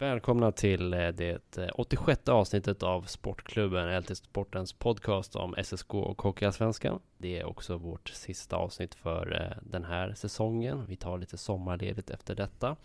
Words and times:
Välkomna 0.00 0.52
till 0.52 0.94
eh, 0.94 1.08
det 1.08 1.40
86 1.74 2.28
avsnittet 2.28 2.82
av 2.82 3.02
Sportklubben, 3.02 4.00
LT 4.00 4.16
Sportens 4.16 4.72
podcast 4.72 5.36
om 5.36 5.54
SSK 5.64 5.94
och 5.94 6.22
Hockeyallsvenskan. 6.22 7.00
Det 7.16 7.38
är 7.38 7.44
också 7.44 7.76
vårt 7.76 8.08
sista 8.08 8.56
avsnitt 8.56 8.94
för 8.94 9.42
eh, 9.42 9.62
den 9.62 9.84
här 9.84 10.14
säsongen. 10.14 10.86
Vi 10.86 10.96
tar 10.96 11.18
lite 11.18 11.38
sommarledigt 11.38 12.10
efter 12.10 12.34
detta. 12.34 12.76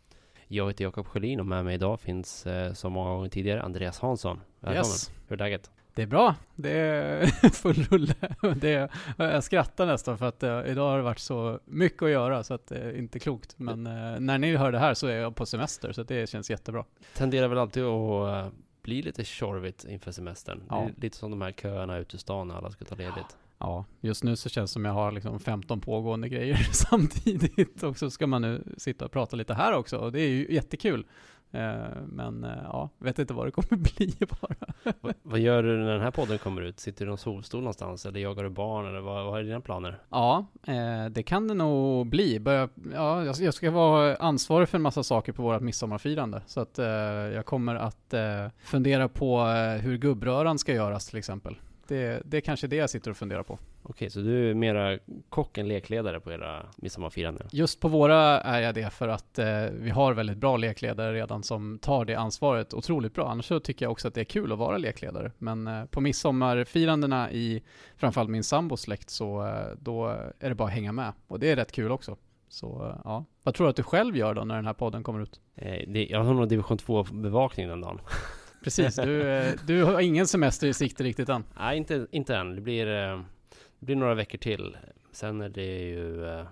Jag 0.48 0.68
heter 0.68 0.84
Jakob 0.84 1.06
Sjölin 1.06 1.40
och 1.40 1.46
med 1.46 1.66
mig 1.66 1.76
idag 1.76 2.00
finns 2.00 2.46
eh, 2.46 2.74
som 2.74 2.94
många 2.94 3.10
gånger 3.10 3.30
tidigare 3.30 3.62
Andreas 3.62 4.00
Hansson. 4.00 4.42
Välkommen! 4.60 4.78
Yes. 4.78 5.12
Hur 5.28 5.34
är 5.34 5.46
läget? 5.46 5.72
Det 5.96 6.02
är 6.02 6.08
bra. 6.08 6.36
Det 6.56 6.72
är 6.72 7.50
full 7.50 7.84
rulle. 7.84 8.16
Det 8.56 8.74
är, 8.74 8.90
jag 9.18 9.44
skrattar 9.44 9.86
nästan 9.86 10.18
för 10.18 10.26
att 10.26 10.44
uh, 10.44 10.72
idag 10.72 10.90
har 10.90 10.98
det 10.98 11.04
varit 11.04 11.20
så 11.20 11.60
mycket 11.66 12.04
att 12.04 12.10
göra 12.10 12.44
så 12.44 12.54
att 12.54 12.68
det 12.68 12.78
är 12.78 12.98
inte 12.98 13.20
klokt. 13.20 13.60
Men 13.60 13.88
uh, 13.88 14.20
när 14.20 14.38
ni 14.38 14.56
hör 14.56 14.72
det 14.72 14.80
här 14.80 14.94
så 14.94 15.08
är 15.08 15.16
jag 15.16 15.36
på 15.36 15.46
semester 15.46 15.92
så 15.92 16.04
det 16.04 16.30
känns 16.30 16.50
jättebra. 16.50 16.86
Tenderar 17.14 17.48
väl 17.48 17.58
alltid 17.58 17.84
att 17.84 18.46
uh, 18.46 18.52
bli 18.82 19.02
lite 19.02 19.24
tjorvigt 19.24 19.86
inför 19.86 20.12
semestern. 20.12 20.64
Ja. 20.70 20.90
Lite 20.98 21.18
som 21.18 21.32
de 21.32 21.42
här 21.42 21.52
köerna 21.52 21.98
ute 21.98 22.16
i 22.16 22.20
stan 22.20 22.48
när 22.48 22.56
alla 22.56 22.72
ska 22.72 22.86
ta 22.86 22.96
ledigt. 22.96 23.38
Ja, 23.58 23.86
just 24.02 24.24
nu 24.24 24.36
så 24.36 24.50
känns 24.50 24.72
det 24.72 24.74
som 24.74 24.86
jag 24.86 24.94
har 24.94 25.12
liksom 25.12 25.40
15 25.40 25.82
pågående 25.82 26.30
grejer 26.30 26.56
samtidigt 26.72 27.84
och 27.84 27.98
så 27.98 28.10
ska 28.10 28.28
man 28.28 28.42
nu 28.42 28.64
sitta 28.78 29.06
och 29.06 29.12
prata 29.12 29.36
lite 29.36 29.54
här 29.54 29.74
också 29.74 29.98
och 29.98 30.12
det 30.12 30.22
är 30.22 30.30
ju 30.30 30.54
jättekul. 30.54 31.06
Eh, 31.54 31.74
Men 32.08 32.44
eh, 32.44 32.50
ja, 32.64 32.90
vet 33.00 33.20
inte 33.20 33.34
vad 33.34 33.48
det 33.48 33.52
kommer 33.52 33.76
bli 33.98 34.14
bara. 34.42 34.94
vad, 35.02 35.14
vad 35.24 35.40
gör 35.40 35.64
du 35.64 35.78
när 35.78 35.92
den 35.94 36.02
här 36.02 36.12
podden 36.12 36.38
kommer 36.38 36.62
ut? 36.62 36.80
Sitter 36.80 37.06
du 37.06 37.10
i 37.10 37.10
någon 37.10 37.18
solstol 37.18 37.60
någonstans 37.62 38.06
eller 38.06 38.20
jagar 38.20 38.44
du 38.44 38.50
barn 38.50 38.88
eller 38.88 39.00
vad, 39.02 39.26
vad 39.26 39.40
är 39.40 39.44
dina 39.44 39.62
planer? 39.62 40.00
Ja, 40.10 40.46
eh, 40.68 41.06
det 41.12 41.24
kan 41.24 41.48
det 41.48 41.54
nog 41.54 42.08
bli. 42.08 42.40
Börja, 42.40 42.70
ja, 42.94 43.26
jag- 43.26 43.36
jag 43.40 43.54
ska 43.54 43.72
vara 43.72 44.16
ansvarig 44.16 44.70
för 44.70 44.78
en 44.78 44.82
massa 44.82 45.04
saker 45.04 45.32
på 45.34 45.44
vårt 45.44 45.62
midsommarfirande. 45.62 46.42
Så 46.46 46.60
att 46.62 46.80
eh, 46.80 46.86
jag 46.88 47.46
kommer 47.46 47.76
att 47.76 48.14
eh, 48.14 48.48
fundera 48.60 49.08
på 49.10 49.42
hur 49.82 49.98
gubbröran 49.98 50.60
ska 50.60 50.74
göras 50.74 51.08
till 51.08 51.18
exempel. 51.20 51.56
Det, 51.88 52.22
det 52.26 52.38
är 52.38 52.42
kanske 52.42 52.68
det 52.68 52.76
jag 52.76 52.90
sitter 52.90 53.12
och 53.12 53.18
funderar 53.18 53.44
på. 53.44 53.60
Okej, 53.84 54.10
så 54.10 54.20
du 54.20 54.50
är 54.50 54.54
mera 54.54 55.00
kock 55.30 55.58
än 55.58 55.68
lekledare 55.68 56.20
på 56.20 56.32
era 56.32 56.66
midsommarfiranden? 56.76 57.48
Just 57.52 57.80
på 57.80 57.88
våra 57.88 58.42
är 58.42 58.62
jag 58.62 58.76
det 58.76 58.94
för 58.94 59.08
att 59.08 59.40
eh, 59.40 59.66
vi 59.72 59.90
har 59.90 60.14
väldigt 60.14 60.38
bra 60.38 60.58
lekledare 60.58 61.14
redan 61.14 61.44
som 61.44 61.80
tar 61.80 62.06
det 62.06 62.16
ansvaret 62.16 62.74
otroligt 62.74 63.14
bra. 63.14 63.30
Annars 63.30 63.46
så 63.46 63.60
tycker 63.60 63.86
jag 63.86 63.92
också 63.92 64.08
att 64.08 64.14
det 64.14 64.22
är 64.22 64.26
kul 64.26 64.52
att 64.52 64.58
vara 64.58 64.78
lekledare. 64.78 65.32
Men 65.38 65.68
eh, 65.68 65.86
på 65.86 66.02
midsommarfirandena 66.02 67.32
i 67.32 67.64
framförallt 67.98 68.30
min 68.30 68.44
sambos 68.44 68.82
släkt 68.82 69.10
så 69.10 69.48
eh, 69.48 69.78
då 69.80 70.08
är 70.40 70.50
det 70.50 70.56
bara 70.56 70.68
att 70.68 70.74
hänga 70.74 70.92
med. 70.92 71.14
Och 71.28 71.40
det 71.40 71.52
är 71.52 71.56
rätt 71.56 71.72
kul 71.72 71.92
också. 71.92 72.18
Så 72.50 72.86
eh, 72.86 73.02
ja, 73.04 73.26
vad 73.44 73.56
tror 73.56 73.68
du 73.68 73.70
att 73.70 73.76
du 73.76 73.84
själv 73.84 74.18
gör 74.18 74.34
då 74.34 74.44
när 74.44 74.56
den 74.56 74.66
här 74.66 74.74
podden 74.74 75.04
kommer 75.04 75.20
ut? 75.20 75.42
Eh, 75.56 76.02
jag 76.02 76.24
har 76.24 76.34
nog 76.34 76.50
division 76.50 76.78
2-bevakning 76.78 77.68
den 77.68 77.82
dagen. 77.82 78.00
Precis, 78.64 78.96
du, 78.96 79.22
eh, 79.30 79.54
du 79.68 79.84
har 79.84 80.00
ingen 80.02 80.28
semester 80.28 80.68
i 80.68 80.74
sikte 80.74 81.04
riktigt 81.04 81.30
än. 81.30 81.44
Nej, 81.60 81.78
inte, 81.78 82.08
inte 82.12 82.36
än. 82.36 82.56
Det 82.56 82.62
blir, 82.62 82.88
eh, 82.88 83.22
det 83.80 83.86
blir 83.86 83.96
några 83.96 84.14
veckor 84.14 84.38
till. 84.38 84.78
Sen 85.12 85.42
är 85.42 85.50
det 85.50 85.80
ju 85.82 86.26
eh, 86.26 86.46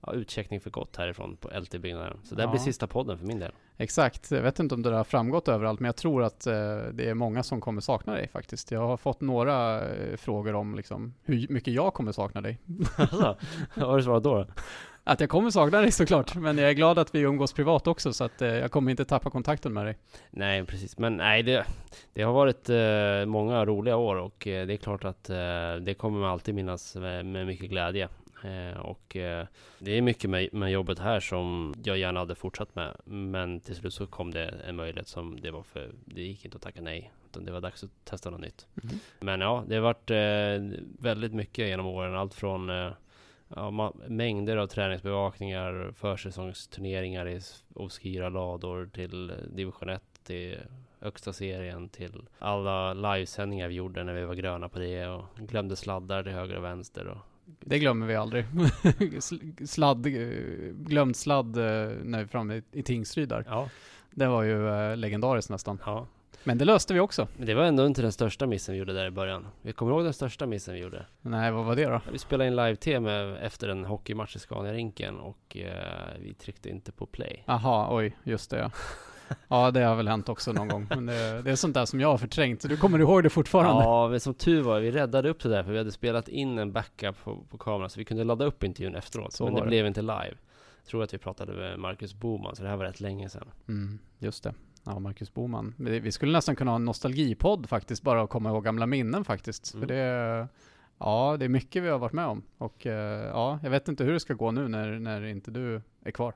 ja, 0.00 0.12
utcheckning 0.12 0.60
för 0.60 0.70
gott 0.70 0.96
härifrån 0.96 1.36
på 1.36 1.48
LT-byggnaden. 1.48 2.16
Så 2.24 2.34
det 2.34 2.42
här 2.42 2.48
Ja. 2.48 2.52
blir 2.52 2.60
sista 2.60 2.86
podden 2.86 3.18
för 3.18 3.26
min 3.26 3.38
del. 3.38 3.52
Exakt, 3.78 4.30
jag 4.30 4.42
vet 4.42 4.58
inte 4.58 4.74
om 4.74 4.82
det 4.82 4.90
har 4.90 5.04
framgått 5.04 5.48
överallt, 5.48 5.80
men 5.80 5.86
jag 5.86 5.96
tror 5.96 6.22
att 6.22 6.46
eh, 6.46 6.52
det 6.92 7.08
är 7.08 7.14
många 7.14 7.42
som 7.42 7.60
kommer 7.60 7.80
sakna 7.80 8.12
dig 8.14 8.28
faktiskt. 8.28 8.70
Jag 8.70 8.80
har 8.86 8.96
fått 8.96 9.20
några 9.20 9.84
eh, 9.94 10.16
frågor 10.16 10.54
om 10.54 10.74
liksom, 10.74 11.14
hur 11.24 11.46
mycket 11.48 11.74
jag 11.74 11.94
kommer 11.94 12.12
sakna 12.12 12.40
dig. 12.40 12.58
Alltså, 12.96 13.36
vad 13.76 13.88
har 13.88 13.96
du 13.96 14.02
svarat 14.02 14.22
då? 14.24 14.46
Att 15.08 15.20
jag 15.20 15.30
kommer 15.30 15.50
sakna 15.50 15.80
dig 15.80 15.92
såklart, 15.92 16.34
men 16.34 16.58
jag 16.58 16.70
är 16.70 16.74
glad 16.74 16.98
att 16.98 17.14
vi 17.14 17.20
umgås 17.20 17.52
privat 17.52 17.86
också, 17.86 18.12
så 18.12 18.24
att 18.24 18.42
eh, 18.42 18.48
jag 18.48 18.70
kommer 18.70 18.90
inte 18.90 19.04
tappa 19.04 19.30
kontakten 19.30 19.72
med 19.72 19.86
dig. 19.86 19.96
Nej, 20.30 20.64
precis. 20.64 20.98
Men 20.98 21.16
nej, 21.16 21.42
det, 21.42 21.66
det 22.12 22.22
har 22.22 22.32
varit 22.32 22.68
eh, 22.68 23.26
många 23.26 23.64
roliga 23.64 23.96
år 23.96 24.16
och 24.16 24.46
eh, 24.46 24.66
det 24.66 24.72
är 24.72 24.76
klart 24.76 25.04
att 25.04 25.30
eh, 25.30 25.74
det 25.80 25.94
kommer 25.98 26.20
man 26.20 26.30
alltid 26.30 26.54
minnas 26.54 26.94
med, 26.94 27.26
med 27.26 27.46
mycket 27.46 27.70
glädje. 27.70 28.08
Eh, 28.44 28.80
och 28.80 29.16
eh, 29.16 29.46
det 29.78 29.90
är 29.90 30.02
mycket 30.02 30.30
med, 30.30 30.54
med 30.54 30.70
jobbet 30.70 30.98
här 30.98 31.20
som 31.20 31.74
jag 31.84 31.98
gärna 31.98 32.20
hade 32.20 32.34
fortsatt 32.34 32.74
med. 32.74 32.96
Men 33.04 33.60
till 33.60 33.76
slut 33.76 33.94
så 33.94 34.06
kom 34.06 34.30
det 34.30 34.54
en 34.68 34.76
möjlighet 34.76 35.08
som 35.08 35.40
det 35.40 35.50
var 35.50 35.62
för, 35.62 35.90
det 36.04 36.22
gick 36.22 36.44
inte 36.44 36.56
att 36.56 36.62
tacka 36.62 36.80
nej. 36.80 37.12
Utan 37.30 37.44
det 37.44 37.52
var 37.52 37.60
dags 37.60 37.84
att 37.84 38.04
testa 38.04 38.30
något 38.30 38.40
nytt. 38.40 38.66
Men 39.20 39.40
ja, 39.40 39.64
det 39.68 39.74
har 39.74 39.82
varit 39.82 40.10
väldigt 40.98 41.32
mycket 41.34 41.68
genom 41.68 41.86
åren. 41.86 42.14
Allt 42.14 42.34
från 42.34 42.70
ja, 43.48 43.70
ma- 43.70 44.08
mängder 44.08 44.56
av 44.56 44.66
träningsbevakningar, 44.66 45.92
försäsongsturneringar 45.96 47.28
i 47.28 47.40
obskyra 47.74 48.28
lador 48.28 48.90
till 48.94 49.30
eh, 49.30 49.36
division 49.36 49.88
1, 49.88 50.02
till 50.24 50.58
högsta 51.00 51.32
serien, 51.32 51.88
till 51.88 52.22
alla 52.38 52.94
livesändningar 52.94 53.68
vi 53.68 53.74
gjorde 53.74 54.04
när 54.04 54.14
vi 54.14 54.24
var 54.24 54.34
gröna 54.34 54.68
på 54.68 54.78
det 54.78 55.06
och 55.06 55.24
glömde 55.36 55.76
sladdar 55.76 56.22
till 56.22 56.32
höger 56.32 56.56
och 56.56 56.64
vänster. 56.64 57.06
Och, 57.08 57.18
Det 57.60 57.78
glömmer 57.78 58.06
vi 58.06 58.14
aldrig. 58.16 58.44
Sl- 59.00 59.66
sladd, 59.66 60.06
eh, 60.06 60.12
glömd 60.74 61.16
sladd 61.16 61.56
eh, 61.56 61.62
när 62.02 62.18
vi 62.18 62.22
är 62.24 62.26
framme 62.26 62.62
i, 62.72 62.82
Tingsryd 62.82 63.28
där. 63.28 63.44
ja, 63.48 63.68
Det 64.10 64.26
var 64.26 64.42
ju 64.42 64.96
legendariskt 64.96 65.50
nästan. 65.50 65.78
ja. 65.86 66.06
Men 66.46 66.58
det 66.58 66.64
löste 66.64 66.94
vi 66.94 67.00
också. 67.00 67.28
Men 67.36 67.46
det 67.46 67.54
var 67.54 67.64
ändå 67.64 67.86
inte 67.86 68.02
den 68.02 68.12
största 68.12 68.46
missen 68.46 68.72
vi 68.72 68.78
gjorde 68.78 68.92
där 68.92 69.06
i 69.06 69.10
början. 69.10 69.46
Vi 69.62 69.72
kommer 69.72 69.92
ihåg 69.92 70.04
den 70.04 70.12
största 70.12 70.46
missen 70.46 70.74
vi 70.74 70.80
gjorde. 70.80 71.06
Nej, 71.20 71.52
vad 71.52 71.64
var 71.64 71.76
det 71.76 71.84
då? 71.84 72.00
Vi 72.12 72.18
spelade 72.18 72.48
in 72.48 72.56
live-tv 72.56 73.38
efter 73.40 73.68
en 73.68 73.84
hockeymatch 73.84 74.36
i 74.36 74.38
Scania-rinken 74.38 75.18
och 75.18 75.56
eh, 75.56 76.20
vi 76.20 76.34
tryckte 76.34 76.68
inte 76.68 76.92
på 76.92 77.06
play. 77.06 77.44
Aha, 77.46 77.88
oj, 77.90 78.16
just 78.24 78.50
det 78.50 78.58
ja. 78.58 78.70
Ja, 79.48 79.70
det 79.70 79.80
har 79.80 79.96
väl 79.96 80.08
hänt 80.08 80.28
också 80.28 80.52
någon 80.52 80.68
gång. 80.68 80.86
Men 80.90 81.06
det, 81.06 81.42
det 81.42 81.50
är 81.50 81.56
sånt 81.56 81.74
där 81.74 81.84
som 81.84 82.00
jag 82.00 82.08
har 82.08 82.18
förträngt. 82.18 82.62
Så 82.62 82.68
du 82.68 82.76
kommer 82.76 82.98
ihåg 82.98 83.22
det 83.22 83.30
fortfarande? 83.30 83.84
Ja, 83.84 84.08
men 84.08 84.20
som 84.20 84.34
tur 84.34 84.62
var, 84.62 84.80
vi 84.80 84.90
räddade 84.90 85.28
upp 85.28 85.42
det 85.42 85.48
där 85.48 85.62
för 85.62 85.72
vi 85.72 85.78
hade 85.78 85.92
spelat 85.92 86.28
in 86.28 86.58
en 86.58 86.72
backup 86.72 87.24
på, 87.24 87.44
på 87.50 87.58
kameran 87.58 87.90
så 87.90 87.98
vi 87.98 88.04
kunde 88.04 88.24
ladda 88.24 88.44
upp 88.44 88.64
intervjun 88.64 88.94
efteråt. 88.94 89.32
Så 89.32 89.44
men 89.44 89.54
det 89.54 89.60
det. 89.60 89.66
blev 89.66 89.86
inte 89.86 90.02
live. 90.02 90.34
Jag 90.82 90.90
tror 90.90 91.02
att 91.02 91.14
vi 91.14 91.18
pratade 91.18 91.52
med 91.52 91.78
Marcus 91.78 92.14
Boman, 92.14 92.56
så 92.56 92.62
det 92.62 92.68
här 92.68 92.76
var 92.76 92.84
rätt 92.84 93.00
länge 93.00 93.28
sedan. 93.28 93.48
Mm, 93.68 93.98
just 94.18 94.44
det. 94.44 94.54
Ja, 94.86 94.98
Marcus 94.98 95.34
Boman. 95.34 95.74
Vi 95.78 96.12
skulle 96.12 96.32
nästan 96.32 96.56
kunna 96.56 96.70
ha 96.70 96.76
en 96.76 96.84
nostalgipodd 96.84 97.68
faktiskt, 97.68 98.02
bara 98.02 98.22
att 98.22 98.30
komma 98.30 98.48
ihåg 98.50 98.64
gamla 98.64 98.86
minnen 98.86 99.24
faktiskt. 99.24 99.74
Mm. 99.74 99.80
För 99.88 99.94
det, 99.94 100.48
ja, 100.98 101.36
det 101.38 101.44
är 101.44 101.48
mycket 101.48 101.82
vi 101.82 101.88
har 101.88 101.98
varit 101.98 102.12
med 102.12 102.26
om. 102.26 102.42
Och 102.58 102.86
eh, 102.86 103.26
ja, 103.26 103.58
jag 103.62 103.70
vet 103.70 103.88
inte 103.88 104.04
hur 104.04 104.12
det 104.12 104.20
ska 104.20 104.34
gå 104.34 104.50
nu 104.50 104.68
när, 104.68 104.98
när 104.98 105.24
inte 105.24 105.50
du 105.50 105.82
är 106.04 106.10
kvar. 106.10 106.34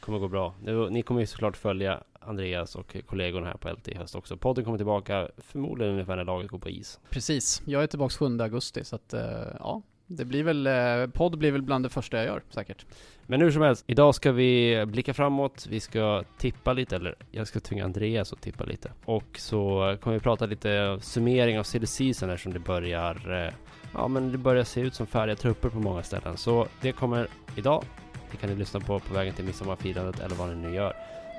kommer 0.00 0.18
gå 0.18 0.28
bra. 0.28 0.54
Det- 0.64 0.90
Ni 0.90 1.02
kommer 1.02 1.20
ju 1.20 1.26
såklart 1.26 1.56
följa 1.56 2.02
Andreas 2.20 2.74
och 2.76 2.96
kollegorna 3.06 3.46
här 3.46 3.56
på 3.56 3.68
LT 3.72 3.88
i 3.88 3.94
höst 3.94 4.14
också. 4.14 4.36
Podden 4.36 4.64
kommer 4.64 4.78
tillbaka 4.78 5.28
förmodligen 5.38 5.92
ungefär 5.92 6.16
när 6.16 6.24
laget 6.24 6.50
går 6.50 6.58
på 6.58 6.70
is. 6.70 7.00
Precis. 7.10 7.62
Jag 7.66 7.82
är 7.82 7.86
tillbaka 7.86 8.14
7 8.18 8.40
augusti, 8.40 8.84
så 8.84 8.96
att 8.96 9.14
eh, 9.14 9.22
ja, 9.58 9.82
det 10.06 10.24
blir 10.24 10.42
väl, 10.42 10.66
eh, 10.66 11.06
podd 11.12 11.38
blir 11.38 11.52
väl 11.52 11.62
bland 11.62 11.84
det 11.84 11.88
första 11.88 12.16
jag 12.16 12.26
gör 12.26 12.42
säkert. 12.50 12.86
Men 13.26 13.40
hur 13.40 13.50
som 13.50 13.62
helst, 13.62 13.84
idag 13.86 14.14
ska 14.14 14.32
vi 14.32 14.84
blicka 14.86 15.14
framåt. 15.14 15.66
Vi 15.70 15.80
ska 15.80 16.24
tippa 16.38 16.72
lite, 16.72 16.96
eller 16.96 17.14
jag 17.30 17.46
ska 17.48 17.60
tvinga 17.60 17.84
Andreas 17.84 18.32
att 18.32 18.40
tippa 18.40 18.64
lite. 18.64 18.92
Och 19.04 19.38
så 19.38 19.96
kommer 20.00 20.16
vi 20.16 20.20
prata 20.20 20.46
lite 20.46 20.98
summering 21.00 21.58
av 21.58 21.62
CD 21.62 21.86
season 21.86 22.30
eftersom 22.30 22.52
det 22.52 22.58
börjar, 22.58 23.44
eh, 23.46 23.52
ja 23.94 24.08
men 24.08 24.32
det 24.32 24.38
börjar 24.38 24.64
se 24.64 24.80
ut 24.80 24.94
som 24.94 25.06
färdiga 25.06 25.36
trupper 25.36 25.68
på 25.68 25.78
många 25.78 26.02
ställen. 26.02 26.36
Så 26.36 26.66
det 26.80 26.92
kommer 26.92 27.28
idag. 27.56 27.84
Det 28.30 28.36
kan 28.36 28.50
ni 28.50 28.56
lyssna 28.56 28.80
på 28.80 28.98
på 29.00 29.14
vägen 29.14 29.34
till 29.34 29.44
midsommarfirandet 29.44 30.20
eller 30.20 30.36
vad 30.36 30.48
ni 30.48 30.54
nu 30.54 30.74
gör. 30.74 30.92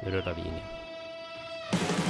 Nu 0.04 0.12
rullar 0.12 0.33
vi 0.33 0.42
in 0.42 2.02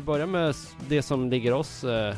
vi 0.00 0.04
börjar 0.04 0.26
med 0.26 0.54
det 0.88 1.02
som 1.02 1.30
ligger 1.30 1.52
oss 1.52 1.84
eh, 1.84 2.16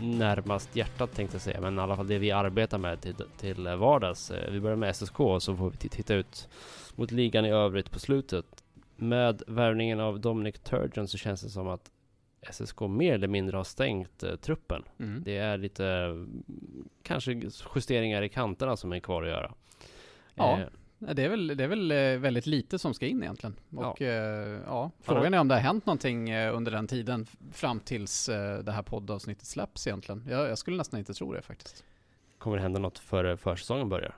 närmast 0.00 0.76
hjärtat 0.76 1.12
tänkte 1.14 1.34
jag 1.34 1.42
säga, 1.42 1.60
men 1.60 1.78
i 1.78 1.80
alla 1.80 1.96
fall 1.96 2.06
det 2.06 2.18
vi 2.18 2.30
arbetar 2.30 2.78
med 2.78 3.00
till, 3.00 3.14
till 3.38 3.68
vardags. 3.68 4.30
Eh, 4.30 4.50
vi 4.52 4.60
börjar 4.60 4.76
med 4.76 4.96
SSK 4.96 5.16
så 5.16 5.56
får 5.56 5.70
vi 5.70 5.76
titta 5.76 6.14
ut 6.14 6.48
mot 6.94 7.10
ligan 7.10 7.44
i 7.44 7.50
övrigt 7.50 7.90
på 7.90 7.98
slutet. 7.98 8.46
med 8.96 9.42
värvningen 9.46 10.00
av 10.00 10.20
Dominic 10.20 10.58
Turgeon 10.58 11.08
så 11.08 11.18
känns 11.18 11.40
det 11.40 11.48
som 11.48 11.68
att 11.68 11.90
SSK 12.50 12.80
mer 12.80 13.14
eller 13.14 13.28
mindre 13.28 13.56
har 13.56 13.64
stängt 13.64 14.22
eh, 14.22 14.36
truppen. 14.36 14.82
Mm. 14.98 15.22
Det 15.24 15.36
är 15.36 15.58
lite 15.58 16.14
kanske 17.02 17.42
justeringar 17.74 18.22
i 18.22 18.28
kanterna 18.28 18.76
som 18.76 18.92
är 18.92 19.00
kvar 19.00 19.22
att 19.22 19.28
göra. 19.28 19.52
Ja. 20.34 20.58
Eh, 20.60 20.66
Det 20.98 21.22
är 21.22 21.28
väl, 21.28 21.46
det 21.46 21.64
är 21.64 21.68
väl 21.68 21.90
eh, 21.90 21.96
väldigt 21.96 22.46
lite 22.46 22.78
som 22.78 22.94
ska 22.94 23.06
in 23.06 23.22
egentligen. 23.22 23.56
Och 23.76 24.00
Ja. 24.00 24.06
ja, 24.06 24.60
ja 24.66 24.90
frågan 25.02 25.34
är 25.34 25.38
om 25.40 25.48
det 25.48 25.54
har 25.54 25.60
hänt 25.62 25.86
någonting 25.86 26.30
eh, 26.30 26.56
under 26.56 26.72
den 26.72 26.86
tiden 26.86 27.26
fram 27.52 27.80
tills 27.80 28.28
eh, 28.28 28.58
det 28.58 28.72
här 28.72 28.82
poddavsnittet 28.82 29.46
släpps 29.46 29.86
egentligen. 29.86 30.26
Jag, 30.30 30.48
jag 30.48 30.58
skulle 30.58 30.76
nästan 30.76 30.98
inte 30.98 31.14
tro 31.14 31.32
det 31.32 31.42
faktiskt. 31.42 31.84
kommer 32.38 32.56
det 32.56 32.62
hända 32.62 32.78
något 32.78 32.98
före 32.98 33.36
försäsongen 33.36 33.88
börjar? 33.88 34.16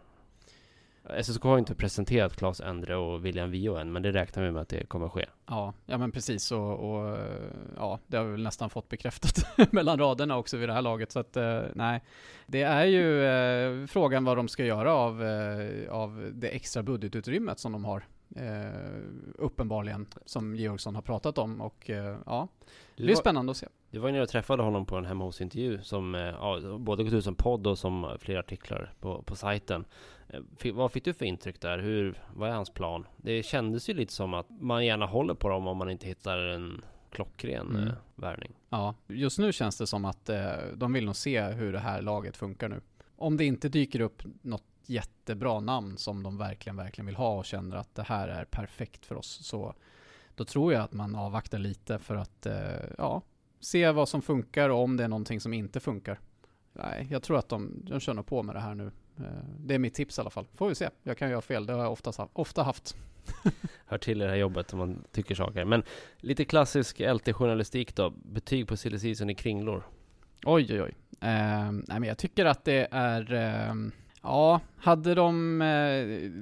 SSK 1.22 1.42
har 1.42 1.58
inte 1.58 1.74
presenterat 1.74 2.36
Claes 2.36 2.60
Endre 2.60 2.96
och 2.96 3.24
William 3.24 3.50
Vio 3.50 3.76
än, 3.76 3.92
men 3.92 4.02
det 4.02 4.12
räknar 4.12 4.44
vi 4.44 4.50
med 4.50 4.62
att 4.62 4.68
det 4.68 4.86
kommer 4.86 5.08
ske. 5.08 5.26
Ja, 5.46 5.74
ja 5.86 5.98
men 5.98 6.12
precis 6.12 6.52
och, 6.52 6.72
och 6.72 7.18
ja, 7.76 7.98
det 8.06 8.16
har 8.16 8.24
vi 8.24 8.30
väl 8.30 8.42
nästan 8.42 8.70
fått 8.70 8.88
bekräftat 8.88 9.46
mellan 9.72 9.98
raderna 9.98 10.36
också 10.36 10.56
vid 10.56 10.68
det 10.68 10.72
här 10.72 10.82
laget. 10.82 11.12
Så 11.12 11.18
att 11.18 11.36
eh, 11.36 11.62
nej, 11.74 12.02
det 12.46 12.62
är 12.62 12.84
ju 12.84 13.24
eh, 13.24 13.86
frågan 13.86 14.24
vad 14.24 14.36
de 14.36 14.48
ska 14.48 14.64
göra 14.64 14.94
av, 14.94 15.24
eh, 15.24 15.92
av 15.92 16.30
det 16.34 16.48
extra 16.48 16.82
budgetutrymmet 16.82 17.58
som 17.58 17.72
de 17.72 17.84
har. 17.84 18.04
Eh, 18.36 19.00
uppenbarligen, 19.34 20.06
som 20.24 20.56
Georgsson 20.56 20.94
har 20.94 21.02
pratat 21.02 21.38
om 21.38 21.60
och 21.60 21.90
eh, 21.90 22.16
ja, 22.26 22.48
det 22.96 23.02
blir 23.02 23.14
spännande 23.14 23.50
att 23.50 23.56
se. 23.56 23.66
du 23.90 23.98
var 23.98 24.08
ju 24.08 24.12
nere 24.12 24.22
och 24.22 24.28
träffade 24.28 24.62
honom 24.62 24.86
på 24.86 24.96
en 24.96 25.04
hemma 25.04 25.24
hos 25.24 25.40
intervju 25.40 25.82
som 25.82 26.14
eh, 26.14 26.20
ja, 26.20 26.78
både 26.78 27.04
gått 27.04 27.12
ut 27.12 27.24
som 27.24 27.34
podd 27.34 27.66
och 27.66 27.78
som 27.78 28.16
flera 28.20 28.40
artiklar 28.40 28.92
på, 29.00 29.22
på 29.22 29.36
sajten. 29.36 29.84
Vad 30.74 30.92
fick 30.92 31.04
du 31.04 31.14
för 31.14 31.24
intryck 31.24 31.60
där? 31.60 31.78
Hur, 31.78 32.22
vad 32.34 32.48
är 32.50 32.54
hans 32.54 32.70
plan? 32.70 33.06
Det 33.16 33.42
kändes 33.42 33.88
ju 33.88 33.94
lite 33.94 34.12
som 34.12 34.34
att 34.34 34.46
man 34.60 34.86
gärna 34.86 35.06
håller 35.06 35.34
på 35.34 35.48
dem 35.48 35.66
om 35.66 35.76
man 35.76 35.90
inte 35.90 36.06
hittar 36.06 36.38
en 36.38 36.82
klockren 37.10 37.70
Mm. 37.70 37.88
eh, 37.88 37.94
värvning. 38.14 38.52
Ja, 38.70 38.94
just 39.06 39.38
nu 39.38 39.52
känns 39.52 39.78
det 39.78 39.86
som 39.86 40.04
att 40.04 40.28
eh, 40.28 40.52
de 40.74 40.92
vill 40.92 41.04
nog 41.04 41.16
se 41.16 41.42
hur 41.42 41.72
det 41.72 41.78
här 41.78 42.02
laget 42.02 42.36
funkar 42.36 42.68
nu. 42.68 42.80
Om 43.16 43.36
det 43.36 43.44
inte 43.44 43.68
dyker 43.68 44.00
upp 44.00 44.22
något 44.42 44.64
jättebra 44.86 45.60
namn 45.60 45.96
som 45.98 46.22
de 46.22 46.38
verkligen, 46.38 46.76
verkligen 46.76 47.06
vill 47.06 47.16
ha 47.16 47.38
och 47.38 47.44
känner 47.44 47.76
att 47.76 47.94
det 47.94 48.02
här 48.02 48.28
är 48.28 48.44
perfekt 48.44 49.06
för 49.06 49.14
oss, 49.14 49.46
så 49.46 49.74
då 50.34 50.44
tror 50.44 50.72
jag 50.72 50.82
att 50.82 50.92
man 50.92 51.14
avvaktar 51.14 51.58
lite 51.58 51.98
för 51.98 52.16
att, 52.16 52.46
eh, 52.46 52.54
ja, 52.98 53.22
se 53.60 53.90
vad 53.90 54.08
som 54.08 54.22
funkar 54.22 54.68
och 54.68 54.82
om 54.82 54.96
det 54.96 55.04
är 55.04 55.08
någonting 55.08 55.40
som 55.40 55.52
inte 55.52 55.80
funkar. 55.80 56.20
Nej, 56.72 57.06
jag 57.10 57.22
tror 57.22 57.38
att 57.38 57.48
de, 57.48 57.72
de 57.84 58.00
kör 58.00 58.14
nog 58.14 58.26
på 58.26 58.42
med 58.42 58.54
det 58.54 58.60
här 58.60 58.74
nu. 58.74 58.90
Eh, 59.18 59.24
det 59.58 59.74
är 59.74 59.78
mitt 59.78 59.94
tips 59.94 60.18
i 60.18 60.20
alla 60.20 60.30
fall. 60.30 60.46
Får 60.54 60.68
vi 60.68 60.74
se. 60.74 60.90
Jag 61.02 61.18
kan 61.18 61.30
göra 61.30 61.40
fel, 61.40 61.66
det 61.66 61.72
har 61.72 61.82
jag 61.82 61.92
oftast, 61.92 62.20
ofta 62.32 62.62
haft. 62.62 62.96
Hör 63.86 63.98
till 63.98 64.22
i 64.22 64.24
det 64.24 64.30
här 64.30 64.36
jobbet 64.36 64.72
om 64.72 64.78
man 64.78 65.04
tycker 65.12 65.34
saker. 65.34 65.64
Men 65.64 65.82
lite 66.16 66.44
klassisk 66.44 67.00
LT-journalistik 67.00 67.96
då. 67.96 68.10
Betyg 68.10 68.68
på 68.68 68.76
silly 68.76 68.98
season 68.98 69.30
i 69.30 69.34
kringlor. 69.34 69.82
Oj, 70.44 70.66
oj, 70.70 70.82
oj. 70.82 70.94
Eh, 71.20 71.72
nej, 71.72 72.00
men 72.00 72.02
jag 72.02 72.18
tycker 72.18 72.44
att 72.44 72.64
det 72.64 72.88
är... 72.90 73.34
Eh, 73.34 73.74
ja, 74.22 74.60
hade 74.76 75.14
de... 75.14 75.62
Eh, 75.62 75.66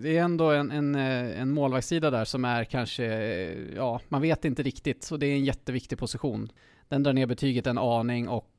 det 0.02 0.16
är 0.16 0.22
ändå 0.22 0.50
en, 0.50 0.70
en, 0.70 0.94
eh, 0.94 1.40
en 1.40 1.50
målvaktssida 1.50 2.10
där 2.10 2.24
som 2.24 2.44
är 2.44 2.64
kanske... 2.64 3.04
Eh, 3.04 3.74
ja, 3.76 4.00
man 4.08 4.22
vet 4.22 4.44
inte 4.44 4.62
riktigt. 4.62 5.04
Så 5.04 5.16
det 5.16 5.26
är 5.26 5.32
en 5.32 5.44
jätteviktig 5.44 5.98
position. 5.98 6.52
Den 6.88 7.02
drar 7.02 7.12
ner 7.12 7.26
betyget 7.26 7.66
en 7.66 7.78
aning 7.78 8.28
och 8.28 8.50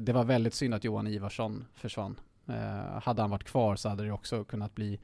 det 0.00 0.12
var 0.12 0.24
väldigt 0.24 0.54
synd 0.54 0.74
att 0.74 0.84
Johan 0.84 1.06
Ivarsson 1.06 1.64
försvann. 1.74 2.20
Eh, 2.46 3.02
hade 3.02 3.22
han 3.22 3.30
varit 3.30 3.44
kvar 3.44 3.76
så 3.76 3.88
hade 3.88 4.04
det 4.04 4.12
också 4.12 4.44
kunnat 4.44 4.74
bli 4.74 5.00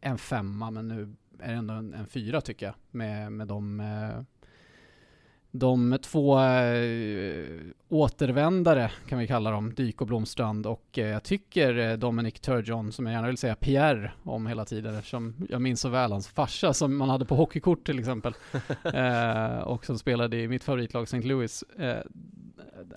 en 0.00 0.18
femma, 0.18 0.70
men 0.70 0.88
nu 0.88 1.14
är 1.38 1.48
det 1.48 1.54
ändå 1.54 1.74
en, 1.74 1.94
en 1.94 2.06
fyra 2.06 2.40
tycker 2.40 2.66
jag. 2.66 2.74
Med, 2.90 3.32
med 3.32 3.48
de... 3.48 3.80
Eh, 3.80 4.22
de 5.54 5.98
två 6.02 6.40
eh, 6.40 7.60
återvändare 7.88 8.90
kan 9.08 9.18
vi 9.18 9.26
kalla 9.26 9.50
dem, 9.50 9.74
Dyk 9.74 10.00
och 10.00 10.06
Blomstrand 10.06 10.66
och 10.66 10.88
jag 10.92 11.22
tycker 11.22 11.96
Dominic 11.96 12.40
Turgeon, 12.40 12.92
som 12.92 13.06
jag 13.06 13.12
gärna 13.12 13.26
vill 13.26 13.36
säga 13.36 13.54
Pierre 13.54 14.12
om 14.22 14.46
hela 14.46 14.64
tiden 14.64 14.94
eftersom 14.94 15.46
jag 15.48 15.62
minns 15.62 15.80
så 15.80 15.88
väl 15.88 16.12
hans 16.12 16.28
farsa 16.28 16.74
som 16.74 16.96
man 16.96 17.08
hade 17.08 17.24
på 17.24 17.34
hockeykort 17.34 17.86
till 17.86 17.98
exempel 17.98 18.34
och 19.64 19.86
som 19.86 19.98
spelade 19.98 20.36
i 20.36 20.48
mitt 20.48 20.64
favoritlag 20.64 21.02
St. 21.02 21.22
Louis. 21.22 21.64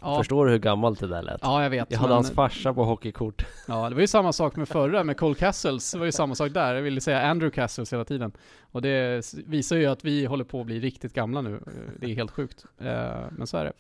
Ja, 0.02 0.18
Förstår 0.18 0.46
du 0.46 0.52
hur 0.52 0.60
gammalt 0.60 1.00
det 1.00 1.08
där 1.08 1.22
lät? 1.22 1.40
ja, 1.42 1.64
jag 1.64 1.70
vet. 1.70 1.92
Jag 1.92 1.98
hade 1.98 2.10
men- 2.10 2.16
hans 2.16 2.32
farsa 2.32 2.74
på 2.74 2.84
hockeykort. 2.84 3.46
Ja, 3.68 3.90
det 3.90 3.96
var 3.96 4.02
ju 4.02 4.08
samma 4.08 4.34
sak 4.34 4.56
med 4.56 4.68
förra, 4.68 5.04
med 5.04 5.18
Cole 5.18 5.36
Castles. 5.36 5.92
Det 5.92 5.98
var 6.00 6.06
ju 6.06 6.12
samma 6.12 6.36
sak 6.36 6.54
där. 6.54 6.76
Jag 6.76 6.82
ville 6.82 7.02
säga 7.02 7.22
Andrew 7.22 7.56
Castles 7.56 7.94
hela 7.94 8.06
tiden. 8.06 8.32
Och 8.72 8.82
det 8.82 9.34
visar 9.48 9.76
ju 9.76 9.86
att 9.86 10.06
vi 10.06 10.26
håller 10.26 10.44
på 10.44 10.60
att 10.60 10.66
bli 10.66 10.80
riktigt 10.80 11.14
gamla 11.14 11.42
nu. 11.42 11.60
Det 12.00 12.06
är 12.12 12.16
helt 12.16 12.32
sjukt. 12.32 12.66
Eh, 12.80 12.88
Men 13.32 13.48
så 13.48 13.58
är 13.58 13.66
det. 13.66 13.74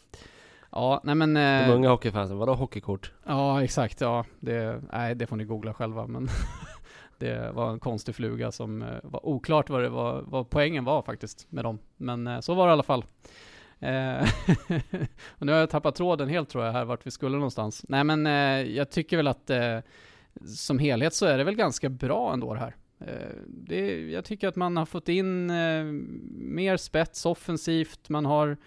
Ja, 0.71 1.01
nej 1.03 1.15
men... 1.15 1.33
De 1.33 1.39
eh, 1.41 1.75
unga 1.75 1.89
hockeyfansen, 1.89 2.37
vadå 2.37 2.53
hockeykort? 2.53 3.11
Ja, 3.25 3.63
exakt. 3.63 4.01
Ja, 4.01 4.25
det, 4.39 4.81
nej, 4.93 5.15
det 5.15 5.27
får 5.27 5.35
ni 5.35 5.43
googla 5.43 5.73
själva. 5.73 6.07
Men 6.07 6.27
det 7.17 7.51
var 7.53 7.71
en 7.71 7.79
konstig 7.79 8.15
fluga 8.15 8.51
som 8.51 8.81
eh, 8.81 8.87
var 9.03 9.25
oklart 9.25 9.69
vad, 9.69 9.81
det 9.81 9.89
var, 9.89 10.23
vad 10.27 10.49
poängen 10.49 10.85
var 10.85 11.01
faktiskt 11.01 11.47
med 11.49 11.65
dem. 11.65 11.79
Men 11.97 12.41
så 12.41 12.53
var 12.53 12.67
det 12.67 12.71
i 12.71 12.73
alla 12.73 12.83
fall. 12.83 13.05
Eh, 13.85 14.21
och 15.29 15.45
nu 15.45 15.51
har 15.51 15.59
jag 15.59 15.69
tappat 15.69 15.95
tråden 15.95 16.29
helt 16.29 16.49
tror 16.49 16.65
jag 16.65 16.71
här 16.71 16.85
vart 16.85 17.07
vi 17.07 17.11
skulle 17.11 17.35
någonstans. 17.35 17.85
Nej 17.89 18.03
men 18.03 18.27
eh, 18.27 18.75
jag 18.75 18.89
tycker 18.89 19.17
väl 19.17 19.27
att 19.27 19.49
eh, 19.49 19.79
som 20.45 20.79
helhet 20.79 21.13
så 21.13 21.25
är 21.25 21.37
det 21.37 21.43
väl 21.43 21.55
ganska 21.55 21.89
bra 21.89 22.33
ändå 22.33 22.53
det 22.53 22.59
här. 22.59 22.75
Eh, 22.99 23.35
det, 23.47 24.11
jag 24.11 24.25
tycker 24.25 24.47
att 24.47 24.55
man 24.55 24.77
har 24.77 24.85
fått 24.85 25.09
in 25.09 25.49
eh, 25.49 25.83
mer 26.37 26.77
spets 26.77 27.25
offensivt. 27.25 28.09
Man 28.09 28.25
har 28.25 28.57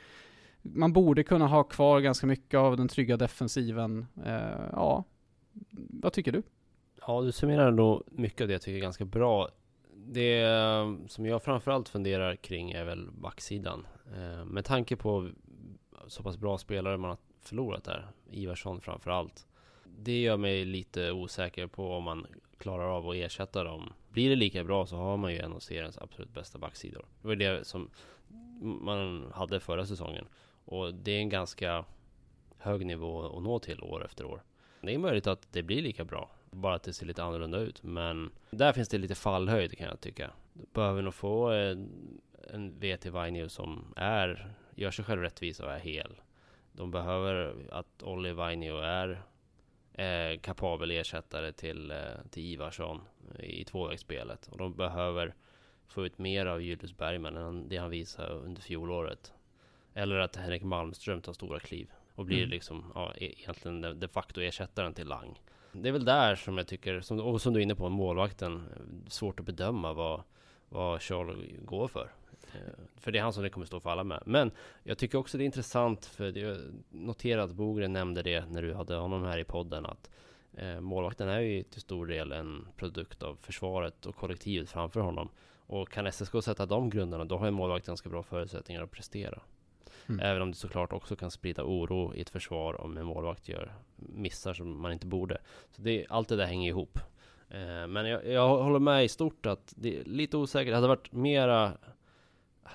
man 0.63 0.93
borde 0.93 1.23
kunna 1.23 1.47
ha 1.47 1.65
kvar 1.65 2.01
ganska 2.01 2.27
mycket 2.27 2.59
av 2.59 2.77
den 2.77 2.89
trygga 2.89 3.17
defensiven. 3.17 4.07
Eh, 4.25 4.69
ja, 4.73 5.05
vad 5.91 6.13
tycker 6.13 6.33
du? 6.33 6.43
Ja, 7.07 7.21
du 7.21 7.33
summerar 7.33 7.69
ändå 7.69 8.05
mycket 8.11 8.41
av 8.41 8.49
det 8.49 8.55
jag 8.55 8.63
tycker 8.63 8.77
är 8.77 8.83
ganska 8.83 9.05
bra. 9.05 9.49
Det 10.11 10.45
som 11.07 11.27
jag 11.27 11.43
framförallt 11.43 11.89
funderar 11.89 12.37
kring 12.37 12.71
är 12.71 12.85
väl 12.85 13.11
backsidan. 13.11 13.87
Eh, 14.17 14.45
med 14.45 14.65
tanke 14.65 14.97
på 14.97 15.31
så 16.07 16.23
pass 16.23 16.37
bra 16.37 16.59
spelare 16.59 16.97
man 16.97 17.11
har 17.11 17.19
förlorat 17.41 17.85
där, 17.85 18.09
Ivarsson 18.31 18.81
framförallt. 18.81 19.47
Det 19.85 20.21
gör 20.21 20.37
mig 20.37 20.65
lite 20.65 21.13
osäker 21.13 21.67
på 21.67 21.93
om 21.93 22.05
man 22.05 22.27
klarar 22.59 22.97
av 22.97 23.09
att 23.09 23.17
ersätta 23.17 23.65
dem. 23.65 23.93
Blir 24.09 24.31
det 24.31 24.37
lika 24.37 24.65
bra 24.65 24.87
så 24.87 24.97
har 24.97 25.17
man 25.17 25.33
ju 25.33 25.39
en 25.39 25.53
av 25.53 25.59
seriens 25.59 25.99
absolut 25.99 26.35
bästa 26.35 26.59
backsidor. 26.59 27.05
Det 27.23 27.29
var 27.29 27.37
det 27.37 27.67
som 27.67 27.91
man 28.61 29.33
hade 29.35 29.61
förra 29.61 29.87
säsongen. 29.87 30.29
Och 30.65 30.95
det 30.95 31.13
är 31.13 31.19
en 31.19 31.29
ganska 31.29 31.85
hög 32.59 32.87
nivå 32.87 33.37
att 33.37 33.43
nå 33.43 33.59
till 33.59 33.83
år 33.83 34.05
efter 34.05 34.25
år. 34.25 34.43
Det 34.81 34.95
är 34.95 34.99
möjligt 34.99 35.27
att 35.27 35.53
det 35.53 35.63
blir 35.63 35.83
lika 35.83 36.05
bra, 36.05 36.31
bara 36.59 36.75
att 36.75 36.83
det 36.83 36.93
ser 36.93 37.07
lite 37.07 37.23
annorlunda 37.25 37.59
ut. 37.59 37.83
Men 37.83 38.31
där 38.51 38.73
finns 38.73 38.89
det 38.89 38.99
lite 38.99 39.15
fallhöjd 39.15 39.79
kan 39.79 39.89
jag 39.89 40.01
tycka. 40.01 40.31
Behöver 40.53 41.03
nog 41.03 41.15
få 41.15 41.49
en, 41.51 41.91
en 42.51 42.79
VT 42.81 43.07
Vainio 43.07 43.49
som 43.49 43.93
är, 43.97 44.53
gör 44.75 44.91
sig 44.91 45.05
själv 45.05 45.23
rättvisa 45.23 45.65
och 45.67 45.73
är 45.73 45.79
hel. 45.79 46.21
De 46.73 46.91
behöver 46.91 47.55
att 47.71 48.03
Olli 48.03 48.33
Vainio 48.33 48.77
är 48.79 49.23
eh, 49.95 50.39
kapabel 50.41 50.91
ersättare 50.91 51.53
till, 51.53 51.91
eh, 51.91 51.97
till 52.31 52.43
Ivarsson 52.45 53.01
i 53.39 53.65
tvåvägsspelet. 53.65 54.47
Och 54.49 54.59
de 54.59 54.75
behöver 54.75 55.35
få 55.87 56.07
ut 56.07 56.19
mer 56.19 56.47
av 56.47 56.63
Julius 56.63 56.97
Bergman 56.97 57.37
än 57.37 57.69
det 57.69 57.77
han 57.77 57.91
visade 57.91 58.33
under 58.35 58.63
fjolåret. 58.63 59.33
Eller 59.95 60.17
att 60.19 60.37
Henrik 60.37 60.63
Malmström 60.63 61.23
tar 61.23 61.33
stora 61.33 61.61
kliv 61.61 61.91
och 62.15 62.25
blir 62.25 62.39
Mm. 62.39 62.51
liksom 62.51 62.93
ja, 62.95 63.13
e- 63.17 63.35
egentligen 63.43 63.81
de- 63.81 64.01
de 64.01 64.09
facto 64.09 64.41
ersättaren 64.41 64.95
till 64.95 65.07
Lang. 65.07 65.41
Det 65.73 65.89
är 65.89 65.93
väl 65.93 66.05
där 66.05 66.35
som 66.35 66.59
jag 66.59 66.67
tycker, 66.67 67.01
som, 67.01 67.21
och 67.21 67.43
som 67.43 67.53
du 67.53 67.61
är 67.61 67.63
inne 67.63 67.75
på, 67.75 67.89
målvakten, 67.89 68.63
svårt 69.09 69.41
att 69.41 69.47
bedöma 69.47 69.93
vad, 69.93 70.23
vad 70.69 71.03
Charles 71.03 71.37
går 71.65 71.89
för. 71.89 72.11
Eh, 72.55 72.61
för 72.97 73.13
det 73.13 73.19
är 73.19 73.23
han 73.23 73.33
som 73.33 73.43
det 73.43 73.51
kommer 73.51 73.67
stå 73.67 73.81
för 73.81 73.91
alla 73.91 74.05
med. 74.05 74.23
Men 74.27 74.51
jag 74.83 74.99
tycker 74.99 75.19
också 75.19 75.39
det 75.39 75.45
är 75.45 75.47
intressant, 75.47 76.07
för 76.07 76.39
jag 76.39 76.59
noterar 76.91 77.43
att 77.43 77.53
Bogren 77.53 77.93
nämnde 77.93 78.23
det 78.23 78.47
när 78.47 78.63
du 78.63 78.75
hade 78.75 78.95
honom 78.95 79.25
här 79.25 79.39
i 79.39 79.45
podden, 79.45 79.87
att 79.87 80.11
eh, 80.53 80.81
målvakten 80.81 81.29
är 81.29 81.41
ju 81.41 81.63
till 81.63 81.81
stor 81.81 82.07
del 82.07 82.33
en 82.33 82.69
produkt 82.77 83.23
av 83.23 83.39
försvaret 83.43 84.07
och 84.07 84.17
kollektivet 84.17 84.71
framför 84.71 85.01
honom. 85.01 85.29
Och 85.67 85.91
kan 85.91 86.13
SSK 86.13 86.43
sätta 86.43 86.67
de 86.67 86.91
grunderna, 86.91 87.25
då 87.25 87.37
har 87.37 87.47
ju 87.47 87.51
målvakten 87.51 87.93
ganska 87.93 88.09
bra 88.09 88.23
förutsättningar 88.23 88.83
att 88.83 88.91
prestera. 88.91 89.41
Mm. 90.09 90.21
Även 90.21 90.43
om 90.43 90.51
det 90.51 90.57
såklart 90.57 90.93
också 90.93 91.17
kan 91.17 91.31
sprida 91.31 91.65
oro 91.65 92.15
i 92.15 92.21
ett 92.21 92.31
försvar 92.31 92.81
om 92.81 92.97
en 92.97 93.07
målvakt 93.07 93.49
gör 93.49 93.73
missar 93.97 94.55
som 94.55 94.83
man 94.83 94.93
inte 94.93 95.07
borde. 95.07 95.39
Så 95.71 95.83
det, 95.83 96.07
allt 96.09 96.29
det 96.29 96.37
där 96.37 96.47
hänger 96.47 96.69
ihop. 96.69 96.99
Eh, 97.49 97.87
men 97.87 98.07
jag, 98.07 98.27
jag 98.27 98.49
håller 98.49 98.79
med 98.79 99.05
i 99.05 99.09
stort 99.09 99.47
att 99.47 99.75
det 99.77 99.99
är 99.99 100.05
lite 100.05 100.37
osäkert. 100.37 100.71
Det 100.71 100.77
hade 100.77 100.89
varit 100.89 101.13
mera... 101.13 101.73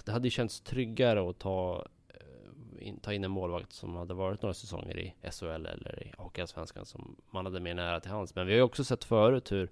Det 0.06 0.12
hade 0.12 0.30
känts 0.30 0.62
tryggare 0.62 1.30
att 1.30 1.40
ta, 1.40 1.86
eh, 2.10 2.88
in, 2.88 3.00
ta 3.00 3.14
in 3.14 3.24
en 3.24 3.32
målvakt 3.32 3.74
som 3.74 3.96
hade 3.96 4.14
varit 4.14 4.42
några 4.42 4.54
säsonger 4.54 4.98
i 4.98 5.14
SHL 5.32 5.46
eller 5.66 6.04
i 6.04 6.14
Hockeyallsvenskan 6.18 6.86
som 6.86 7.16
man 7.32 7.46
hade 7.46 7.60
mer 7.60 7.74
nära 7.74 8.00
till 8.00 8.12
hands. 8.12 8.36
Men 8.36 8.48
vi 8.48 8.54
har 8.54 8.58
ju 8.58 8.64
också 8.64 8.84
sett 8.84 9.04
förut 9.04 9.52
hur 9.52 9.72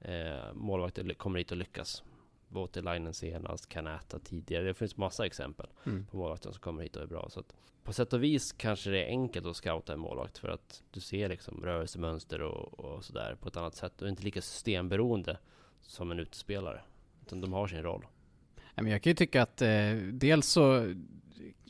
eh, 0.00 0.52
målvakter 0.54 1.14
kommer 1.14 1.38
hit 1.38 1.50
och 1.50 1.56
lyckas. 1.56 2.02
Voutilainen 2.48 3.14
senast, 3.14 3.68
Kanäta 3.68 4.18
tidigare. 4.18 4.64
Det 4.64 4.74
finns 4.74 4.96
massa 4.96 5.26
exempel 5.26 5.66
Mm. 5.86 6.06
på 6.06 6.16
målvakter 6.16 6.50
som 6.50 6.60
kommer 6.60 6.82
hit 6.82 6.96
och 6.96 7.02
är 7.02 7.06
bra. 7.06 7.28
Så 7.30 7.42
på 7.84 7.92
sätt 7.92 8.12
och 8.12 8.22
vis 8.24 8.52
kanske 8.52 8.90
det 8.90 9.04
är 9.04 9.08
enkelt 9.08 9.46
att 9.46 9.56
scouta 9.56 9.92
en 9.92 9.98
målvakt 10.00 10.38
för 10.38 10.48
att 10.48 10.82
du 10.90 11.00
ser 11.00 11.28
liksom 11.28 11.64
rörelsemönster 11.64 12.42
och, 12.42 12.80
och 12.80 13.04
sådär 13.04 13.36
på 13.40 13.48
ett 13.48 13.56
annat 13.56 13.74
sätt. 13.74 14.02
Är 14.02 14.08
inte 14.08 14.22
lika 14.22 14.42
systemberoende 14.42 15.38
som 15.80 16.10
en 16.10 16.20
utespelare. 16.20 16.80
Utan 17.22 17.40
de 17.40 17.52
har 17.52 17.66
sin 17.66 17.82
roll. 17.82 18.06
Jag 18.74 19.02
kan 19.02 19.10
ju 19.10 19.14
tycka 19.14 19.42
att 19.42 19.62
eh, 19.62 19.92
dels 20.12 20.46
så 20.46 20.94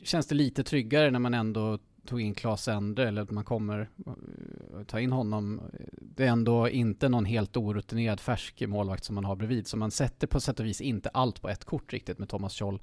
känns 0.03 0.27
det 0.27 0.35
lite 0.35 0.63
tryggare 0.63 1.11
när 1.11 1.19
man 1.19 1.33
ändå 1.33 1.79
tog 2.05 2.21
in 2.21 2.33
Claes 2.33 2.67
Endre 2.67 3.07
eller 3.07 3.21
att 3.21 3.31
man 3.31 3.43
kommer 3.43 3.89
eh, 4.05 4.83
ta 4.87 4.99
in 4.99 5.11
honom. 5.11 5.61
Det 6.01 6.23
är 6.23 6.29
ändå 6.29 6.69
inte 6.69 7.09
någon 7.09 7.25
helt 7.25 7.57
orutinerad 7.57 8.19
färsk 8.19 8.67
målvakt 8.67 9.03
som 9.03 9.15
man 9.15 9.25
har 9.25 9.35
bredvid. 9.35 9.67
Så 9.67 9.77
man 9.77 9.91
sätter 9.91 10.27
på 10.27 10.39
sätt 10.39 10.59
och 10.59 10.65
vis 10.65 10.81
inte 10.81 11.09
allt 11.09 11.41
på 11.41 11.49
ett 11.49 11.65
kort 11.65 11.93
riktigt 11.93 12.19
med 12.19 12.29
Thomas 12.29 12.59
Scholl. 12.59 12.81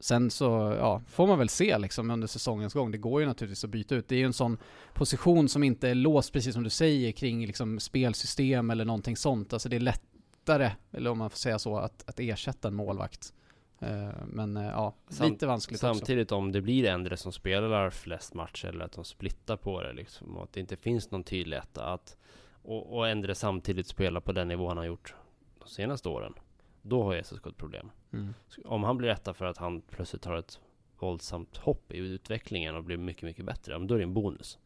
Sen 0.00 0.30
så 0.30 0.76
ja, 0.78 1.02
får 1.08 1.26
man 1.26 1.38
väl 1.38 1.48
se 1.48 1.78
liksom 1.78 2.10
under 2.10 2.26
säsongens 2.26 2.74
gång. 2.74 2.90
Det 2.90 2.98
går 2.98 3.20
ju 3.20 3.26
naturligtvis 3.26 3.64
att 3.64 3.70
byta 3.70 3.94
ut. 3.94 4.08
Det 4.08 4.14
är 4.14 4.18
ju 4.18 4.26
en 4.26 4.32
sån 4.32 4.58
position 4.94 5.48
som 5.48 5.64
inte 5.64 5.88
är 5.88 5.94
låst, 5.94 6.32
precis 6.32 6.54
som 6.54 6.62
du 6.62 6.70
säger, 6.70 7.12
kring 7.12 7.46
liksom 7.46 7.80
spelsystem 7.80 8.70
eller 8.70 8.84
någonting 8.84 9.16
sånt. 9.16 9.52
Alltså 9.52 9.68
det 9.68 9.76
är 9.76 9.80
lättare, 9.80 10.70
eller 10.90 11.10
om 11.10 11.18
man 11.18 11.30
får 11.30 11.38
säga 11.38 11.58
så, 11.58 11.76
att, 11.76 12.08
att 12.08 12.20
ersätta 12.20 12.68
en 12.68 12.74
målvakt. 12.74 13.32
Eh, 13.82 14.08
Men 14.26 14.56
eh, 14.56 14.66
ja, 14.66 14.94
Sam- 15.08 15.30
lite 15.30 15.46
vanskligt 15.46 15.84
också. 15.84 15.94
Samtidigt 15.94 16.32
om 16.32 16.52
det 16.52 16.60
blir 16.60 16.84
Endre 16.84 17.16
som 17.16 17.32
spelar 17.32 17.90
flest 17.90 18.34
matcher 18.34 18.68
eller 18.68 18.84
att 18.84 18.92
de 18.92 19.04
splittar 19.04 19.56
på 19.56 19.82
det 19.82 19.92
liksom 19.92 20.36
och 20.36 20.42
att 20.42 20.52
det 20.52 20.60
inte 20.60 20.76
finns 20.76 21.10
någon 21.10 21.24
tydlig 21.24 21.56
etta 21.56 21.84
att 21.84 22.16
och, 22.62 22.96
och 22.96 23.08
Endre 23.08 23.34
samtidigt 23.34 23.86
spelar 23.86 24.20
på 24.20 24.32
den 24.32 24.48
nivå 24.48 24.68
han 24.68 24.76
har 24.76 24.84
gjort 24.84 25.14
de 25.58 25.68
senaste 25.68 26.08
åren. 26.08 26.34
Då 26.82 27.02
har 27.02 27.22
SSK 27.22 27.46
ett 27.46 27.56
problem. 27.56 27.90
Mm. 28.12 28.34
Om 28.64 28.84
han 28.84 28.96
blir 28.96 29.08
etta 29.08 29.34
för 29.34 29.44
att 29.44 29.58
han 29.58 29.80
plötsligt 29.80 30.22
tar 30.22 30.36
ett 30.36 30.60
våldsamt 30.98 31.56
hopp 31.56 31.92
i 31.92 31.98
utvecklingen 31.98 32.76
och 32.76 32.84
blir 32.84 32.96
mycket, 32.96 33.22
mycket 33.22 33.44
bättre, 33.44 33.78
då 33.78 33.94
är 33.94 33.98
det 33.98 34.04
en 34.04 34.14
bonus. 34.14 34.58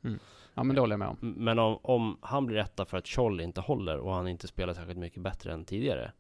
Ja 0.55 0.65
men 0.65 0.75
det 0.75 0.81
håller 0.81 0.93
jag 0.93 0.99
med 0.99 1.09
om. 1.09 1.17
Men 1.21 1.59
om, 1.59 1.79
om 1.83 2.19
han 2.21 2.47
blir 2.47 2.57
etta 2.57 2.85
för 2.85 2.97
att 2.97 3.09
Scholl 3.09 3.41
inte 3.41 3.61
håller 3.61 3.99
och 3.99 4.13
han 4.15 4.29
inte 4.29 4.49
spelar 4.49 4.75
särskilt 4.75 4.99
mycket 4.99 5.23
bättre 5.23 5.53
än 5.53 5.65
tidigare, 5.65 6.13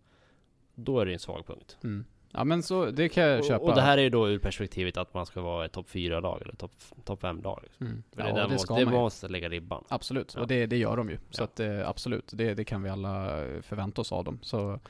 då 0.75 1.01
är 1.01 1.07
det 1.07 1.13
en 1.13 1.19
svag 1.19 1.47
punkt. 1.47 1.79
Mm. 1.85 2.05
Ja 2.37 2.45
men 2.45 2.63
så, 2.63 2.87
det 2.91 3.09
kan 3.09 3.25
jag 3.25 3.45
köpa. 3.45 3.63
Och, 3.63 3.69
och 3.69 3.75
det 3.75 3.81
här 3.83 3.99
är 3.99 4.03
ju 4.03 4.11
då 4.11 4.29
ur 4.29 4.39
perspektivet 4.39 4.97
att 4.97 5.15
man 5.15 5.27
ska 5.27 5.41
vara 5.41 5.65
ett 5.65 5.73
topp 5.73 5.87
4-lag 5.91 6.43
eller 6.43 6.55
topp 6.55 6.73
top 7.05 7.23
5-lag. 7.23 7.61
Liksom. 7.63 7.87
Mm. 7.87 8.03
Det, 8.11 8.23
Ja, 8.29 8.35
där 8.35 8.43
det 8.49 8.53
måste, 8.53 8.75
det 8.75 8.87
måste 8.87 9.29
lägga 9.29 9.49
ribban. 9.49 9.85
Absolut, 9.89 10.33
Ja. 10.37 10.41
och 10.43 10.47
det, 10.49 10.67
det 10.67 10.77
gör 10.77 10.97
de 10.97 11.11
ju. 11.11 11.19
Så 11.31 11.41
Ja. 11.43 11.45
att 11.45 11.61
eh, 11.61 11.89
absolut, 11.89 12.31
det, 12.35 12.55
det 12.55 12.65
kan 12.65 12.83
vi 12.83 12.89
alla 12.91 13.43
eh, 13.45 13.61
förvänta 13.63 14.01
oss 14.01 14.13
av 14.13 14.25
dem. 14.25 14.39
Så 14.43 14.81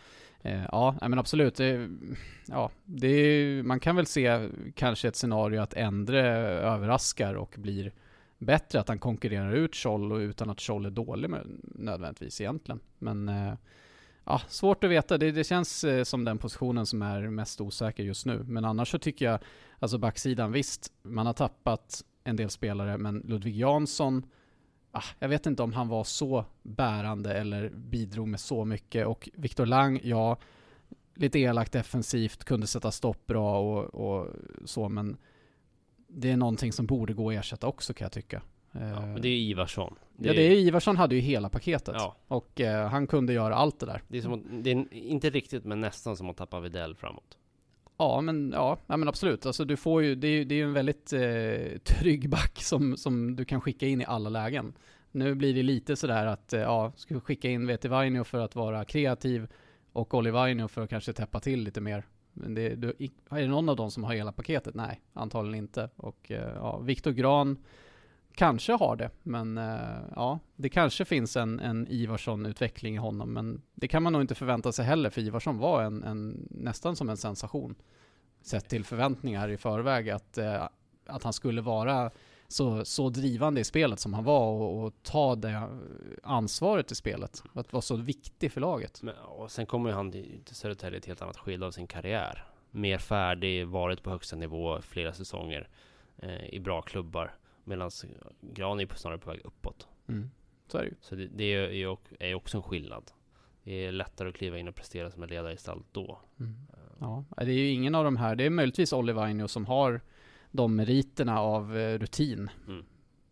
eh, 0.42 0.62
ja, 0.72 0.96
men 1.00 1.18
absolut. 1.18 1.54
Det, 1.54 1.88
ja, 2.46 2.70
det, 2.84 3.08
är- 3.08 3.62
man 3.62 3.80
kan 3.80 3.96
väl 3.96 4.06
se 4.06 4.48
kanske 4.74 5.08
ett 5.08 5.16
scenario 5.16 5.60
att 5.60 5.74
Endre 5.74 6.22
överraskar 6.60 7.34
och 7.34 7.54
blir 7.58 7.92
bättre, 8.38 8.80
att 8.80 8.88
han 8.88 8.98
konkurrerar 8.98 9.52
ut 9.52 9.76
Scholl 9.76 10.12
och 10.12 10.18
utan 10.18 10.50
att 10.50 10.60
Scholl 10.60 10.86
är 10.86 10.90
dålig 10.90 11.30
med, 11.30 11.46
nödvändigtvis 11.62 12.40
egentligen. 12.40 12.80
Men 12.98 13.28
eh, 13.28 13.52
ja, 14.26 14.40
svårt 14.48 14.84
att 14.84 14.90
veta. 14.90 15.18
Det, 15.18 15.30
det 15.30 15.44
känns 15.44 15.84
eh, 15.84 16.04
som 16.04 16.24
den 16.24 16.38
positionen 16.38 16.86
som 16.86 17.02
är 17.02 17.20
mest 17.30 17.60
osäker 17.60 18.02
just 18.02 18.26
nu. 18.26 18.44
Men 18.48 18.64
annars 18.64 18.90
så 18.90 18.98
tycker 18.98 19.24
jag, 19.24 19.40
alltså 19.78 19.98
backsidan, 19.98 20.52
visst, 20.52 20.92
man 21.02 21.26
har 21.26 21.32
tappat 21.32 22.04
en 22.24 22.36
del 22.36 22.50
spelare, 22.50 22.98
men 22.98 23.18
Ludvig 23.18 23.56
Jansson 23.56 24.26
ah, 24.96 25.04
jag 25.18 25.28
vet 25.28 25.46
inte 25.46 25.62
om 25.62 25.72
han 25.72 25.88
var 25.88 26.04
så 26.04 26.44
bärande 26.62 27.34
eller 27.34 27.68
bidrog 27.68 28.28
med 28.28 28.40
så 28.40 28.64
mycket. 28.64 29.06
Och 29.06 29.28
Viktor 29.34 29.66
Lang, 29.66 30.00
ja, 30.02 30.38
lite 31.14 31.38
elakt 31.38 31.72
defensivt, 31.72 32.44
kunde 32.44 32.66
sätta 32.66 32.90
stopp 32.90 33.26
bra 33.26 33.60
och, 33.60 33.84
och 33.94 34.28
så, 34.64 34.88
men 34.88 35.16
det 36.08 36.30
är 36.30 36.36
någonting 36.36 36.72
som 36.72 36.86
borde 36.86 37.14
gå 37.14 37.30
att 37.30 37.36
ersätta 37.36 37.66
också 37.66 37.94
kan 37.94 38.04
jag 38.04 38.12
tycka. 38.12 38.42
Ja, 38.80 38.86
Eh, 38.86 39.06
men 39.06 39.22
det 39.22 39.28
är 39.28 39.32
ju 39.32 39.38
Ivarsson. 39.38 39.94
ja, 40.16 40.32
det 40.32 40.42
är 40.42 40.50
Ivarsson 40.50 40.96
hade 40.96 41.14
ju 41.14 41.20
hela 41.20 41.48
paketet. 41.48 41.94
Ja, 41.98 42.16
Och 42.28 42.60
eh, 42.60 42.88
han 42.88 43.06
kunde 43.06 43.32
göra 43.32 43.54
allt 43.54 43.80
det 43.80 43.86
där. 43.86 44.02
det 44.08 44.18
är, 44.18 44.22
som 44.22 44.32
att, 44.32 44.40
det 44.50 44.70
är 44.70 44.94
inte 44.94 45.30
riktigt, 45.30 45.64
men 45.64 45.80
nästan 45.80 46.16
som 46.16 46.30
att 46.30 46.36
tappa 46.36 46.60
Videll 46.60 46.94
framåt. 46.94 47.38
Ja, 47.98 48.20
men, 48.20 48.52
ja, 48.54 48.78
ja, 48.86 48.96
men 48.96 49.08
absolut. 49.08 49.46
Alltså, 49.46 49.64
du 49.64 49.76
får 49.76 50.02
ju, 50.02 50.14
det, 50.14 50.28
är 50.28 50.30
ju, 50.30 50.44
det 50.44 50.54
är 50.54 50.56
ju 50.56 50.64
en 50.64 50.72
väldigt 50.72 51.12
eh, 51.12 51.78
trygg 51.84 52.30
back 52.30 52.62
som, 52.62 52.96
som 52.96 53.36
du 53.36 53.44
kan 53.44 53.60
skicka 53.60 53.86
in 53.86 54.00
i 54.00 54.04
alla 54.04 54.30
lägen. 54.30 54.72
Nu 55.12 55.34
blir 55.34 55.54
det 55.54 55.62
lite 55.62 55.96
sådär 55.96 56.26
att, 56.26 56.52
eh, 56.52 56.60
ja, 56.60 56.92
ska 56.96 57.14
vi 57.14 57.20
skicka 57.20 57.48
in 57.48 57.66
Veti 57.66 57.88
Vainio 57.88 58.24
för 58.24 58.38
att 58.38 58.54
vara 58.54 58.84
kreativ 58.84 59.46
och 59.92 60.14
Olli 60.14 60.30
Vainio 60.30 60.68
för 60.68 60.82
att 60.82 60.90
kanske 60.90 61.12
täppa 61.12 61.40
till 61.40 61.62
lite 61.62 61.80
mer. 61.80 62.06
Men 62.32 62.54
det, 62.54 62.74
du, 62.74 62.88
är 63.30 63.40
det 63.40 63.46
någon 63.46 63.68
av 63.68 63.76
dem 63.76 63.90
som 63.90 64.04
har 64.04 64.14
hela 64.14 64.32
paketet? 64.32 64.74
Nej, 64.74 65.00
antagligen 65.12 65.64
inte. 65.64 65.90
Och 65.96 66.30
eh, 66.30 66.52
ja, 66.54 66.78
Viktor 66.78 67.12
Gran 67.12 67.58
kanske 68.36 68.72
har 68.72 68.96
det, 68.96 69.10
men 69.22 69.58
eh, 69.58 70.00
ja, 70.16 70.38
det 70.56 70.68
kanske 70.68 71.04
finns 71.04 71.36
en, 71.36 71.60
en 71.60 71.86
Ivarsson-utveckling 71.88 72.94
i 72.94 72.98
honom, 72.98 73.32
men 73.32 73.62
det 73.74 73.88
kan 73.88 74.02
man 74.02 74.12
nog 74.12 74.22
inte 74.22 74.34
förvänta 74.34 74.72
sig 74.72 74.84
heller, 74.84 75.10
för 75.10 75.20
Ivarsson 75.20 75.58
var 75.58 75.82
en, 75.82 76.02
en, 76.02 76.48
nästan 76.50 76.96
som 76.96 77.08
en 77.08 77.16
sensation 77.16 77.74
sett 78.42 78.68
till 78.68 78.84
förväntningar 78.84 79.48
i 79.48 79.56
förväg 79.56 80.10
att, 80.10 80.38
eh, 80.38 80.68
att 81.06 81.22
han 81.22 81.32
skulle 81.32 81.60
vara 81.60 82.10
så, 82.48 82.84
så 82.84 83.08
drivande 83.08 83.60
i 83.60 83.64
spelet 83.64 84.00
som 84.00 84.14
han 84.14 84.24
var 84.24 84.48
och, 84.48 84.84
och 84.84 84.94
ta 85.02 85.34
det 85.34 85.68
ansvaret 86.22 86.92
i 86.92 86.94
spelet. 86.94 87.42
Att 87.52 87.72
vara 87.72 87.82
så 87.82 87.96
viktig 87.96 88.52
för 88.52 88.60
laget. 88.60 89.02
Men, 89.02 89.14
och 89.16 89.50
sen 89.50 89.66
kommer 89.66 89.90
ju 89.90 89.96
han 89.96 90.12
till 90.12 90.42
Södertälje 90.56 90.96
i 90.96 90.98
ett 90.98 91.06
helt 91.06 91.22
annat 91.22 91.36
skede 91.36 91.66
av 91.66 91.70
sin 91.70 91.86
karriär. 91.86 92.44
Mer 92.70 92.98
färdig, 92.98 93.66
varit 93.66 94.02
på 94.02 94.10
högsta 94.10 94.36
nivå 94.36 94.80
flera 94.82 95.12
säsonger 95.12 95.68
eh, 96.16 96.54
i 96.54 96.60
bra 96.60 96.82
klubbar. 96.82 97.34
Medan 97.66 97.90
Gran 98.40 98.80
är 98.80 98.88
snarare 98.96 99.18
på 99.18 99.30
väg 99.30 99.40
uppåt. 99.44 99.88
Mm. 100.08 100.30
Så 100.68 100.78
är 100.78 100.82
det 100.82 100.88
ju. 100.88 100.94
Så 101.00 101.14
det, 101.14 101.26
det 101.26 101.44
är 101.44 101.70
ju 101.70 101.96
är 102.18 102.34
också 102.34 102.56
en 102.56 102.62
skillnad. 102.62 103.10
Det 103.64 103.72
är 103.86 103.92
lättare 103.92 104.28
att 104.28 104.34
kliva 104.34 104.58
in 104.58 104.68
och 104.68 104.74
prestera 104.74 105.10
som 105.10 105.22
en 105.22 105.28
ledare 105.28 105.52
istället 105.54 105.84
då. 105.92 106.20
Mm. 106.40 106.54
Ja, 107.00 107.24
det 107.36 107.42
är 107.42 107.46
ju 107.56 107.68
ingen 107.68 107.94
av 107.94 108.04
de 108.04 108.16
här, 108.16 108.36
det 108.36 108.44
är 108.44 108.50
möjligtvis 108.50 108.92
Olli 108.92 109.12
Vainio 109.12 109.48
som 109.48 109.66
har 109.66 110.00
de 110.50 110.76
meriterna 110.76 111.40
av 111.40 111.76
eh, 111.76 111.98
rutin. 111.98 112.50
Mm. 112.66 112.84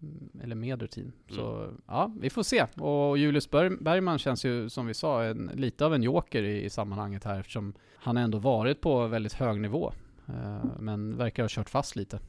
Mm, 0.03 0.31
Eller 0.43 0.55
med 0.55 0.83
rutin. 0.83 1.13
Så 1.31 1.73
ja, 1.87 2.13
vi 2.21 2.31
får 2.31 2.43
se. 2.43 2.67
Och 2.77 3.19
Julius 3.19 3.51
Ber- 3.51 3.83
Bergman 3.83 4.19
känns 4.19 4.45
ju 4.45 4.69
som 4.69 4.87
vi 4.87 4.95
sa 4.95 5.25
en, 5.25 5.51
lite 5.55 5.87
av 5.87 5.95
en 5.95 6.03
joker 6.03 6.43
i, 6.43 6.65
i 6.65 6.71
sammanhanget 6.71 7.25
här 7.25 7.41
eftersom 7.41 7.75
han 7.97 8.17
ändå 8.17 8.39
varit 8.39 8.81
på 8.81 9.07
väldigt 9.07 9.33
hög 9.33 9.61
nivå. 9.61 9.93
Eh, 10.29 10.65
men 10.79 11.17
verkar 11.17 11.43
ha 11.43 11.49
kört 11.49 11.71
fast 11.71 11.97
lite. 11.97 12.21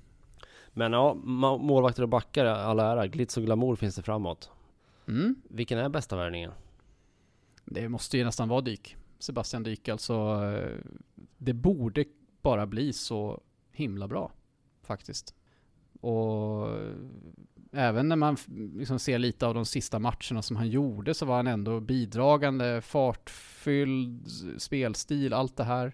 Men 0.78 0.94
ja, 0.94 1.14
målvakter 1.14 2.04
och 2.04 2.10
backar, 2.10 2.46
alla 2.46 2.92
ära. 2.92 3.08
Glitz 3.08 3.38
och 3.38 3.44
glamour 3.44 3.76
finns 3.76 3.96
det 3.96 4.02
framåt. 4.02 4.52
Mm. 5.08 5.36
Vilken 5.50 5.80
är 5.80 5.90
bästa 5.90 6.16
värvningen? 6.16 6.52
Det 7.66 7.90
måste 7.90 8.18
ju 8.18 8.24
nästan 8.24 8.50
vara 8.50 8.62
Dyk. 8.62 8.96
Sebastian 9.20 9.64
Dyk 9.64 9.90
alltså. 9.90 10.14
eh, 10.14 10.78
Det 11.38 11.54
borde 11.54 12.06
bara 12.42 12.66
bli 12.66 12.94
så 12.94 13.42
himla 13.72 14.08
bra. 14.08 14.32
Faktiskt. 14.84 15.36
Och 16.02 16.70
eh, 16.70 16.94
även 17.72 18.10
när 18.10 18.16
man 18.16 18.38
liksom 18.76 19.00
ser 19.00 19.20
lite 19.20 19.48
av 19.48 19.54
de 19.54 19.66
sista 19.66 20.00
matcherna 20.00 20.42
som 20.42 20.56
han 20.56 20.70
gjorde 20.70 21.14
så 21.14 21.26
var 21.26 21.36
han 21.36 21.48
ändå 21.48 21.80
bidragande, 21.80 22.82
fartfylld, 22.82 24.28
spelstil, 24.58 25.34
allt 25.34 25.58
det 25.58 25.64
här. 25.64 25.94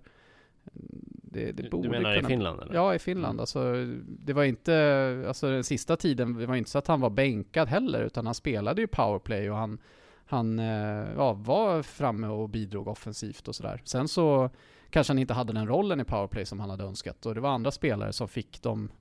Det, 1.34 1.52
det 1.52 1.70
borde 1.70 1.88
du 1.88 1.92
menar 1.92 2.12
i 2.12 2.16
kunna 2.16 2.30
Finland 2.30 2.62
eller? 2.62 2.74
Ja, 2.74 2.96
i 2.96 3.00
Finland. 3.00 3.34
Mm. 3.34 3.40
Alltså, 3.40 3.74
det 4.08 4.34
var 4.34 4.44
inte, 4.44 5.26
alltså 5.28 5.50
den 5.50 5.64
sista 5.64 5.96
tiden, 5.96 6.34
det 6.34 6.46
var 6.46 6.56
inte 6.56 6.70
så 6.70 6.78
att 6.78 6.88
han 6.88 7.02
var 7.02 7.10
bänkad 7.10 7.68
heller, 7.68 8.04
utan 8.04 8.26
han 8.26 8.36
spelade 8.36 8.82
ju 8.82 8.88
powerplay 8.88 9.50
och 9.50 9.58
han, 9.58 9.78
han 10.26 10.60
eh, 10.60 11.08
ja, 11.16 11.34
var 11.34 11.82
framme 11.84 12.28
och 12.28 12.50
bidrog 12.50 12.88
offensivt 12.88 13.48
och 13.48 13.56
sådär. 13.56 13.82
Sen 13.84 14.08
så 14.08 14.50
kanske 14.90 15.12
han 15.12 15.20
inte 15.20 15.34
hade 15.34 15.54
den 15.54 15.68
rollen 15.68 16.00
i 16.02 16.04
powerplay 16.04 16.46
som 16.46 16.60
han 16.60 16.70
hade 16.70 16.84
önskat 16.84 17.26
och 17.26 17.36
det 17.36 17.42
var 17.42 17.50
andra 17.50 17.72
spelare 17.72 18.14
som 18.14 18.28
fick 18.28 18.62
dem, 18.62 18.92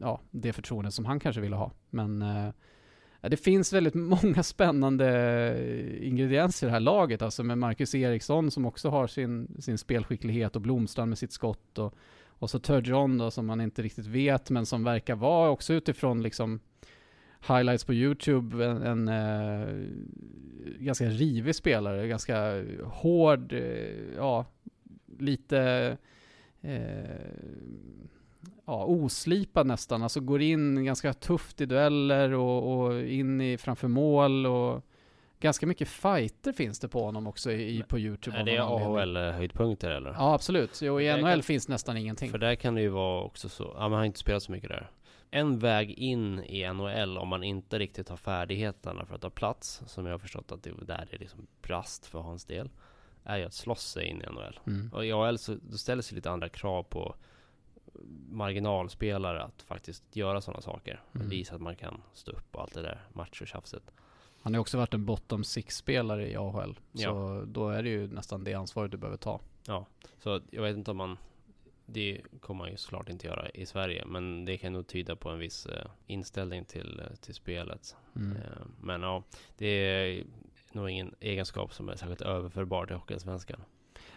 ja, 0.00 0.20
det 0.30 0.52
förtroende 0.52 0.90
som 0.90 1.04
han 1.04 1.20
kanske 1.20 1.40
ville 1.40 1.56
ha. 1.56 1.72
Men 1.90 2.22
eh, 2.22 2.48
det 3.30 3.36
finns 3.36 3.72
väldigt 3.72 3.94
många 3.94 4.42
spännande 4.42 5.98
ingredienser 6.00 6.66
i 6.66 6.68
det 6.68 6.72
här 6.72 6.80
laget, 6.80 7.22
alltså 7.22 7.42
med 7.42 7.58
Marcus 7.58 7.94
Eriksson 7.94 8.50
som 8.50 8.66
också 8.66 8.88
har 8.88 9.06
sin, 9.06 9.56
sin 9.58 9.78
spelskicklighet 9.78 10.56
och 10.56 10.62
Blomstrand 10.62 11.08
med 11.08 11.18
sitt 11.18 11.32
skott 11.32 11.78
och 11.78 11.94
och 12.42 12.50
så 12.50 12.58
Turgeon 12.58 13.18
då 13.18 13.30
som 13.30 13.46
man 13.46 13.60
inte 13.60 13.82
riktigt 13.82 14.06
vet 14.06 14.50
men 14.50 14.66
som 14.66 14.84
verkar 14.84 15.14
vara 15.14 15.50
också 15.50 15.72
utifrån 15.72 16.22
liksom 16.22 16.60
highlights 17.48 17.84
på 17.84 17.94
YouTube 17.94 18.66
en, 18.66 18.82
en 18.82 19.08
eh, 19.08 19.86
ganska 20.78 21.04
rivig 21.04 21.54
spelare, 21.54 22.08
ganska 22.08 22.64
hård, 22.84 23.52
eh, 23.52 24.14
ja, 24.16 24.46
lite 25.18 25.96
eh, 26.60 27.20
ja, 28.72 28.84
oslipad 28.84 29.66
nästan. 29.66 30.02
Alltså 30.02 30.20
går 30.20 30.42
in 30.42 30.84
ganska 30.84 31.12
tufft 31.12 31.60
i 31.60 31.66
dueller 31.66 32.32
och, 32.32 32.84
och 32.84 33.00
in 33.00 33.40
i 33.40 33.58
framför 33.58 33.88
mål 33.88 34.46
och 34.46 34.84
ganska 35.40 35.66
mycket 35.66 35.88
fighter 35.88 36.52
finns 36.52 36.78
det 36.78 36.88
på 36.88 37.04
honom 37.04 37.26
också 37.26 37.52
i, 37.52 37.84
på 37.88 37.98
YouTube. 37.98 38.38
Är 38.38 38.44
det 38.44 38.58
AHL-höjdpunkter 38.58 39.90
eller? 39.90 40.10
Ja, 40.10 40.34
absolut. 40.34 40.82
Jo, 40.82 41.00
i 41.00 41.16
NHL 41.16 41.22
kan, 41.22 41.42
finns 41.42 41.68
nästan 41.68 41.96
ingenting. 41.96 42.30
För 42.30 42.38
där 42.38 42.54
kan 42.54 42.74
det 42.74 42.80
ju 42.80 42.88
vara 42.88 43.22
också 43.22 43.48
så, 43.48 43.74
ja 43.76 43.88
man 43.88 43.98
har 43.98 44.04
inte 44.04 44.18
spelat 44.18 44.42
så 44.42 44.52
mycket 44.52 44.68
där. 44.68 44.90
En 45.30 45.58
väg 45.58 45.90
in 45.90 46.40
i 46.40 46.72
NHL 46.72 47.18
om 47.18 47.28
man 47.28 47.44
inte 47.44 47.78
riktigt 47.78 48.08
har 48.08 48.16
färdigheterna 48.16 49.06
för 49.06 49.14
att 49.14 49.20
ta 49.20 49.30
plats, 49.30 49.82
som 49.86 50.06
jag 50.06 50.12
har 50.12 50.18
förstått 50.18 50.52
att 50.52 50.62
det 50.62 50.70
där 50.86 51.08
är 51.10 51.18
liksom 51.18 51.46
brast 51.62 52.06
för 52.06 52.20
hans 52.20 52.44
del, 52.44 52.70
är 53.24 53.36
ju 53.36 53.44
att 53.44 53.54
slåss 53.54 53.82
sig 53.82 54.06
in 54.06 54.22
i 54.22 54.26
NHL. 54.32 54.60
Mm. 54.66 54.90
Och 54.92 55.06
i 55.06 55.12
AHL 55.12 55.38
så 55.38 55.56
då 55.62 55.76
ställer 55.76 56.02
sig 56.02 56.14
lite 56.14 56.30
andra 56.30 56.48
krav 56.48 56.82
på 56.82 57.14
marginalspelare 58.28 59.42
att 59.42 59.62
faktiskt 59.62 60.16
göra 60.16 60.40
sådana 60.40 60.60
saker. 60.60 61.02
Mm. 61.14 61.28
Visa 61.28 61.54
att 61.54 61.60
man 61.60 61.76
kan 61.76 62.02
stå 62.12 62.32
upp 62.32 62.56
och 62.56 62.62
allt 62.62 62.74
det 62.74 62.82
där 62.82 63.00
macho-tjafset. 63.12 63.82
Han 64.42 64.54
har 64.54 64.60
också 64.60 64.78
varit 64.78 64.94
en 64.94 65.04
bottom 65.04 65.44
six-spelare 65.44 66.30
i 66.30 66.36
AHL. 66.36 66.78
Ja. 66.92 67.10
Så 67.10 67.44
då 67.46 67.68
är 67.68 67.82
det 67.82 67.88
ju 67.88 68.08
nästan 68.08 68.44
det 68.44 68.54
ansvaret 68.54 68.90
du 68.90 68.96
behöver 68.96 69.16
ta. 69.16 69.40
Ja, 69.66 69.86
så 70.18 70.40
jag 70.50 70.62
vet 70.62 70.76
inte 70.76 70.90
om 70.90 70.96
man 70.96 71.16
det 71.86 72.20
kommer 72.40 72.58
man 72.58 72.70
ju 72.70 72.76
såklart 72.76 73.08
inte 73.08 73.26
göra 73.26 73.50
i 73.50 73.66
Sverige, 73.66 74.04
men 74.06 74.44
det 74.44 74.58
kan 74.58 74.72
nog 74.72 74.86
tyda 74.86 75.16
på 75.16 75.30
en 75.30 75.38
viss 75.38 75.66
uh, 75.66 75.72
inställning 76.06 76.64
till, 76.64 77.00
uh, 77.00 77.16
till 77.16 77.34
spelet. 77.34 77.96
Mm. 78.16 78.36
Uh, 78.36 78.42
men 78.80 79.02
ja, 79.02 79.22
det 79.58 79.66
är 79.66 80.24
nog 80.72 80.90
ingen 80.90 81.14
egenskap 81.20 81.74
som 81.74 81.88
är 81.88 81.96
särskilt 81.96 82.20
överförbar 82.20 82.86
till 82.86 82.96
Hockeyallsvenskan. 82.96 83.64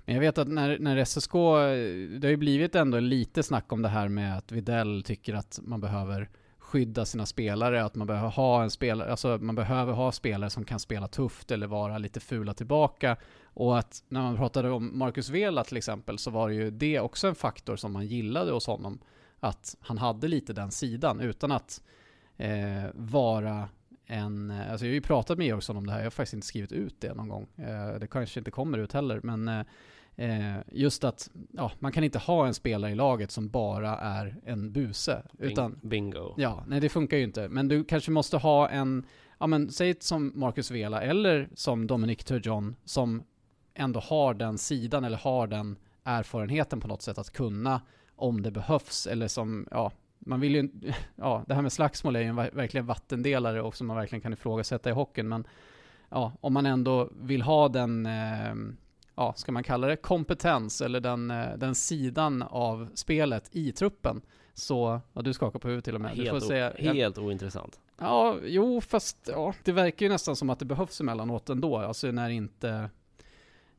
Men 0.06 0.16
jag 0.16 0.22
vet 0.22 0.38
att 0.38 0.48
när, 0.48 0.80
när 0.80 1.06
SSK, 1.06 1.34
det 2.20 2.28
har 2.28 2.32
ju 2.32 2.38
blivit 2.38 2.76
ändå 2.76 3.00
lite 3.00 3.44
snack 3.44 3.72
om 3.72 3.82
det 3.82 3.90
här 3.90 4.08
med 4.08 4.38
att 4.38 4.52
Videll 4.52 5.04
tycker 5.04 5.34
att 5.34 5.60
man 5.64 5.82
behöver 5.82 6.30
skydda 6.66 7.06
sina 7.06 7.26
spelare, 7.26 7.84
att 7.84 7.96
man 7.96 8.08
behöver 8.08 8.30
ha 8.30 8.64
en 8.64 8.72
spelare, 8.72 9.12
alltså 9.12 9.38
man 9.38 9.56
behöver 9.56 9.94
ha 9.94 10.12
spelare 10.12 10.50
som 10.50 10.66
kan 10.66 10.80
spela 10.80 11.08
tufft 11.08 11.52
eller 11.52 11.68
vara 11.68 11.98
lite 11.98 12.20
fula 12.20 12.54
tillbaka. 12.54 13.18
Och 13.44 13.78
att 13.78 14.04
när 14.10 14.22
man 14.22 14.36
pratade 14.36 14.70
om 14.70 14.98
Marcus 14.98 15.30
Vela 15.30 15.64
till 15.64 15.78
exempel 15.78 16.18
så 16.18 16.32
var 16.32 16.50
det 16.50 16.56
ju 16.56 16.72
det 16.72 17.00
också 17.00 17.28
en 17.28 17.36
faktor 17.36 17.76
som 17.76 17.94
man 17.94 18.06
gillade 18.06 18.52
hos 18.52 18.68
honom. 18.68 19.00
Att 19.40 19.76
han 19.80 19.98
hade 19.98 20.28
lite 20.28 20.54
den 20.54 20.72
sidan 20.72 21.20
utan 21.20 21.52
att 21.52 21.82
eh, 22.38 22.86
vara 22.94 23.70
en, 24.06 24.52
alltså 24.52 24.86
jag 24.86 24.92
har 24.92 24.96
ju 24.96 25.02
pratat 25.02 25.38
med 25.38 25.48
Georgsson 25.48 25.78
om 25.78 25.86
det 25.86 25.92
här, 25.92 26.00
jag 26.00 26.06
har 26.06 26.12
faktiskt 26.12 26.34
inte 26.34 26.48
skrivit 26.48 26.72
ut 26.72 27.02
det 27.02 27.14
någon 27.14 27.30
gång. 27.30 27.48
Eh, 27.58 28.00
det 28.00 28.08
kanske 28.08 28.40
inte 28.40 28.52
kommer 28.52 28.78
ut 28.78 28.94
heller, 28.94 29.20
men 29.24 29.48
eh, 29.48 29.66
Eh, 30.18 30.56
just 30.72 31.04
att 31.04 31.30
ja, 31.52 31.72
man 31.80 31.92
kan 31.92 32.04
inte 32.04 32.20
ha 32.20 32.48
en 32.48 32.54
spelare 32.54 32.92
i 32.92 32.96
laget 32.96 33.32
som 33.32 33.50
bara 33.50 33.98
är 33.98 34.36
en 34.46 34.72
buse. 34.72 35.24
Bing, 35.32 35.52
utan, 35.52 35.80
bingo. 35.84 36.34
Ja, 36.38 36.64
nej 36.68 36.80
det 36.80 36.90
funkar 36.90 37.18
ju 37.18 37.24
inte. 37.24 37.50
Men 37.50 37.68
du 37.68 37.84
kanske 37.84 38.12
måste 38.12 38.38
ha 38.38 38.70
en, 38.70 39.06
ja 39.40 39.48
men 39.48 39.72
säg 39.72 39.96
som 40.00 40.32
Marcus 40.36 40.72
Vela 40.72 41.02
eller 41.02 41.50
som 41.54 41.88
Dominic 41.88 42.24
Turgeon 42.24 42.76
som 42.86 43.24
ändå 43.74 44.00
har 44.00 44.34
den 44.34 44.58
sidan 44.58 45.04
eller 45.04 45.18
har 45.18 45.48
den 45.48 45.78
erfarenheten 46.04 46.80
på 46.80 46.88
något 46.88 47.02
sätt 47.02 47.18
att 47.18 47.34
kunna 47.34 47.82
om 48.16 48.42
det 48.42 48.52
behövs 48.52 49.08
eller 49.08 49.28
som, 49.28 49.68
ja, 49.72 49.92
man 50.20 50.40
vill 50.40 50.56
ju, 50.56 50.70
ja, 51.16 51.44
det 51.48 51.54
här 51.54 51.62
med 51.62 51.72
slagsmål 51.72 52.16
är 52.16 52.20
ju 52.20 52.28
en 52.28 52.36
verkligen 52.36 52.86
vattendelare 52.86 53.62
och 53.62 53.76
som 53.76 53.88
man 53.88 53.98
verkligen 53.98 54.22
kan 54.22 54.34
ifrågasätta 54.34 54.90
i 54.90 54.94
hockeyn, 54.94 55.28
men 55.28 55.48
ja, 56.10 56.34
om 56.42 56.54
man 56.54 56.66
ändå 56.66 57.10
vill 57.22 57.42
ha 57.42 57.70
den 57.70 58.06
eh, 58.06 58.56
ja, 59.16 59.34
ska 59.34 59.52
man 59.52 59.64
kalla 59.64 59.88
det 59.88 59.96
kompetens 59.96 60.82
eller 60.82 61.00
den, 61.00 61.32
eh, 61.32 61.58
den 61.58 61.76
sidan 61.76 62.42
av 62.42 62.90
spelet 62.94 63.50
i 63.56 63.72
truppen. 63.72 64.22
Så, 64.54 65.02
ja, 65.14 65.22
du 65.22 65.34
skakar 65.34 65.60
på 65.60 65.68
huvudet 65.68 65.86
till 65.86 65.96
och 65.96 66.02
med. 66.02 66.12
Helt, 66.12 66.46
säga, 66.46 66.74
helt 66.78 67.18
ointressant. 67.18 67.80
Ja, 67.98 68.36
jo, 68.44 68.82
fast 68.82 69.30
ja, 69.32 69.54
det 69.64 69.72
verkar 69.72 70.06
ju 70.06 70.12
nästan 70.12 70.36
som 70.36 70.50
att 70.50 70.60
det 70.60 70.66
behövs 70.66 71.02
emellanåt 71.02 71.50
ändå. 71.50 71.78
Alltså 71.78 72.12
när 72.12 72.30
inte, 72.30 72.90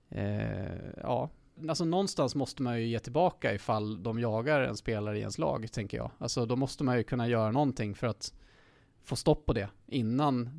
eh, 0.09 1.01
ja, 1.03 1.31
alltså 1.69 1.85
någonstans 1.85 2.35
måste 2.35 2.63
man 2.63 2.81
ju 2.81 2.87
ge 2.87 2.99
tillbaka 2.99 3.55
ifall 3.55 4.03
de 4.03 4.21
jagar 4.21 4.61
en 4.61 4.77
spelare 4.77 5.17
i 5.17 5.21
ens 5.21 5.39
lag, 5.39 5.73
tänker 5.73 5.97
jag. 5.97 6.11
Alltså 6.19 6.47
då 6.47 6.57
måste 6.57 6.85
man 6.85 6.97
ju 6.97 7.03
kunna 7.03 7.29
göra 7.29 7.51
någonting 7.51 7.95
för 7.95 8.07
att 8.07 8.35
få 9.07 9.17
stopp 9.17 9.47
på 9.47 9.53
det 9.53 9.69
innan, 9.87 10.51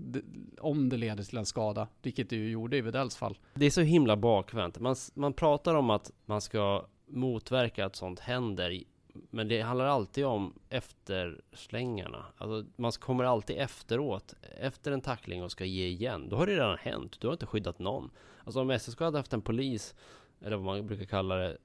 om 0.59 0.89
det 0.89 0.97
leder 0.97 1.23
till 1.23 1.37
en 1.37 1.45
skada, 1.45 1.87
vilket 2.01 2.29
det 2.29 2.35
ju 2.35 2.49
gjorde 2.49 2.77
i 2.77 2.81
Widells 2.81 3.15
fall. 3.15 3.37
Det 3.53 3.65
är 3.65 3.69
så 3.69 3.81
himla 3.81 4.15
bakvänt. 4.15 4.79
Man, 4.79 4.95
man 5.13 5.33
pratar 5.33 5.75
om 5.75 5.89
att 5.89 6.11
man 6.25 6.41
ska 6.41 6.85
motverka 7.07 7.85
att 7.85 7.95
sånt 7.95 8.19
händer, 8.19 8.83
men 9.29 9.47
det 9.47 9.61
handlar 9.61 9.85
alltid 9.85 10.25
om 10.25 10.53
efterslängarna. 10.69 12.25
Alltså, 12.37 12.71
man 12.75 12.91
kommer 12.91 13.23
alltid 13.23 13.57
efteråt, 13.57 14.33
efter 14.59 14.91
en 14.91 15.01
tackling 15.01 15.43
och 15.43 15.51
ska 15.51 15.65
ge 15.65 15.87
igen. 15.87 16.29
Då 16.29 16.35
har 16.35 16.47
det 16.47 16.53
redan 16.53 16.77
hänt. 16.77 17.21
Du 17.21 17.27
har 17.27 17.33
inte 17.33 17.45
skyddat 17.45 17.79
någon. 17.79 18.11
Alltså 18.43 18.61
om 18.61 18.79
SSK 18.79 18.99
hade 18.99 19.17
haft 19.17 19.33
en 19.33 19.41
polis, 19.41 19.95
eller 20.41 20.57
vad 20.57 20.65
man 20.65 20.87
brukar 20.87 21.05
kalla 21.05 21.35
det, 21.35 21.57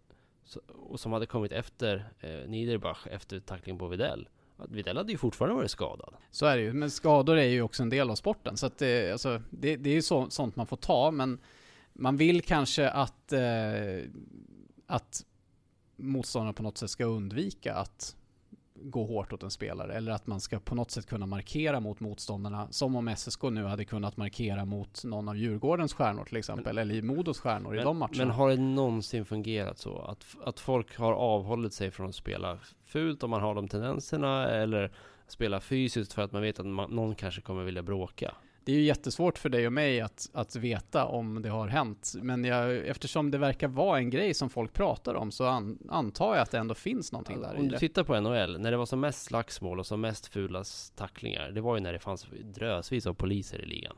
och 0.68 1.00
som 1.00 1.12
hade 1.12 1.26
kommit 1.26 1.52
efter 1.52 2.08
eh, 2.20 2.48
Niederbach 2.48 3.06
efter 3.06 3.40
tackling 3.40 3.78
på 3.78 3.88
Videll 3.88 4.28
Widell 4.68 4.96
hade 4.96 5.12
ju 5.12 5.18
fortfarande 5.18 5.56
varit 5.56 5.70
skadad. 5.70 6.14
Så 6.30 6.46
är 6.46 6.56
det 6.56 6.62
ju, 6.62 6.72
men 6.72 6.90
skador 6.90 7.36
är 7.36 7.48
ju 7.48 7.62
också 7.62 7.82
en 7.82 7.90
del 7.90 8.10
av 8.10 8.14
sporten. 8.14 8.56
Så 8.56 8.66
att 8.66 8.78
det, 8.78 9.12
alltså, 9.12 9.42
det, 9.50 9.76
det 9.76 9.90
är 9.90 9.94
ju 9.94 10.02
så, 10.02 10.30
sånt 10.30 10.56
man 10.56 10.66
får 10.66 10.76
ta, 10.76 11.10
men 11.10 11.38
man 11.92 12.16
vill 12.16 12.42
kanske 12.42 12.90
att, 12.90 13.32
eh, 13.32 13.40
att 14.86 15.24
motståndarna 15.96 16.52
på 16.52 16.62
något 16.62 16.78
sätt 16.78 16.90
ska 16.90 17.04
undvika 17.04 17.74
att 17.74 18.16
gå 18.84 19.04
hårt 19.04 19.32
åt 19.32 19.42
en 19.42 19.50
spelare 19.50 19.94
eller 19.94 20.12
att 20.12 20.26
man 20.26 20.40
ska 20.40 20.60
på 20.60 20.74
något 20.74 20.90
sätt 20.90 21.06
kunna 21.06 21.26
markera 21.26 21.80
mot 21.80 22.00
motståndarna 22.00 22.68
som 22.70 22.96
om 22.96 23.16
SSK 23.16 23.42
nu 23.42 23.64
hade 23.64 23.84
kunnat 23.84 24.16
markera 24.16 24.64
mot 24.64 25.04
någon 25.04 25.28
av 25.28 25.36
Djurgårdens 25.36 25.94
stjärnor 25.94 26.24
till 26.24 26.36
exempel 26.36 26.74
men, 26.74 26.82
eller 26.82 26.94
i 26.94 27.02
Modos 27.02 27.40
stjärnor 27.40 27.70
men, 27.70 27.80
i 27.80 27.82
de 27.82 27.98
matcherna. 27.98 28.16
Men 28.16 28.30
har 28.30 28.50
det 28.50 28.56
någonsin 28.56 29.24
fungerat 29.24 29.78
så 29.78 29.98
att, 29.98 30.26
att 30.44 30.60
folk 30.60 30.96
har 30.96 31.12
avhållit 31.12 31.72
sig 31.72 31.90
från 31.90 32.08
att 32.08 32.14
spela 32.14 32.58
fult 32.84 33.22
om 33.22 33.30
man 33.30 33.40
har 33.40 33.54
de 33.54 33.68
tendenserna 33.68 34.48
eller 34.48 34.92
spela 35.26 35.60
fysiskt 35.60 36.12
för 36.12 36.22
att 36.22 36.32
man 36.32 36.42
vet 36.42 36.60
att 36.60 36.66
man, 36.66 36.90
någon 36.90 37.14
kanske 37.14 37.40
kommer 37.40 37.64
vilja 37.64 37.82
bråka? 37.82 38.34
Det 38.64 38.72
är 38.72 38.76
ju 38.76 38.82
jättesvårt 38.82 39.38
för 39.38 39.48
dig 39.48 39.66
och 39.66 39.72
mig 39.72 40.00
att, 40.00 40.30
att 40.32 40.56
veta 40.56 41.04
om 41.04 41.42
det 41.42 41.48
har 41.48 41.68
hänt. 41.68 42.12
Men 42.22 42.44
jag, 42.44 42.86
eftersom 42.86 43.30
det 43.30 43.38
verkar 43.38 43.68
vara 43.68 43.98
en 43.98 44.10
grej 44.10 44.34
som 44.34 44.50
folk 44.50 44.72
pratar 44.72 45.14
om 45.14 45.30
så 45.30 45.44
an, 45.46 45.78
antar 45.90 46.34
jag 46.34 46.42
att 46.42 46.50
det 46.50 46.58
ändå 46.58 46.74
finns 46.74 47.12
någonting 47.12 47.40
där 47.40 47.56
Om 47.56 47.68
du 47.68 47.78
tittar 47.78 48.04
på 48.04 48.20
NHL, 48.20 48.60
när 48.60 48.70
det 48.70 48.76
var 48.76 48.86
som 48.86 49.00
mest 49.00 49.22
slagsmål 49.22 49.78
och 49.78 49.86
som 49.86 50.00
mest 50.00 50.26
fula 50.26 50.64
tacklingar, 50.96 51.50
det 51.50 51.60
var 51.60 51.76
ju 51.76 51.80
när 51.80 51.92
det 51.92 51.98
fanns 51.98 52.26
drösvis 52.42 53.06
av 53.06 53.14
poliser 53.14 53.62
i 53.62 53.66
ligan. 53.66 53.96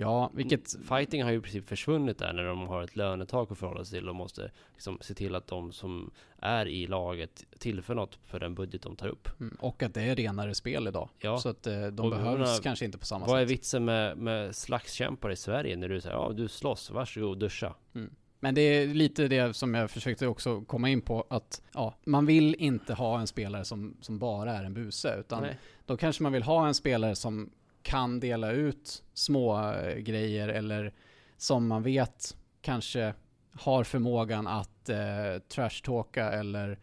Ja, 0.00 0.30
vilket... 0.34 0.76
Fighting 0.88 1.22
har 1.22 1.30
ju 1.30 1.38
i 1.38 1.40
princip 1.40 1.68
försvunnit 1.68 2.18
där 2.18 2.32
när 2.32 2.44
de 2.44 2.68
har 2.68 2.82
ett 2.82 2.96
lönetak 2.96 3.52
att 3.52 3.58
förhålla 3.58 3.84
sig 3.84 3.98
till 3.98 4.08
och 4.08 4.14
måste 4.14 4.50
liksom 4.72 4.98
se 5.00 5.14
till 5.14 5.34
att 5.34 5.46
de 5.46 5.72
som 5.72 6.10
är 6.38 6.68
i 6.68 6.86
laget 6.86 7.44
tillför 7.58 7.94
något 7.94 8.18
för 8.24 8.40
den 8.40 8.54
budget 8.54 8.82
de 8.82 8.96
tar 8.96 9.08
upp. 9.08 9.40
Mm, 9.40 9.56
och 9.60 9.82
att 9.82 9.94
det 9.94 10.02
är 10.02 10.16
renare 10.16 10.54
spel 10.54 10.88
idag. 10.88 11.08
Ja. 11.18 11.38
Så 11.38 11.48
att 11.48 11.66
eh, 11.66 11.86
de 11.86 12.04
och 12.04 12.10
behövs 12.10 12.38
menar, 12.38 12.62
kanske 12.62 12.84
inte 12.84 12.98
på 12.98 13.06
samma 13.06 13.20
vad 13.20 13.28
sätt. 13.28 13.32
Vad 13.32 13.42
är 13.42 13.46
vitsen 13.46 13.84
med, 13.84 14.18
med 14.18 14.56
slagskämpar 14.56 15.30
i 15.30 15.36
Sverige 15.36 15.76
när 15.76 15.88
du 15.88 16.00
säger 16.00 16.16
ja 16.16 16.32
du 16.34 16.48
slåss, 16.48 16.90
varsågod 16.90 17.38
duscha. 17.38 17.74
Mm. 17.94 18.10
Men 18.40 18.54
det 18.54 18.60
är 18.60 18.86
lite 18.86 19.28
det 19.28 19.56
som 19.56 19.74
jag 19.74 19.90
försökte 19.90 20.26
också 20.26 20.60
komma 20.60 20.88
in 20.88 21.00
på 21.00 21.26
att 21.30 21.62
ja, 21.74 21.94
man 22.04 22.26
vill 22.26 22.54
inte 22.58 22.94
ha 22.94 23.20
en 23.20 23.26
spelare 23.26 23.64
som, 23.64 23.96
som 24.00 24.18
bara 24.18 24.52
är 24.52 24.64
en 24.64 24.74
buse 24.74 25.16
utan 25.20 25.42
Nej. 25.42 25.58
då 25.86 25.96
kanske 25.96 26.22
man 26.22 26.32
vill 26.32 26.42
ha 26.42 26.66
en 26.66 26.74
spelare 26.74 27.14
som 27.14 27.50
kan 27.82 28.20
dela 28.20 28.52
ut 28.52 29.02
små 29.14 29.72
eh, 29.72 29.96
grejer 29.96 30.48
eller 30.48 30.92
som 31.36 31.66
man 31.66 31.82
vet 31.82 32.36
kanske 32.60 33.14
har 33.52 33.84
förmågan 33.84 34.46
att 34.46 34.88
eh, 34.88 35.42
trashtalka 35.48 36.30
eller 36.32 36.78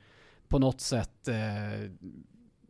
på 0.47 0.59
något 0.59 0.81
sätt 0.81 1.27
eh, 1.27 1.91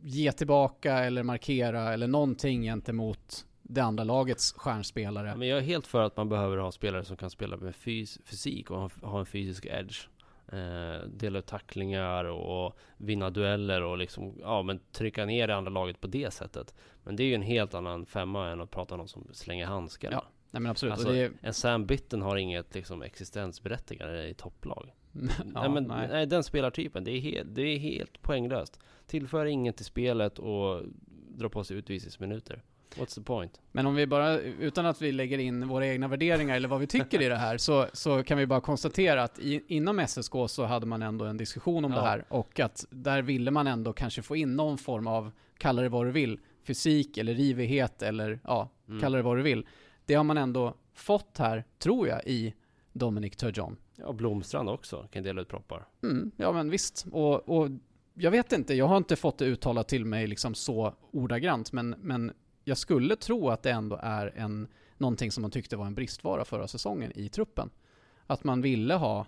ge 0.00 0.32
tillbaka 0.32 0.98
eller 0.98 1.22
markera 1.22 1.92
eller 1.92 2.08
någonting 2.08 2.62
gentemot 2.62 3.46
det 3.62 3.80
andra 3.80 4.04
lagets 4.04 4.52
stjärnspelare. 4.52 5.36
Men 5.36 5.48
jag 5.48 5.58
är 5.58 5.62
helt 5.62 5.86
för 5.86 6.02
att 6.02 6.16
man 6.16 6.28
behöver 6.28 6.56
ha 6.56 6.72
spelare 6.72 7.04
som 7.04 7.16
kan 7.16 7.30
spela 7.30 7.56
med 7.56 7.74
fys 7.74 8.18
fysik 8.24 8.70
och 8.70 8.92
ha 8.92 9.20
en 9.20 9.26
fysisk 9.26 9.66
edge 9.66 10.08
eh, 10.52 11.08
dela 11.08 11.38
ut 11.38 11.46
tacklingar 11.46 12.24
och 12.24 12.78
vinna 12.96 13.30
dueller 13.30 13.82
och 13.82 13.98
liksom, 13.98 14.34
ja 14.40 14.62
men 14.62 14.80
trycka 14.92 15.24
ner 15.24 15.48
det 15.48 15.56
andra 15.56 15.70
laget 15.70 16.00
på 16.00 16.06
det 16.06 16.30
sättet. 16.30 16.74
Men 17.04 17.16
det 17.16 17.22
är 17.22 17.26
ju 17.26 17.34
en 17.34 17.42
helt 17.42 17.74
annan 17.74 18.06
femma 18.06 18.50
än 18.50 18.60
att 18.60 18.70
prata 18.70 18.94
om 18.94 18.98
någon 18.98 19.08
som 19.08 19.28
slänger 19.32 19.66
handskar. 19.66 20.12
Ja, 20.12 20.24
nej 20.50 20.62
men 20.62 20.70
absolut. 20.70 20.92
Alltså, 20.92 21.14
är... 21.14 21.30
En 21.40 21.54
Sam 21.54 21.86
Bitten 21.86 22.22
har 22.22 22.36
inget 22.36 22.74
liksom 22.74 23.02
existensberättigande 23.02 24.28
i 24.28 24.34
topplag. 24.34 24.94
ja, 25.12 25.60
nej, 25.60 25.70
men, 25.70 25.84
nej. 25.84 26.08
nej. 26.08 26.26
den 26.26 26.44
spelartypen, 26.44 27.04
det 27.04 27.10
är, 27.10 27.20
helt, 27.20 27.54
det 27.54 27.62
är 27.62 27.78
helt 27.78 28.22
poänglöst. 28.22 28.80
Tillför 29.06 29.46
inget 29.46 29.76
till 29.76 29.86
spelet 29.86 30.38
och 30.38 30.82
drar 31.28 31.48
på 31.48 31.64
sig 31.64 31.76
utvisningsminuter. 31.76 32.62
What's 32.98 33.14
the 33.14 33.20
point? 33.20 33.60
Men 33.72 33.86
om 33.86 33.94
vi 33.94 34.06
bara, 34.06 34.38
utan 34.38 34.86
att 34.86 35.02
vi 35.02 35.12
lägger 35.12 35.38
in 35.38 35.68
våra 35.68 35.86
egna 35.86 36.08
värderingar 36.08 36.56
eller 36.56 36.68
vad 36.68 36.80
vi 36.80 36.86
tycker 36.86 37.22
i 37.22 37.28
det 37.28 37.36
här, 37.36 37.58
så, 37.58 37.86
så 37.92 38.22
kan 38.22 38.38
vi 38.38 38.46
bara 38.46 38.60
konstatera 38.60 39.22
att 39.22 39.38
i, 39.38 39.64
inom 39.66 40.06
SSK 40.06 40.32
så 40.48 40.64
hade 40.64 40.86
man 40.86 41.02
ändå 41.02 41.24
en 41.24 41.36
diskussion 41.36 41.84
om 41.84 41.92
ja. 41.92 41.98
det 41.98 42.04
här 42.04 42.24
och 42.28 42.60
att 42.60 42.86
där 42.90 43.22
ville 43.22 43.50
man 43.50 43.66
ändå 43.66 43.92
kanske 43.92 44.22
få 44.22 44.36
in 44.36 44.56
någon 44.56 44.78
form 44.78 45.06
av, 45.06 45.30
kalla 45.58 45.82
det 45.82 45.88
vad 45.88 46.06
du 46.06 46.10
vill, 46.10 46.40
fysik 46.62 47.18
eller 47.18 47.34
rivighet 47.34 48.02
eller 48.02 48.40
ja, 48.44 48.68
mm. 48.88 49.00
kalla 49.00 49.16
det 49.16 49.22
vad 49.22 49.36
du 49.36 49.42
vill. 49.42 49.66
det 50.06 50.14
har 50.14 50.24
man 50.24 50.38
ändå 50.38 50.74
fått 50.94 51.38
här, 51.38 51.64
tror 51.78 52.08
jag, 52.08 52.26
i 52.26 52.54
Dominic 52.92 53.36
Turgeon. 53.36 53.76
Ja, 53.96 54.12
Blomstrand 54.12 54.68
också 54.68 55.08
kan 55.12 55.22
dela 55.22 55.40
ut 55.40 55.48
proppar. 55.48 55.86
Mm, 56.02 56.30
ja 56.36 56.52
men 56.52 56.70
visst. 56.70 57.06
Och, 57.12 57.48
och 57.48 57.68
jag 58.14 58.30
vet 58.30 58.52
inte, 58.52 58.74
jag 58.74 58.86
har 58.86 58.96
inte 58.96 59.16
fått 59.16 59.38
det 59.38 59.44
uttalat 59.44 59.88
till 59.88 60.04
mig 60.04 60.26
liksom 60.26 60.54
så 60.54 60.94
ordagrant, 61.10 61.72
men, 61.72 61.94
men 61.98 62.32
jag 62.68 62.78
skulle 62.78 63.16
tro 63.16 63.48
att 63.48 63.62
det 63.62 63.70
ändå 63.70 63.98
är 64.02 64.32
en, 64.36 64.68
någonting 64.98 65.32
som 65.32 65.42
man 65.42 65.50
tyckte 65.50 65.76
var 65.76 65.86
en 65.86 65.94
bristvara 65.94 66.44
förra 66.44 66.68
säsongen 66.68 67.12
i 67.14 67.28
truppen. 67.28 67.70
Att 68.26 68.44
man 68.44 68.62
ville 68.62 68.94
ha 68.94 69.26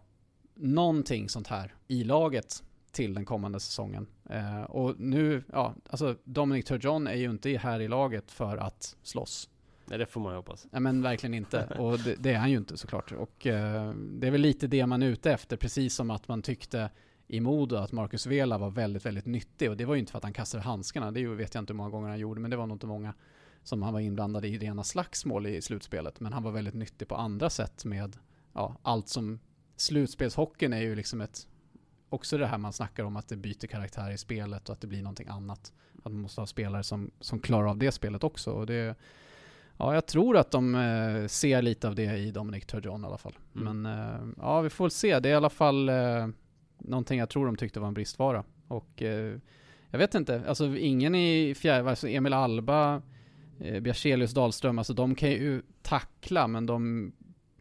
någonting 0.55 1.29
sånt 1.29 1.47
här 1.47 1.75
i 1.89 2.05
laget 2.05 2.65
till 2.93 3.15
den 3.15 3.25
kommande 3.25 3.61
säsongen. 3.61 4.07
Eh, 4.31 4.63
och 4.63 5.01
nu, 5.01 5.43
ja, 5.53 5.75
alltså 5.91 6.17
Dominic 6.25 6.65
Turgeon 6.65 7.07
är 7.07 7.15
ju 7.15 7.31
inte 7.31 7.51
här 7.51 7.81
i 7.81 7.89
laget 7.89 8.31
för 8.31 8.57
att 8.57 8.97
slåss. 9.03 9.51
Nej, 9.85 9.99
det 9.99 10.07
får 10.07 10.21
man 10.21 10.33
ju 10.33 10.37
hoppas. 10.37 10.67
Nej 10.71 10.81
men 10.81 11.03
verkligen 11.03 11.35
inte. 11.35 11.65
Och 11.79 11.99
det, 11.99 12.15
det, 12.15 12.33
är 12.33 12.39
han 12.39 12.51
ju 12.51 12.57
inte 12.57 12.77
såklart. 12.77 13.13
Och 13.13 13.47
eh, 13.47 13.93
det 13.95 14.27
är 14.27 14.31
väl 14.31 14.41
lite 14.41 14.67
det 14.67 14.87
man 14.87 15.03
är 15.03 15.07
ute 15.07 15.33
efter, 15.33 15.57
precis 15.57 15.95
som 15.95 16.11
att 16.11 16.29
man 16.29 16.43
tyckte 16.43 16.91
i 17.29 17.41
Modo 17.41 17.77
att 17.77 17.93
Marcus 17.93 18.27
Vela 18.27 18.59
var 18.59 18.71
väldigt, 18.71 19.07
väldigt 19.07 19.27
nyttig. 19.27 19.71
Och 19.71 19.77
det 19.77 19.85
var 19.85 19.95
ju 19.95 20.01
inte 20.01 20.13
för 20.13 20.19
att 20.19 20.25
han 20.25 20.33
kastade 20.33 20.65
handskarna, 20.65 21.11
det 21.11 21.27
vet 21.27 21.55
jag 21.55 21.63
inte 21.63 21.73
hur 21.73 21.77
många 21.77 21.91
gånger 21.91 22.09
han 22.09 22.19
gjorde, 22.19 22.41
men 22.41 22.51
det 22.51 22.57
var 22.57 22.67
nog 22.67 22.75
inte 22.75 22.87
många 22.87 23.15
som 23.63 23.83
han 23.83 23.93
var 23.93 24.01
inblandad 24.01 24.45
i 24.45 24.59
rena 24.59 24.85
slagsmål 24.85 25.47
i 25.47 25.63
slutspelet. 25.63 26.21
Men 26.21 26.33
han 26.33 26.43
var 26.43 26.51
väldigt 26.53 26.75
nyttig 26.75 27.09
på 27.09 27.17
andra 27.17 27.51
sätt 27.51 27.85
med 27.85 28.17
ja, 28.53 28.77
allt 28.83 29.09
som... 29.09 29.39
Slutspelshockeyn 29.77 30.73
är 30.73 30.81
ju 30.81 30.95
liksom 30.95 31.21
ett... 31.21 31.49
Också 32.09 32.39
det 32.39 32.47
här 32.47 32.59
man 32.59 32.73
snackar 32.73 33.05
om 33.05 33.17
att 33.17 33.29
det 33.29 33.37
byter 33.37 33.67
karaktär 33.67 34.11
i 34.11 34.19
spelet 34.19 34.69
och 34.69 34.73
att 34.73 34.81
det 34.81 34.87
blir 34.87 35.03
någonting 35.03 35.29
annat. 35.29 35.73
Att 36.05 36.13
man 36.13 36.21
måste 36.21 36.41
ha 36.41 36.47
spelare 36.47 36.83
som, 36.83 37.11
som 37.21 37.41
klarar 37.41 37.69
av 37.69 37.79
det 37.79 37.93
spelet 37.93 38.25
också. 38.25 38.51
Och 38.51 38.67
det, 38.67 38.97
ja, 39.77 39.95
jag 39.95 40.07
tror 40.07 40.37
att 40.37 40.51
de 40.51 40.75
eh, 40.75 41.27
ser 41.27 41.63
lite 41.63 41.89
av 41.89 41.95
det 41.95 42.17
i 42.17 42.31
Dominic 42.31 42.67
Turgeon 42.67 43.05
i 43.05 43.07
alla 43.07 43.19
fall. 43.19 43.39
Mm. 43.57 43.83
Men 43.83 43.99
eh, 43.99 44.35
ja, 44.37 44.61
vi 44.61 44.71
får 44.71 44.85
väl 44.85 44.91
se. 44.91 45.21
Det 45.21 45.29
är 45.29 45.33
i 45.33 45.37
alla 45.37 45.51
fall 45.51 45.89
eh, 45.89 46.29
någonting 46.79 47.19
jag 47.19 47.29
tror 47.29 47.47
de 47.47 47.57
tyckte 47.57 47.81
var 47.81 47.89
en 47.89 47.95
bristvara. 47.95 48.45
Och 48.69 49.03
eh, 49.03 49.39
jag 49.91 49.99
vet 49.99 50.15
inte, 50.15 50.43
alltså 50.49 50.77
ingen 50.77 51.15
i 51.15 51.55
fjärde, 51.55 51.91
alltså 51.91 52.09
Emil 52.09 52.33
Alba, 52.33 53.03
eh, 53.61 53.81
Bjerselius 53.81 54.35
Dahlström, 54.35 54.79
alltså 54.79 54.95
de 54.95 55.15
kan 55.15 55.31
ju 55.31 55.63
tackla 55.83 56.47
men 56.47 56.67
de, 56.67 57.13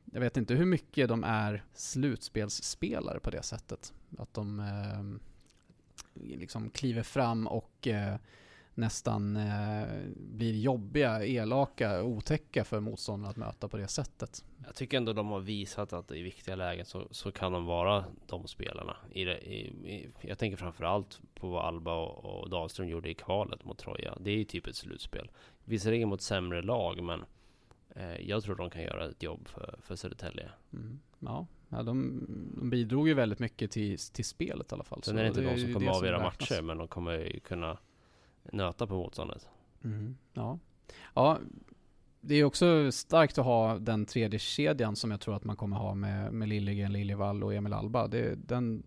jag 0.06 0.19
vet 0.19 0.38
inte 0.38 0.53
hur 0.53 0.65
mycket 0.65 1.10
de 1.10 1.23
är 1.23 1.63
slutspelsspelare 1.73 3.19
på 3.19 3.30
det 3.30 3.43
sättet. 3.43 3.93
Att 4.17 4.34
de 4.34 4.60
eh, 4.60 5.19
liksom 6.38 6.69
kliver 6.69 7.03
fram 7.03 7.47
och 7.47 7.88
eh, 7.88 8.15
nästan 8.77 9.35
eh, 9.35 9.87
blir 10.15 10.59
jobbiga, 10.59 11.25
elaka, 11.25 12.03
otäcka 12.03 12.63
för 12.63 12.79
motståndarna 12.79 13.29
att 13.29 13.37
möta 13.37 13.67
på 13.67 13.77
det 13.77 13.87
sättet. 13.87 14.45
Jag 14.65 14.75
tycker 14.75 14.97
ändå 14.97 15.13
de 15.13 15.27
har 15.27 15.39
visat 15.39 15.93
att 15.93 16.11
i 16.11 16.21
viktiga 16.21 16.55
lägen 16.55 16.85
så, 16.85 17.07
så 17.11 17.31
kan 17.31 17.51
de 17.51 17.65
vara 17.65 18.05
de 18.27 18.47
spelarna. 18.47 18.95
I, 19.11 19.21
i, 19.21 19.67
i 19.85 20.09
jag 20.21 20.37
tänker 20.37 20.57
framförallt 20.57 21.21
på 21.35 21.49
vad 21.49 21.65
Alba 21.65 21.95
och, 21.95 22.41
och 22.41 22.49
Dahlström 22.49 22.87
gjorde 22.87 23.09
i 23.09 23.13
kvalet 23.13 23.65
mot 23.65 23.77
Troja. 23.77 24.17
Det 24.19 24.31
är 24.31 24.35
ju 24.35 24.43
typ 24.43 24.67
ett 24.67 24.75
slutspel. 24.75 25.31
Visserligen 25.65 26.09
mot 26.09 26.21
sämre 26.21 26.61
lag, 26.61 27.03
men 27.03 27.25
eh, 27.89 28.21
jag 28.29 28.43
tror 28.43 28.55
de 28.55 28.69
kan 28.69 28.81
göra 28.81 29.09
ett 29.09 29.23
jobb 29.23 29.47
för, 29.47 29.79
för 29.81 29.95
Södertälje. 29.95 30.49
Mm. 30.73 30.99
Ja, 31.19 31.47
ja 31.69 31.83
de, 31.83 32.25
de, 32.55 32.69
bidrog 32.69 33.07
ju 33.07 33.13
väldigt 33.13 33.39
mycket 33.39 33.71
till, 33.71 33.97
till 33.97 34.25
spelet 34.25 34.71
i 34.71 34.75
alla 34.75 34.83
fall. 34.83 35.03
Sen 35.03 35.17
är 35.17 35.21
det 35.21 35.27
inte 35.27 35.41
de 35.41 35.59
som 35.59 35.73
kommer 35.73 35.91
avgöra 35.91 36.19
matcher, 36.19 36.61
men 36.61 36.77
de 36.77 36.87
kommer 36.87 37.19
ju 37.19 37.39
kunna 37.39 37.77
nöta 38.51 38.88
på 38.88 38.93
motståndet. 38.93 39.49
Mm. 39.83 40.17
Ja. 40.33 40.60
ja, 41.13 41.39
det 42.21 42.36
är 42.36 42.43
också 42.43 42.91
starkt 42.91 43.38
att 43.38 43.45
ha 43.45 43.79
den 43.79 44.05
tredje 44.05 44.39
kedjan 44.39 44.95
som 44.95 45.12
jag 45.12 45.21
tror 45.21 45.36
att 45.36 45.43
man 45.43 45.55
kommer 45.55 45.77
ha 45.77 45.95
med, 45.95 46.33
med 46.33 46.49
Liljegren, 46.49 46.93
Liljevall 46.93 47.43
och 47.43 47.53
Emil 47.53 47.73
Alba. 47.73 48.07
Det, 48.07 48.36
den, 48.36 48.83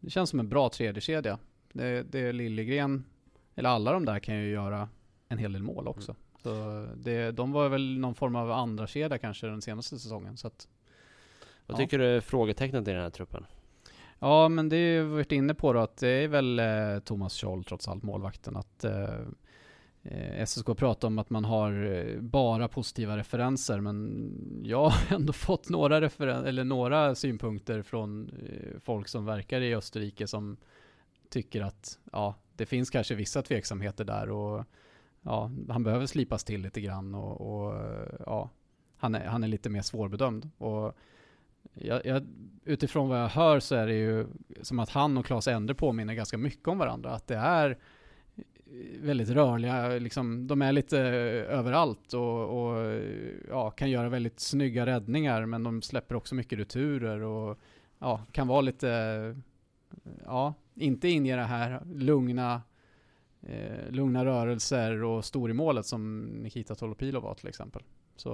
det 0.00 0.10
känns 0.10 0.30
som 0.30 0.40
en 0.40 0.48
bra 0.48 0.68
tredje 0.68 1.00
kedja. 1.00 1.38
Det, 1.72 2.02
det 2.02 2.20
är 2.20 2.32
Liljegren, 2.32 3.04
eller 3.54 3.68
alla 3.68 3.92
de 3.92 4.04
där 4.04 4.18
kan 4.18 4.36
ju 4.36 4.50
göra 4.50 4.88
en 5.28 5.38
hel 5.38 5.52
del 5.52 5.62
mål 5.62 5.88
också. 5.88 6.10
Mm. 6.10 6.22
Så 6.42 6.86
det, 6.96 7.30
de 7.30 7.52
var 7.52 7.68
väl 7.68 7.98
någon 7.98 8.14
form 8.14 8.36
av 8.36 8.50
andra 8.50 8.86
kedja 8.86 9.18
kanske 9.18 9.46
den 9.46 9.62
senaste 9.62 9.98
säsongen. 9.98 10.36
Så 10.36 10.46
att, 10.46 10.68
Vad 11.66 11.74
ja. 11.74 11.78
tycker 11.78 11.98
du 11.98 12.04
är 12.04 12.20
frågetecknet 12.20 12.88
i 12.88 12.90
den 12.90 13.02
här 13.02 13.10
truppen? 13.10 13.46
Ja, 14.22 14.48
men 14.48 14.68
det 14.68 14.76
är 14.76 15.02
vi 15.02 15.10
varit 15.10 15.32
inne 15.32 15.54
på 15.54 15.72
då 15.72 15.80
att 15.80 15.96
det 15.96 16.08
är 16.08 16.28
väl 16.28 16.58
eh, 16.58 16.98
Thomas 17.04 17.40
Scholl 17.40 17.64
trots 17.64 17.88
allt, 17.88 18.02
målvakten. 18.02 18.56
Att 18.56 18.84
eh, 18.84 19.14
eh 20.02 20.44
SSK 20.46 20.66
pratar 20.76 21.08
om 21.08 21.18
att 21.18 21.30
man 21.30 21.44
har 21.44 21.84
eh, 21.84 22.20
bara 22.20 22.68
positiva 22.68 23.16
referenser, 23.16 23.80
men 23.80 24.62
jag 24.64 24.84
har 24.88 25.14
ändå 25.16 25.32
fått 25.32 25.68
några, 25.68 26.00
referen 26.00 26.44
eller 26.44 26.64
några 26.64 27.14
synpunkter 27.14 27.82
från 27.82 28.28
eh, 28.28 28.80
folk 28.80 29.08
som 29.08 29.24
verkar 29.24 29.60
i 29.60 29.74
Österrike 29.74 30.26
som 30.26 30.56
tycker 31.28 31.60
att 31.60 31.98
ja, 32.12 32.34
det 32.56 32.66
finns 32.66 32.90
kanske 32.90 33.14
vissa 33.14 33.42
tveksamheter 33.42 34.04
där 34.04 34.30
och 34.30 34.64
ja, 35.22 35.50
han 35.68 35.82
behöver 35.82 36.06
slipas 36.06 36.44
till 36.44 36.62
lite 36.62 36.80
grann 36.80 37.14
och, 37.14 37.40
och 37.40 37.74
ja, 38.26 38.50
han 38.96 39.14
är, 39.14 39.26
han 39.26 39.44
är 39.44 39.48
lite 39.48 39.70
mer 39.70 39.82
svårbedömd. 39.82 40.50
Och 40.58 40.96
jag, 41.74 42.06
jag, 42.06 42.26
utifrån 42.64 43.08
vad 43.08 43.20
jag 43.20 43.28
hör 43.28 43.60
så 43.60 43.74
är 43.74 43.86
det 43.86 43.94
ju 43.94 44.26
som 44.62 44.78
att 44.78 44.90
han 44.90 45.16
och 45.16 45.26
Claes 45.26 45.48
Endre 45.48 45.74
påminner 45.74 46.14
ganska 46.14 46.38
mycket 46.38 46.68
om 46.68 46.78
varandra. 46.78 47.10
Att 47.10 47.26
det 47.26 47.36
är 47.36 47.78
väldigt 49.00 49.28
rörliga, 49.28 49.88
liksom, 49.88 50.46
de 50.46 50.62
är 50.62 50.72
lite 50.72 50.98
eh, 50.98 51.58
överallt 51.58 52.14
och, 52.14 52.64
och 52.64 53.00
ja, 53.48 53.70
kan 53.70 53.90
göra 53.90 54.08
väldigt 54.08 54.40
snygga 54.40 54.86
räddningar 54.86 55.46
men 55.46 55.62
de 55.62 55.82
släpper 55.82 56.14
också 56.14 56.34
mycket 56.34 56.58
returer 56.58 57.20
och 57.20 57.58
ja, 57.98 58.20
kan 58.32 58.48
vara 58.48 58.60
lite, 58.60 59.36
ja, 60.24 60.54
inte 60.74 61.08
inge 61.08 61.36
det 61.36 61.42
här 61.42 61.82
lugna, 61.94 62.62
eh, 63.40 63.90
lugna 63.90 64.24
rörelser 64.24 65.02
och 65.02 65.24
stor 65.24 65.50
i 65.50 65.54
målet 65.54 65.86
som 65.86 66.20
Nikita 66.20 66.74
Tolopilo 66.74 67.20
var 67.20 67.34
till 67.34 67.48
exempel. 67.48 67.82
Så 68.22 68.30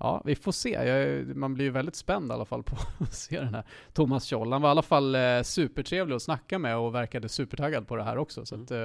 ja, 0.00 0.22
vi 0.24 0.34
får 0.34 0.52
se. 0.52 0.70
Jag, 0.70 1.26
man 1.36 1.54
blir 1.54 1.64
ju 1.64 1.70
väldigt 1.70 1.96
spänd 1.96 2.30
i 2.30 2.34
alla 2.34 2.44
fall 2.44 2.62
på 2.62 2.76
att 3.04 3.14
se 3.14 3.40
den 3.40 3.54
här 3.54 3.64
Thomas 3.92 4.30
Scholl. 4.30 4.52
Han 4.52 4.62
var 4.62 4.68
i 4.68 4.70
alla 4.70 4.82
fall 4.82 5.14
eh, 5.14 5.42
supertrevlig 5.42 6.16
att 6.16 6.22
snacka 6.22 6.58
med 6.58 6.76
och 6.76 6.94
verkade 6.94 7.28
supertaggad 7.28 7.88
på 7.88 7.96
det 7.96 8.02
här 8.02 8.18
också. 8.18 8.46
Så 8.46 8.54
mm. 8.54 8.64
att, 8.64 8.70
eh, 8.70 8.78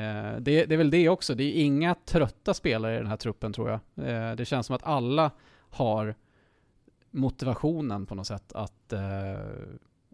eh, 0.00 0.36
det, 0.40 0.64
det, 0.64 0.74
är 0.74 0.76
väl 0.76 0.90
det 0.90 1.08
också. 1.08 1.34
Det 1.34 1.44
är 1.44 1.64
inga 1.64 1.94
trötta 1.94 2.54
spelare 2.54 2.94
i 2.94 2.98
den 2.98 3.06
här 3.06 3.16
truppen 3.16 3.52
tror 3.52 3.70
jag. 3.70 3.80
Eh, 4.08 4.36
det 4.36 4.44
känns 4.44 4.66
som 4.66 4.76
att 4.76 4.84
alla 4.84 5.30
har 5.70 6.14
motivationen 7.10 8.06
på 8.06 8.14
något 8.14 8.26
sätt 8.26 8.52
att, 8.52 8.92
eh, 8.92 9.00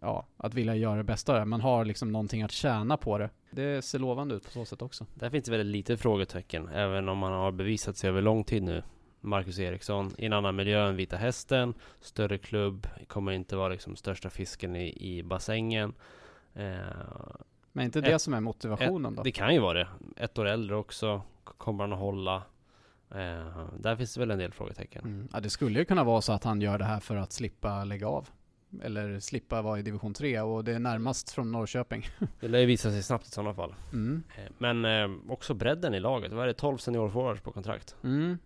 ja, 0.01 0.27
att 0.37 0.55
vilja 0.55 0.74
göra 0.74 0.96
det 0.96 1.05
bästa 1.05 1.33
av 1.33 1.38
det. 1.38 1.44
Man 1.44 1.61
har 1.61 1.85
liksom 1.85 2.12
någonting 2.12 2.42
att 2.42 2.53
tjäna 2.53 2.96
på 2.96 3.18
det. 3.18 3.31
Det 3.51 3.85
ser 3.85 3.98
lovande 3.98 4.35
ut 4.35 4.44
på 4.44 4.51
så 4.51 4.64
sätt 4.64 4.83
också. 4.83 5.07
Där 5.14 5.31
finns 5.31 5.44
det 5.44 5.51
väldigt 5.51 5.72
lite 5.72 5.96
frågetecken, 5.96 6.68
även 6.68 7.09
om 7.09 7.18
man 7.18 7.33
har 7.33 7.53
bevisat 7.53 7.96
sig 7.96 8.11
över 8.11 8.22
lång 8.22 8.44
tid 8.44 8.62
nu. 8.62 8.83
Marcus 9.20 9.59
Eriksson 9.59 10.11
i 10.18 10.26
en 10.26 10.33
annan 10.33 10.57
miljö 10.57 10.88
än 10.88 10.96
Vita 10.96 11.16
Hästen. 11.16 11.74
Större 12.00 12.38
klubb, 12.38 12.87
kommer 13.07 13.33
inte 13.33 13.57
vara 13.57 13.68
liksom 13.68 13.96
största 13.96 14.31
fisken 14.31 14.76
i, 14.76 15.16
i 15.18 15.22
bassängen. 15.22 15.94
Eh, 16.54 16.76
Men 17.72 17.85
inte 17.85 18.00
det 18.00 18.12
ett, 18.12 18.22
som 18.22 18.35
är 18.35 18.40
motivationen 18.40 19.12
ett, 19.12 19.16
då? 19.16 19.22
Det 19.22 19.33
kan 19.33 19.54
ju 19.54 19.61
vara 19.61 19.78
det. 19.78 19.88
Ett 20.16 20.38
år 20.38 20.46
äldre 20.46 20.76
också. 20.76 21.22
Kommer 21.44 21.85
han 21.85 21.92
att 21.92 21.98
hålla? 21.98 22.42
Eh, 23.11 23.68
där 23.78 23.96
finns 23.96 24.14
det 24.14 24.20
väl 24.20 24.31
en 24.31 24.38
del 24.38 24.52
frågetecken. 24.52 25.04
Mm. 25.04 25.28
Ja, 25.33 25.40
det 25.40 25.50
skulle 25.50 25.78
ju 25.78 25.85
kunna 25.85 26.04
vara 26.04 26.20
så 26.20 26.33
att 26.33 26.44
han 26.44 26.61
gör 26.61 26.78
det 26.78 26.85
här 26.85 27.00
för 27.00 27.16
att 27.16 27.33
slippa 27.33 27.85
lägga 27.85 28.09
av. 28.09 28.28
Eller 28.83 29.20
slippa 29.20 29.62
vara 29.62 29.78
i 29.78 29.83
division 29.83 30.14
3 30.14 30.40
och 30.40 30.64
det 30.64 30.72
är 30.72 30.78
närmast 30.78 31.31
från 31.31 31.52
Norrköping. 31.52 32.07
det 32.40 32.48
lär 32.48 32.59
ju 32.59 32.66
visa 32.66 32.90
sig 32.90 33.02
snabbt 33.02 33.26
i 33.26 33.31
sådana 33.31 33.54
fall. 33.54 33.74
Mm. 33.92 34.22
Eh, 34.37 34.52
men 34.59 34.85
eh, 34.85 35.33
också 35.33 35.54
bredden 35.54 35.94
i 35.94 36.00
laget. 36.00 36.33
Vad 36.33 36.42
är 36.42 36.46
det? 36.46 36.54
12 36.54 36.78
seniorforwards 36.78 37.40
på 37.40 37.52
kontrakt? 37.52 37.96
Mm. 38.04 38.38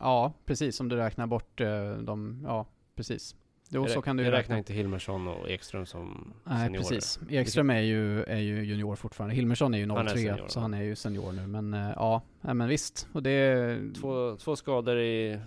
Ja, 0.00 0.32
precis. 0.44 0.80
Om 0.80 0.88
du 0.88 0.96
räknar 0.96 1.26
bort 1.26 1.60
eh, 1.60 1.92
de, 1.92 2.40
ja 2.44 2.66
precis. 2.94 3.36
Jo, 3.70 3.82
jag 3.82 3.90
så 3.90 4.02
kan 4.02 4.16
du 4.16 4.22
jag 4.22 4.28
räkna. 4.28 4.38
räknar 4.38 4.58
inte 4.58 4.72
Hilmersson 4.72 5.28
och 5.28 5.50
Ekström 5.50 5.86
som 5.86 6.34
Nej, 6.44 6.58
seniorer. 6.66 6.82
precis. 6.82 7.20
Ekström 7.30 7.70
är 7.70 7.80
ju, 7.80 8.22
är 8.22 8.38
ju 8.38 8.64
junior 8.64 8.96
fortfarande. 8.96 9.34
Hilmersson 9.34 9.74
är 9.74 9.78
ju 9.78 9.86
03, 9.86 10.28
är 10.28 10.44
så 10.46 10.60
han 10.60 10.74
är 10.74 10.82
ju 10.82 10.96
senior 10.96 11.32
nu. 11.32 11.46
Men 11.46 11.74
äh, 11.74 11.90
ja, 11.96 12.22
men 12.40 12.68
visst. 12.68 13.08
Och 13.12 13.22
det... 13.22 13.78
Två, 14.00 14.36
två 14.36 14.56
skador 14.56 14.98
i, 14.98 15.40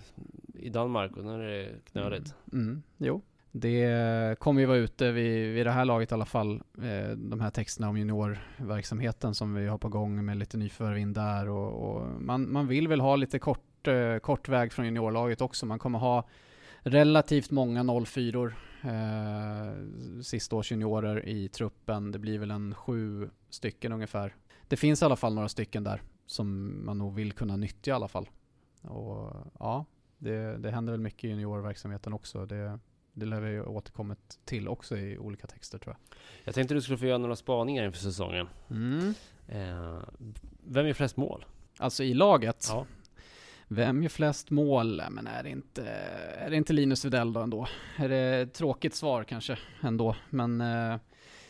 i 0.54 0.68
Danmark 0.68 1.16
och 1.16 1.24
nu 1.24 1.32
är 1.32 1.38
det 1.38 1.68
knöligt. 1.92 2.34
Mm. 2.52 2.64
Mm. 2.64 2.82
Jo, 2.98 3.22
det 3.52 4.38
kommer 4.38 4.60
ju 4.60 4.66
vara 4.66 4.78
ute 4.78 5.12
vid, 5.12 5.54
vid 5.54 5.66
det 5.66 5.70
här 5.70 5.84
laget 5.84 6.10
i 6.10 6.14
alla 6.14 6.24
fall. 6.24 6.62
Eh, 6.82 7.10
de 7.16 7.40
här 7.40 7.50
texterna 7.50 7.88
om 7.88 7.96
juniorverksamheten 7.96 9.34
som 9.34 9.54
vi 9.54 9.66
har 9.66 9.78
på 9.78 9.88
gång 9.88 10.24
med 10.24 10.36
lite 10.36 10.56
nyförvärv 10.56 10.98
in 10.98 11.12
där. 11.12 11.48
Och, 11.48 11.96
och 11.96 12.22
man, 12.22 12.52
man 12.52 12.66
vill 12.66 12.88
väl 12.88 13.00
ha 13.00 13.16
lite 13.16 13.38
kort 13.38 13.64
eh, 13.88 14.18
kort 14.18 14.48
väg 14.48 14.72
från 14.72 14.84
juniorlaget 14.84 15.40
också. 15.40 15.66
Man 15.66 15.78
kommer 15.78 15.98
ha 15.98 16.24
relativt 16.82 17.50
många 17.50 18.04
04 18.06 18.52
eh, 18.82 19.72
sista 20.22 20.56
års 20.56 20.72
juniorer 20.72 21.28
i 21.28 21.48
truppen. 21.48 22.12
Det 22.12 22.18
blir 22.18 22.38
väl 22.38 22.50
en 22.50 22.74
sju 22.74 23.30
stycken 23.50 23.92
ungefär. 23.92 24.34
Det 24.68 24.76
finns 24.76 25.02
i 25.02 25.04
alla 25.04 25.16
fall 25.16 25.34
några 25.34 25.48
stycken 25.48 25.84
där 25.84 26.02
som 26.26 26.76
man 26.86 26.98
nog 26.98 27.14
vill 27.14 27.32
kunna 27.32 27.56
nyttja 27.56 27.90
i 27.90 27.94
alla 27.94 28.08
fall. 28.08 28.28
Och 28.82 29.32
ja, 29.58 29.84
Det, 30.18 30.56
det 30.58 30.70
händer 30.70 30.92
väl 30.92 31.00
mycket 31.00 31.24
i 31.24 31.28
juniorverksamheten 31.28 32.12
också. 32.12 32.46
Det, 32.46 32.78
det 33.12 33.26
lär 33.26 33.40
vi 33.40 33.60
återkommit 33.60 34.38
till 34.44 34.68
också 34.68 34.96
i 34.96 35.18
olika 35.18 35.46
texter 35.46 35.78
tror 35.78 35.96
jag. 35.98 36.18
Jag 36.44 36.54
tänkte 36.54 36.74
du 36.74 36.82
skulle 36.82 36.98
få 36.98 37.06
göra 37.06 37.18
några 37.18 37.36
spaningar 37.36 37.84
inför 37.84 37.98
säsongen. 37.98 38.48
Mm. 38.70 39.14
Eh, 39.48 39.98
vem 40.64 40.86
är 40.86 40.92
flest 40.92 41.16
mål? 41.16 41.44
Alltså 41.78 42.04
i 42.04 42.14
laget? 42.14 42.66
Ja. 42.68 42.86
Vem 43.74 44.02
gör 44.02 44.10
flest 44.10 44.50
mål? 44.50 45.02
Men 45.10 45.26
är 45.26 45.42
det 45.42 45.50
inte, 45.50 45.82
är 46.38 46.50
det 46.50 46.56
inte 46.56 46.72
Linus 46.72 47.04
Widell 47.04 47.32
då 47.32 47.40
ändå? 47.40 47.66
Är 47.96 48.08
det 48.08 48.46
tråkigt 48.46 48.94
svar 48.94 49.24
kanske 49.24 49.58
ändå? 49.82 50.16
Men 50.30 50.60
eh, 50.60 50.96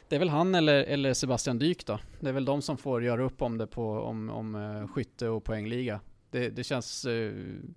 det 0.09 0.17
är 0.17 0.19
väl 0.19 0.29
han 0.29 0.55
eller, 0.55 0.85
eller 0.85 1.15
Sebastian 1.15 1.59
Dyk 1.59 1.87
då. 1.87 1.99
Det 2.21 2.29
är 2.29 2.33
väl 2.33 2.45
de 2.45 2.63
som 2.63 2.77
får 2.79 3.05
göra 3.05 3.23
upp 3.23 3.43
om 3.43 3.59
det 3.59 3.67
på 3.67 4.01
om, 4.01 4.31
om 4.31 4.55
uh, 4.55 4.89
skytte 4.89 5.29
och 5.29 5.45
poängliga. 5.45 6.01
Det, 6.31 6.49
det 6.49 6.65
känns 6.65 7.07
uh, 7.07 7.33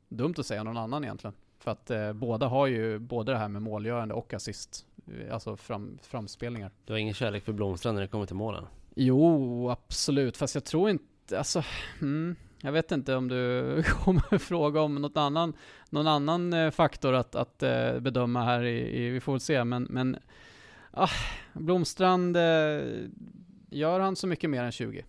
dumt 0.10 0.34
att 0.38 0.46
säga 0.46 0.64
någon 0.64 0.78
annan 0.78 1.04
egentligen. 1.04 1.34
För 1.60 1.72
att 1.72 1.92
uh, 1.92 2.14
båda 2.14 2.48
har 2.48 2.68
ju 2.68 3.00
både 3.00 3.32
det 3.32 3.38
här 3.38 3.50
med 3.50 3.62
målgörande 3.62 4.14
och 4.14 4.34
assist. 4.34 4.86
Alltså 5.32 5.58
fram, 5.58 6.00
framspelningar. 6.02 6.72
Du 6.86 6.94
har 6.94 6.98
ingen 6.98 7.14
kärlek 7.14 7.44
för 7.44 7.54
Blomstrand 7.54 7.96
när 7.96 8.02
det 8.02 8.08
kommer 8.08 8.26
till 8.26 8.36
målen? 8.36 8.66
Jo, 8.96 9.70
absolut. 9.70 10.38
Fast 10.38 10.56
jag 10.56 10.64
tror 10.64 10.90
inte, 10.90 11.38
alltså, 11.38 11.64
mm, 12.02 12.36
jag 12.62 12.72
vet 12.72 12.91
inte 12.91 13.15
om 13.15 13.28
du 13.28 13.84
kommer 14.04 14.38
fråga 14.38 14.82
om 14.82 14.96
något 14.96 15.18
annan, 15.18 15.54
någon 15.89 16.08
annan 16.08 16.72
faktor 16.72 17.13
att, 17.13 17.36
att 17.36 17.58
bedöma 18.00 18.44
här 18.44 18.63
i, 18.63 19.04
i, 19.04 19.10
vi 19.10 19.20
får 19.20 19.32
väl 19.32 19.39
se. 19.39 19.63
Men, 19.63 19.88
men 19.89 20.18
Ah, 20.98 21.10
Blomstrand, 21.54 22.38
eh, 22.38 22.44
gör 23.70 24.00
han 24.00 24.15
så 24.15 24.28
mycket 24.28 24.50
mer 24.50 24.63
än 24.63 24.72
20? 24.72 25.06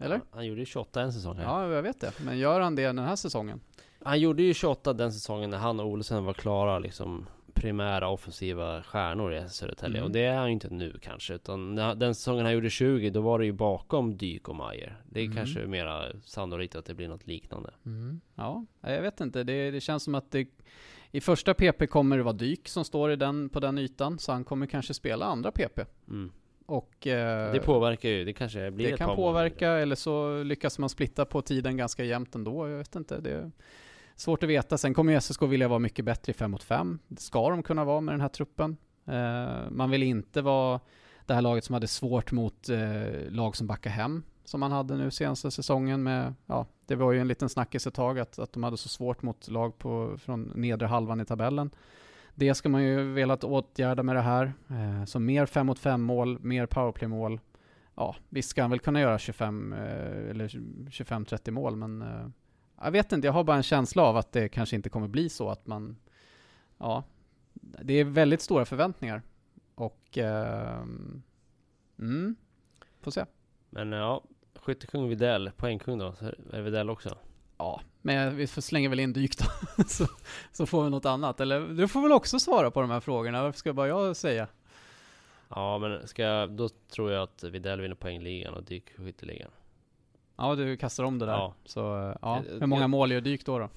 Eller? 0.00 0.16
Ja, 0.16 0.20
han 0.30 0.46
gjorde 0.46 0.60
ju 0.60 0.66
28 0.66 1.02
en 1.02 1.12
säsong. 1.12 1.36
Här. 1.36 1.44
Ja, 1.44 1.72
jag 1.72 1.82
vet 1.82 2.00
det. 2.00 2.12
Men 2.24 2.38
gör 2.38 2.60
han 2.60 2.74
det 2.74 2.86
den 2.86 2.98
här 2.98 3.16
säsongen? 3.16 3.60
Han 4.04 4.20
gjorde 4.20 4.42
ju 4.42 4.54
28 4.54 4.92
den 4.92 5.12
säsongen 5.12 5.50
när 5.50 5.58
han 5.58 5.80
och 5.80 5.86
Olsen 5.86 6.24
var 6.24 6.32
klara 6.32 6.78
liksom 6.78 7.26
primära 7.50 8.08
offensiva 8.08 8.82
stjärnor 8.82 9.34
i 9.34 9.48
Södertälje. 9.48 9.98
Mm. 9.98 10.06
Och 10.06 10.10
det 10.10 10.20
är 10.20 10.36
han 10.36 10.46
ju 10.46 10.52
inte 10.52 10.74
nu 10.74 10.98
kanske. 11.02 11.34
Utan 11.34 11.74
den 11.74 12.14
säsongen 12.14 12.44
han 12.44 12.54
gjorde 12.54 12.70
20, 12.70 13.10
då 13.10 13.20
var 13.20 13.38
det 13.38 13.44
ju 13.44 13.52
bakom 13.52 14.16
Dyk 14.16 14.48
och 14.48 14.56
Mayer. 14.56 15.02
Det 15.08 15.20
är 15.20 15.24
mm. 15.24 15.36
kanske 15.36 15.66
mera 15.66 16.04
sannolikt 16.24 16.74
att 16.74 16.84
det 16.84 16.94
blir 16.94 17.08
något 17.08 17.26
liknande. 17.26 17.70
Mm. 17.86 18.20
Ja, 18.34 18.64
jag 18.80 19.02
vet 19.02 19.20
inte. 19.20 19.42
Det, 19.44 19.70
det 19.70 19.80
känns 19.80 20.04
som 20.04 20.14
att 20.14 20.30
det 20.30 20.48
i 21.10 21.20
första 21.20 21.54
PP 21.54 21.86
kommer 21.86 22.16
det 22.16 22.22
vara 22.22 22.32
Dyk 22.32 22.68
som 22.68 22.84
står 22.84 23.12
i 23.12 23.16
den, 23.16 23.48
på 23.48 23.60
den 23.60 23.78
ytan, 23.78 24.18
så 24.18 24.32
han 24.32 24.44
kommer 24.44 24.66
kanske 24.66 24.94
spela 24.94 25.26
andra 25.26 25.50
PP. 25.50 25.80
Mm. 26.08 26.32
Och, 26.66 27.06
eh, 27.06 27.52
det 27.52 27.60
påverkar 27.60 28.08
ju, 28.08 28.24
det 28.24 28.32
kanske 28.32 28.70
blir 28.70 28.90
Det 28.90 28.96
kan 28.96 29.16
påverka, 29.16 29.66
månader. 29.66 29.82
eller 29.82 29.96
så 29.96 30.42
lyckas 30.42 30.78
man 30.78 30.88
splitta 30.88 31.24
på 31.24 31.42
tiden 31.42 31.76
ganska 31.76 32.04
jämnt 32.04 32.34
ändå, 32.34 32.68
jag 32.68 32.78
vet 32.78 32.96
inte. 32.96 33.20
Det 33.20 33.50
svårt 34.20 34.42
att 34.42 34.48
veta. 34.48 34.78
Sen 34.78 34.94
kommer 34.94 35.12
ju 35.12 35.20
SSK 35.20 35.42
vilja 35.42 35.68
vara 35.68 35.78
mycket 35.78 36.04
bättre 36.04 36.30
i 36.30 36.34
5 36.34 36.50
mot 36.50 36.62
5. 36.62 36.98
Det 37.08 37.20
ska 37.20 37.50
de 37.50 37.62
kunna 37.62 37.84
vara 37.84 38.00
med 38.00 38.14
den 38.14 38.20
här 38.20 38.28
truppen. 38.28 38.76
Eh, 39.06 39.70
man 39.70 39.90
vill 39.90 40.02
inte 40.02 40.42
vara 40.42 40.80
det 41.26 41.34
här 41.34 41.42
laget 41.42 41.64
som 41.64 41.74
hade 41.74 41.86
svårt 41.86 42.32
mot 42.32 42.68
eh, 42.68 43.30
lag 43.30 43.56
som 43.56 43.66
backar 43.66 43.90
hem 43.90 44.22
som 44.50 44.60
man 44.60 44.72
hade 44.72 44.96
nu 44.96 45.10
senaste 45.10 45.50
säsongen 45.50 46.02
med, 46.02 46.34
ja, 46.46 46.66
det 46.86 46.94
var 46.94 47.12
ju 47.12 47.20
en 47.20 47.28
liten 47.28 47.48
snackis 47.48 47.86
ett 47.86 47.94
tag 47.94 48.18
att, 48.18 48.38
att 48.38 48.52
de 48.52 48.62
hade 48.62 48.76
så 48.76 48.88
svårt 48.88 49.22
mot 49.22 49.48
lag 49.48 49.78
på, 49.78 50.18
från 50.18 50.52
nedre 50.54 50.86
halvan 50.86 51.20
i 51.20 51.24
tabellen. 51.24 51.70
Det 52.34 52.54
ska 52.54 52.68
man 52.68 52.82
ju 52.82 53.12
velat 53.12 53.44
åtgärda 53.44 54.02
med 54.02 54.16
det 54.16 54.20
här. 54.20 54.52
Eh, 54.68 55.04
så 55.04 55.20
mer 55.20 55.46
5 55.46 55.66
mot 55.66 55.78
5 55.78 56.02
mål, 56.02 56.38
mer 56.40 56.66
powerplay-mål. 56.66 57.40
Ja, 57.94 58.16
visst 58.28 58.50
ska 58.50 58.62
han 58.62 58.70
väl 58.70 58.80
kunna 58.80 59.00
göra 59.00 59.18
25 59.18 59.72
eh, 59.72 60.30
eller 60.30 60.48
25-30 60.48 61.50
mål, 61.50 61.76
men 61.76 62.02
eh, 62.02 62.28
jag 62.80 62.90
vet 62.90 63.12
inte, 63.12 63.26
jag 63.26 63.32
har 63.32 63.44
bara 63.44 63.56
en 63.56 63.62
känsla 63.62 64.02
av 64.02 64.16
att 64.16 64.32
det 64.32 64.48
kanske 64.48 64.76
inte 64.76 64.88
kommer 64.88 65.08
bli 65.08 65.28
så 65.28 65.50
att 65.50 65.66
man, 65.66 65.96
ja, 66.78 67.04
det 67.82 67.94
är 67.94 68.04
väldigt 68.04 68.40
stora 68.40 68.64
förväntningar. 68.64 69.22
Och, 69.74 70.18
eh, 70.18 70.82
mm, 71.98 72.36
får 73.00 73.10
se. 73.10 73.24
Men 73.70 73.92
ja, 73.92 74.24
Skyttekung 74.54 75.08
Videll, 75.08 75.50
poängkung 75.56 75.98
då, 75.98 76.12
så 76.12 76.24
är 76.52 76.60
Videll 76.60 76.90
också? 76.90 77.18
Ja, 77.58 77.80
men 78.02 78.36
vi 78.36 78.46
slänger 78.46 78.88
väl 78.88 79.00
in 79.00 79.12
Dyk 79.12 79.38
då, 79.38 79.84
så, 79.86 80.06
så 80.52 80.66
får 80.66 80.84
vi 80.84 80.90
något 80.90 81.06
annat. 81.06 81.40
Eller 81.40 81.60
du 81.60 81.88
får 81.88 82.02
väl 82.02 82.12
också 82.12 82.40
svara 82.40 82.70
på 82.70 82.80
de 82.80 82.90
här 82.90 83.00
frågorna, 83.00 83.42
varför 83.42 83.58
ska 83.58 83.72
bara 83.72 83.88
jag 83.88 84.16
säga? 84.16 84.48
Ja, 85.48 85.78
men 85.78 86.08
ska 86.08 86.46
då 86.46 86.68
tror 86.68 87.12
jag 87.12 87.22
att 87.22 87.44
Videll 87.44 87.80
vinner 87.80 87.94
poängligan 87.94 88.54
och 88.54 88.64
Dyk 88.64 88.96
skytteligan. 88.96 89.50
Ja, 90.40 90.54
du 90.54 90.76
kastar 90.76 91.04
om 91.04 91.18
det 91.18 91.26
där. 91.26 91.32
Ja. 91.32 91.54
Så, 91.64 92.14
ja. 92.22 92.42
Hur 92.48 92.66
många 92.66 92.82
jag, 92.82 92.90
mål 92.90 93.12
gör 93.12 93.20
Dyk 93.20 93.46
då? 93.46 93.58
då? 93.58 93.68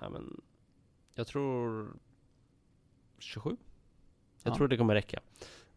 Ja, 0.00 0.08
men 0.08 0.40
jag 1.14 1.26
tror 1.26 1.88
27. 3.18 3.56
Jag 4.42 4.50
ja. 4.52 4.56
tror 4.56 4.68
det 4.68 4.76
kommer 4.76 4.94
räcka 4.94 5.20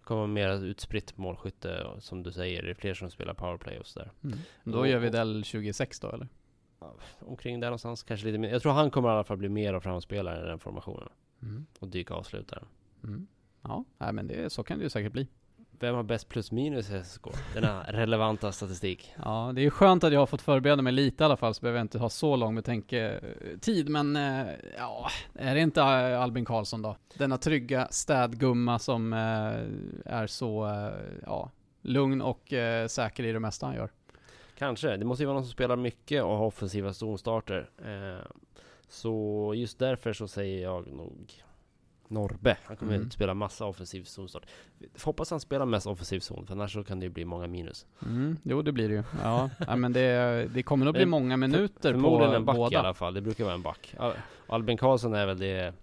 kommer 0.07 0.19
vara 0.19 0.27
mer 0.27 0.65
utspritt 0.65 1.17
målskytte 1.17 1.87
som 1.99 2.23
du 2.23 2.31
säger. 2.31 2.63
Det 2.63 2.69
är 2.69 2.73
fler 2.73 2.93
som 2.93 3.11
spelar 3.11 3.33
powerplay 3.33 3.79
och 3.79 3.87
sådär. 3.87 4.11
Mm. 4.23 4.37
Då 4.63 4.79
och, 4.79 4.87
gör 4.87 4.99
vi 4.99 5.09
Dell 5.09 5.43
26 5.43 5.99
då 5.99 6.11
eller? 6.11 6.27
Omkring 7.19 7.59
där 7.59 7.67
någonstans, 7.67 8.03
kanske 8.03 8.25
lite 8.25 8.37
mer. 8.37 8.49
Jag 8.49 8.61
tror 8.61 8.71
han 8.71 8.91
kommer 8.91 9.09
i 9.09 9.11
alla 9.11 9.23
fall 9.23 9.37
bli 9.37 9.49
mer 9.49 9.73
av 9.73 9.81
framspelare 9.81 10.43
i 10.43 10.47
den 10.47 10.59
formationen. 10.59 11.09
Mm. 11.41 11.65
Och 11.79 11.87
dyka 11.87 12.13
avslutaren. 12.13 12.65
Mm. 13.03 13.27
Ja, 13.61 13.85
men 14.11 14.27
det, 14.27 14.49
så 14.49 14.63
kan 14.63 14.77
det 14.77 14.83
ju 14.83 14.89
säkert 14.89 15.11
bli. 15.11 15.27
Vem 15.79 15.95
har 15.95 16.03
bäst 16.03 16.29
plus 16.29 16.51
minus 16.51 16.89
i 16.89 17.03
SSK? 17.03 17.27
Denna 17.53 17.83
relevanta 17.83 18.51
statistik. 18.51 19.13
Ja, 19.23 19.51
det 19.55 19.65
är 19.65 19.69
skönt 19.69 20.03
att 20.03 20.13
jag 20.13 20.19
har 20.19 20.25
fått 20.25 20.41
förbereda 20.41 20.81
mig 20.81 20.93
lite 20.93 21.23
i 21.23 21.25
alla 21.25 21.37
fall, 21.37 21.53
så 21.53 21.61
behöver 21.61 21.79
jag 21.79 21.83
inte 21.83 21.99
ha 21.99 22.09
så 22.09 22.35
lång 22.35 22.55
betänketid. 22.55 23.89
Men 23.89 24.15
eh, 24.15 24.47
ja, 24.77 25.09
är 25.33 25.55
det 25.55 25.61
inte 25.61 25.83
Albin 25.83 26.45
Karlsson 26.45 26.81
då? 26.81 26.95
Denna 27.17 27.37
trygga 27.37 27.87
städgumma 27.91 28.79
som 28.79 29.13
eh, 29.13 30.13
är 30.13 30.27
så 30.27 30.69
ja, 31.25 31.51
lugn 31.81 32.21
och 32.21 32.53
säker 32.87 33.23
i 33.23 33.31
det 33.31 33.39
mesta 33.39 33.65
han 33.65 33.75
gör. 33.75 33.89
Kanske. 34.57 34.97
Det 34.97 35.05
måste 35.05 35.23
ju 35.23 35.27
vara 35.27 35.37
någon 35.37 35.45
som 35.45 35.53
spelar 35.53 35.75
mycket 35.75 36.23
och 36.23 36.37
har 36.37 36.45
offensiva 36.45 36.93
zonstarter. 36.93 37.69
Så 38.89 39.53
just 39.55 39.79
därför 39.79 40.13
så 40.13 40.27
säger 40.27 40.63
jag 40.63 40.87
nog 40.87 41.43
Norbe. 42.07 42.57
Han 42.63 42.77
kommer 42.77 42.95
mm. 42.95 43.07
att 43.07 43.13
spela 43.13 43.33
massa 43.33 43.65
offensiv 43.65 44.03
zonstart. 44.03 44.45
Hoppas 45.03 45.31
han 45.31 45.39
spelar 45.39 45.65
mest 45.65 45.87
offensiv 45.87 46.19
zon, 46.19 46.45
för 46.45 46.53
annars 46.53 46.73
så 46.73 46.83
kan 46.83 46.99
det 46.99 47.05
ju 47.05 47.09
bli 47.09 47.25
många 47.25 47.47
minus. 47.47 47.85
Mm. 48.05 48.37
Jo, 48.43 48.61
det 48.61 48.71
blir 48.71 48.89
det 48.89 48.95
ju. 48.95 49.03
Ja, 49.23 49.49
ja 49.67 49.75
men 49.75 49.93
det, 49.93 50.47
det 50.53 50.63
kommer 50.63 50.85
nog 50.85 50.93
bli 50.93 51.05
många 51.05 51.37
minuter 51.37 51.93
för, 51.93 52.01
på 52.01 52.23
en 52.23 52.45
back 52.45 52.55
båda. 52.55 52.73
i 52.73 52.75
alla 52.75 52.93
fall. 52.93 53.13
Det 53.13 53.21
brukar 53.21 53.43
vara 53.43 53.55
en 53.55 53.61
back. 53.61 53.95
Albin 54.47 54.77
Karlsson 54.77 55.13
är 55.13 55.25
väl 55.25 55.37
det 55.37 55.73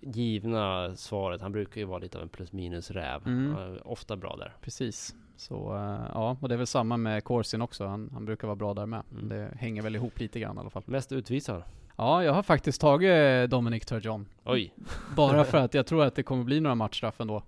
givna 0.00 0.96
svaret. 0.96 1.40
Han 1.40 1.52
brukar 1.52 1.80
ju 1.80 1.84
vara 1.84 1.98
lite 1.98 2.18
av 2.18 2.22
en 2.22 2.28
plus 2.28 2.52
minus 2.52 2.90
räv. 2.90 3.26
Mm. 3.26 3.78
Ofta 3.84 4.16
bra 4.16 4.36
där. 4.36 4.56
Precis. 4.60 5.14
Så 5.36 5.74
uh, 5.74 6.10
ja, 6.14 6.36
och 6.40 6.48
det 6.48 6.54
är 6.54 6.56
väl 6.56 6.66
samma 6.66 6.96
med 6.96 7.24
Corsin 7.24 7.62
också. 7.62 7.86
Han, 7.86 8.10
han 8.12 8.24
brukar 8.24 8.46
vara 8.46 8.56
bra 8.56 8.74
där 8.74 8.86
med. 8.86 9.02
Mm. 9.12 9.28
Det 9.28 9.50
hänger 9.56 9.82
väl 9.82 9.96
ihop 9.96 10.20
lite 10.20 10.40
grann 10.40 10.56
i 10.56 10.60
alla 10.60 10.70
fall. 10.70 10.82
Mest 10.86 11.12
utvisad? 11.12 11.62
Ja, 12.00 12.24
jag 12.24 12.32
har 12.32 12.42
faktiskt 12.42 12.80
tagit 12.80 13.50
Dominic 13.50 13.84
Turgeon. 13.84 14.26
Oj. 14.44 14.74
Bara 15.16 15.44
för 15.44 15.58
att 15.64 15.74
jag 15.74 15.86
tror 15.86 16.04
att 16.04 16.14
det 16.14 16.22
kommer 16.22 16.44
bli 16.44 16.60
några 16.60 16.74
matchstraff 16.74 17.20
ändå. 17.20 17.42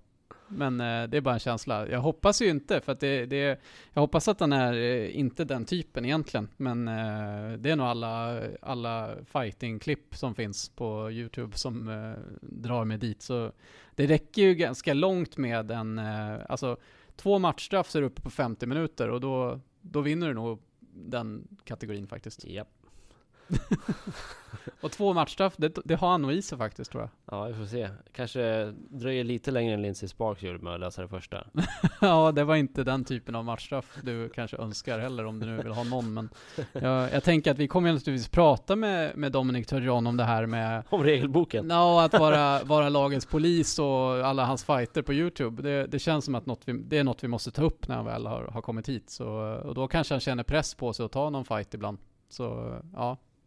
Men 0.47 0.81
eh, 0.81 1.03
det 1.09 1.17
är 1.17 1.21
bara 1.21 1.33
en 1.33 1.39
känsla. 1.39 1.87
Jag 1.87 1.99
hoppas 1.99 2.41
ju 2.41 2.49
inte, 2.49 2.81
för 2.81 2.91
att 2.91 2.99
det, 2.99 3.25
det 3.25 3.61
jag 3.93 4.01
hoppas 4.01 4.27
att 4.27 4.39
han 4.39 4.53
är 4.53 4.73
eh, 4.73 5.19
inte 5.19 5.45
den 5.45 5.65
typen 5.65 6.05
egentligen. 6.05 6.49
Men 6.57 6.87
eh, 6.87 7.57
det 7.57 7.71
är 7.71 7.75
nog 7.75 7.87
alla, 7.87 8.41
alla 8.61 9.09
fighting-klipp 9.25 10.15
som 10.15 10.35
finns 10.35 10.69
på 10.69 11.11
YouTube 11.11 11.57
som 11.57 11.89
eh, 11.89 12.13
drar 12.41 12.85
mig 12.85 12.97
dit. 12.97 13.21
Så 13.21 13.51
det 13.95 14.07
räcker 14.07 14.41
ju 14.41 14.55
ganska 14.55 14.93
långt 14.93 15.37
med 15.37 15.71
en, 15.71 15.99
eh, 15.99 16.35
alltså 16.49 16.77
två 17.15 17.39
matchstraff 17.39 17.89
så 17.89 17.97
är 17.97 18.01
du 18.01 18.07
uppe 18.07 18.21
på 18.21 18.29
50 18.29 18.65
minuter 18.65 19.09
och 19.09 19.21
då, 19.21 19.59
då 19.81 20.01
vinner 20.01 20.27
du 20.27 20.33
nog 20.33 20.59
den 20.93 21.47
kategorin 21.63 22.07
faktiskt. 22.07 22.45
Japp. 22.45 22.82
och 24.81 24.91
två 24.91 25.13
matchstraff, 25.13 25.53
det, 25.57 25.77
det, 25.85 25.95
har 25.95 26.09
han 26.11 26.21
nog 26.21 26.31
i 26.31 26.41
sig 26.41 26.57
faktiskt 26.57 26.91
tror 26.91 27.03
jag. 27.03 27.09
Ja, 27.37 27.45
vi 27.45 27.53
får 27.53 27.65
se. 27.65 27.89
Kanske 28.11 28.73
dröjer 28.89 29.23
lite 29.23 29.51
längre 29.51 29.73
än 29.73 29.81
Lindsey 29.81 30.09
Sparks 30.09 30.43
gjorde 30.43 30.59
med 30.59 30.73
att 30.73 30.79
lösa 30.79 31.01
det 31.01 31.07
första. 31.07 31.47
ja, 32.01 32.31
det 32.31 32.43
var 32.43 32.55
inte 32.55 32.83
den 32.83 33.05
typen 33.05 33.35
av 33.35 33.45
matchstraff 33.45 33.97
du 34.03 34.29
kanske 34.29 34.57
önskar 34.57 34.99
heller 34.99 35.25
om 35.25 35.39
du 35.39 35.45
nu 35.45 35.57
vill 35.57 35.71
ha 35.71 35.83
någon. 35.83 36.13
Men 36.13 36.29
jag, 36.71 37.13
jag 37.13 37.23
tänker 37.23 37.51
att 37.51 37.57
vi 37.57 37.67
kommer 37.67 37.93
naturligtvis 37.93 38.29
prata 38.29 38.75
med, 38.75 39.17
med 39.17 39.31
Dominic 39.31 39.67
Turgeon 39.67 40.07
om 40.07 40.17
det 40.17 40.23
här 40.23 40.45
med... 40.45 40.83
Om 40.89 41.03
regelboken? 41.03 41.69
Ja, 41.69 42.03
att 42.03 42.13
vara, 42.13 42.63
vara 42.63 42.89
lagets 42.89 43.25
polis 43.25 43.79
och 43.79 44.27
alla 44.27 44.45
hans 44.45 44.63
fighter 44.63 45.01
på 45.01 45.13
YouTube. 45.13 45.61
Det, 45.61 45.87
det 45.87 45.99
känns 45.99 46.25
som 46.25 46.35
att 46.35 46.45
något 46.45 46.61
vi, 46.65 46.73
det 46.73 46.97
är 46.97 47.03
något 47.03 47.23
vi 47.23 47.27
måste 47.27 47.51
ta 47.51 47.61
upp 47.61 47.87
när 47.87 47.95
han 47.95 48.05
väl 48.05 48.25
har, 48.25 48.43
har 48.43 48.61
kommit 48.61 48.89
hit. 48.89 49.09
Så, 49.09 49.27
och 49.65 49.75
då 49.75 49.87
kanske 49.87 50.13
han 50.13 50.21
känner 50.21 50.43
press 50.43 50.75
på 50.75 50.93
sig 50.93 51.05
att 51.05 51.11
ta 51.11 51.29
någon 51.29 51.45
fight 51.45 51.73
ibland. 51.73 51.97
Så 52.29 52.75
ja, 52.93 53.17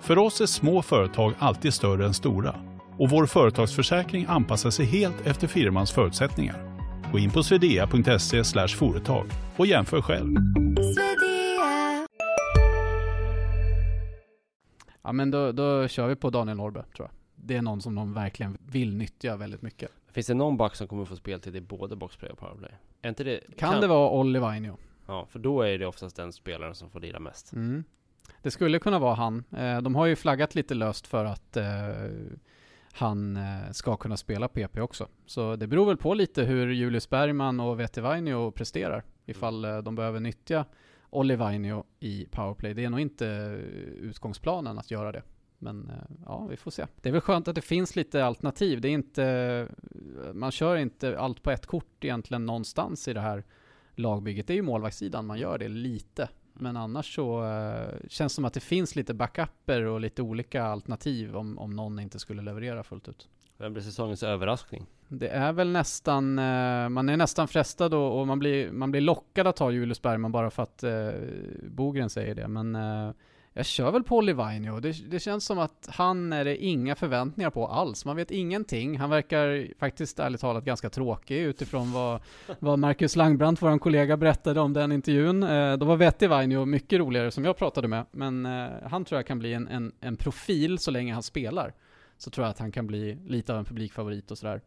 För 0.00 0.18
oss 0.18 0.40
är 0.40 0.46
små 0.46 0.82
företag 0.82 1.34
alltid 1.38 1.74
större 1.74 2.06
än 2.06 2.14
stora 2.14 2.54
och 2.98 3.10
vår 3.10 3.26
företagsförsäkring 3.26 4.26
anpassar 4.28 4.70
sig 4.70 4.86
helt 4.86 5.26
efter 5.26 5.46
firmans 5.46 5.92
förutsättningar. 5.92 6.80
Gå 7.12 7.18
in 7.18 7.30
på 7.30 7.42
swedea.se 7.42 8.44
företag 8.68 9.26
och 9.56 9.66
jämför 9.66 10.02
själv. 10.02 10.36
Ja 15.02 15.12
men 15.12 15.30
då, 15.30 15.52
då 15.52 15.88
kör 15.88 16.08
vi 16.08 16.16
på 16.16 16.30
Daniel 16.30 16.56
Norrby 16.56 16.80
tror 16.96 17.08
jag. 17.08 17.10
Det 17.34 17.56
är 17.56 17.62
någon 17.62 17.80
som 17.80 17.94
de 17.94 18.14
verkligen 18.14 18.58
vill 18.66 18.96
nyttja 18.96 19.36
väldigt 19.36 19.62
mycket. 19.62 19.90
Finns 20.12 20.26
det 20.26 20.34
någon 20.34 20.56
back 20.56 20.74
som 20.74 20.88
kommer 20.88 21.04
få 21.04 21.16
speltid 21.16 21.56
i 21.56 21.60
både 21.60 21.96
boxplay 21.96 22.30
och 22.30 22.38
powerplay? 22.38 22.72
Är 23.02 23.08
inte 23.08 23.24
det... 23.24 23.40
Kan, 23.56 23.80
det 23.80 23.86
vara 23.86 24.10
Olli 24.10 24.38
Vainio? 24.38 24.76
Ja, 25.06 25.26
för 25.30 25.38
då 25.38 25.62
är 25.62 25.78
det 25.78 25.86
oftast 25.86 26.16
den 26.16 26.32
spelaren 26.32 26.74
som 26.74 26.90
får 26.90 27.00
lira 27.00 27.20
mest. 27.20 27.52
Mm. 27.52 27.84
Det 28.42 28.50
skulle 28.50 28.78
kunna 28.78 28.98
vara 28.98 29.14
han. 29.14 29.44
Eh, 29.56 29.80
de 29.80 29.94
har 29.94 30.06
ju 30.06 30.16
flaggat 30.16 30.54
lite 30.54 30.74
löst 30.74 31.06
för 31.06 31.24
att 31.24 31.56
eh, 31.56 31.66
han 32.92 33.36
eh, 33.36 33.70
ska 33.72 33.96
kunna 33.96 34.16
spela 34.16 34.48
PP 34.48 34.80
också. 34.80 35.08
Så 35.26 35.56
det 35.56 35.66
beror 35.66 35.86
väl 35.86 35.96
på 35.96 36.14
lite 36.14 36.42
hur 36.42 36.72
Julius 36.72 37.10
Bergman 37.10 37.60
och 37.60 37.80
Vetti 37.80 38.00
Vainio 38.00 38.50
presterar. 38.50 39.04
Ifall 39.26 39.64
eh, 39.64 39.78
de 39.78 39.94
behöver 39.94 40.20
nyttja 40.20 40.64
Olli 41.10 41.36
Vainio 41.36 41.84
i 42.00 42.26
powerplay. 42.30 42.74
Det 42.74 42.84
är 42.84 42.90
nog 42.90 43.00
inte 43.00 43.24
utgångsplanen 44.00 44.78
att 44.78 44.90
göra 44.90 45.12
det. 45.12 45.22
Men 45.58 45.92
ja, 46.24 46.46
vi 46.46 46.56
får 46.56 46.70
se. 46.70 46.86
Det 47.00 47.08
är 47.08 47.12
väl 47.12 47.20
skönt 47.20 47.48
att 47.48 47.54
det 47.54 47.60
finns 47.60 47.96
lite 47.96 48.24
alternativ. 48.24 48.80
Det 48.80 48.88
är 48.88 48.92
inte, 48.92 49.68
man 50.34 50.50
kör 50.50 50.76
inte 50.76 51.18
allt 51.18 51.42
på 51.42 51.50
ett 51.50 51.66
kort 51.66 52.04
egentligen 52.04 52.46
någonstans 52.46 53.08
i 53.08 53.12
det 53.12 53.20
här 53.20 53.44
lagbygget. 53.94 54.46
Det 54.46 54.52
är 54.52 54.56
ju 54.56 54.62
målvaktssidan 54.62 55.26
man 55.26 55.38
gör 55.38 55.58
det 55.58 55.68
lite. 55.68 56.28
Men 56.58 56.76
annars 56.76 57.14
så 57.14 57.44
uh, 57.44 57.88
känns 58.08 58.32
det 58.32 58.34
som 58.34 58.44
att 58.44 58.54
det 58.54 58.60
finns 58.60 58.96
lite 58.96 59.14
backuper 59.14 59.82
och 59.82 60.00
lite 60.00 60.22
olika 60.22 60.64
alternativ 60.64 61.36
om, 61.36 61.58
om 61.58 61.76
någon 61.76 61.98
inte 61.98 62.18
skulle 62.18 62.42
leverera 62.42 62.82
fullt 62.82 63.08
ut. 63.08 63.28
Vem 63.58 63.72
blir 63.72 63.82
säsongens 63.82 64.22
överraskning? 64.22 64.86
Det 65.08 65.28
är 65.28 65.52
väl 65.52 65.68
nästan, 65.68 66.38
uh, 66.38 66.88
man 66.88 67.08
är 67.08 67.16
nästan 67.16 67.48
frestad 67.48 67.94
och, 67.94 68.20
och, 68.20 68.26
man, 68.26 68.38
blir, 68.38 68.72
man 68.72 68.90
blir 68.90 69.00
lockad 69.00 69.46
att 69.46 69.56
ta 69.56 69.70
Julius 69.70 70.02
Bergman 70.02 70.32
bara 70.32 70.50
för 70.50 70.62
att 70.62 70.84
uh, 70.84 71.10
Bogren 71.62 72.10
säger 72.10 72.34
det. 72.34 72.48
Men 72.48 72.76
jag 73.56 73.66
kör 73.66 73.90
väl 73.90 74.02
på 74.02 74.20
Livainio. 74.20 74.80
Det, 74.80 75.10
det 75.10 75.20
känns 75.20 75.44
som 75.44 75.58
att 75.58 75.88
han 75.92 76.32
är 76.32 76.44
det 76.44 76.64
inga 76.64 76.94
förväntningar 76.94 77.50
på 77.50 77.66
alls. 77.66 78.04
Man 78.04 78.16
vet 78.16 78.30
ingenting. 78.30 78.98
Han 78.98 79.10
verkar 79.10 79.68
faktiskt 79.78 80.18
ärligt 80.18 80.40
talat 80.40 80.64
ganska 80.64 80.90
tråkig 80.90 81.38
utifrån 81.38 81.92
vad, 81.92 82.20
vad 82.58 82.78
Marcus 82.78 83.16
Langbrandt, 83.16 83.62
vår 83.62 83.78
kollega, 83.78 84.16
berättade 84.16 84.60
om 84.60 84.72
den 84.72 84.92
intervjun. 84.92 85.42
Eh, 85.42 85.76
då 85.76 85.86
var 85.86 85.96
Vetti 85.96 86.26
Vainio 86.26 86.64
mycket 86.64 86.98
roligare 86.98 87.30
som 87.30 87.44
jag 87.44 87.56
pratade 87.56 87.88
med. 87.88 88.06
Men 88.10 88.46
eh, 88.46 88.68
han 88.82 89.04
tror 89.04 89.18
jag 89.18 89.26
kan 89.26 89.38
bli 89.38 89.52
en, 89.52 89.68
en, 89.68 89.92
en, 90.00 90.16
profil 90.16 90.78
så 90.78 90.90
länge 90.90 91.14
han 91.14 91.22
spelar. 91.22 91.74
Så 92.18 92.30
tror 92.30 92.44
jag 92.44 92.50
att 92.50 92.58
han 92.58 92.72
kan 92.72 92.86
bli 92.86 93.18
lite 93.26 93.52
av 93.52 93.58
en 93.58 93.64
publikfavorit 93.64 94.30
och 94.30 94.38
sådär. 94.38 94.60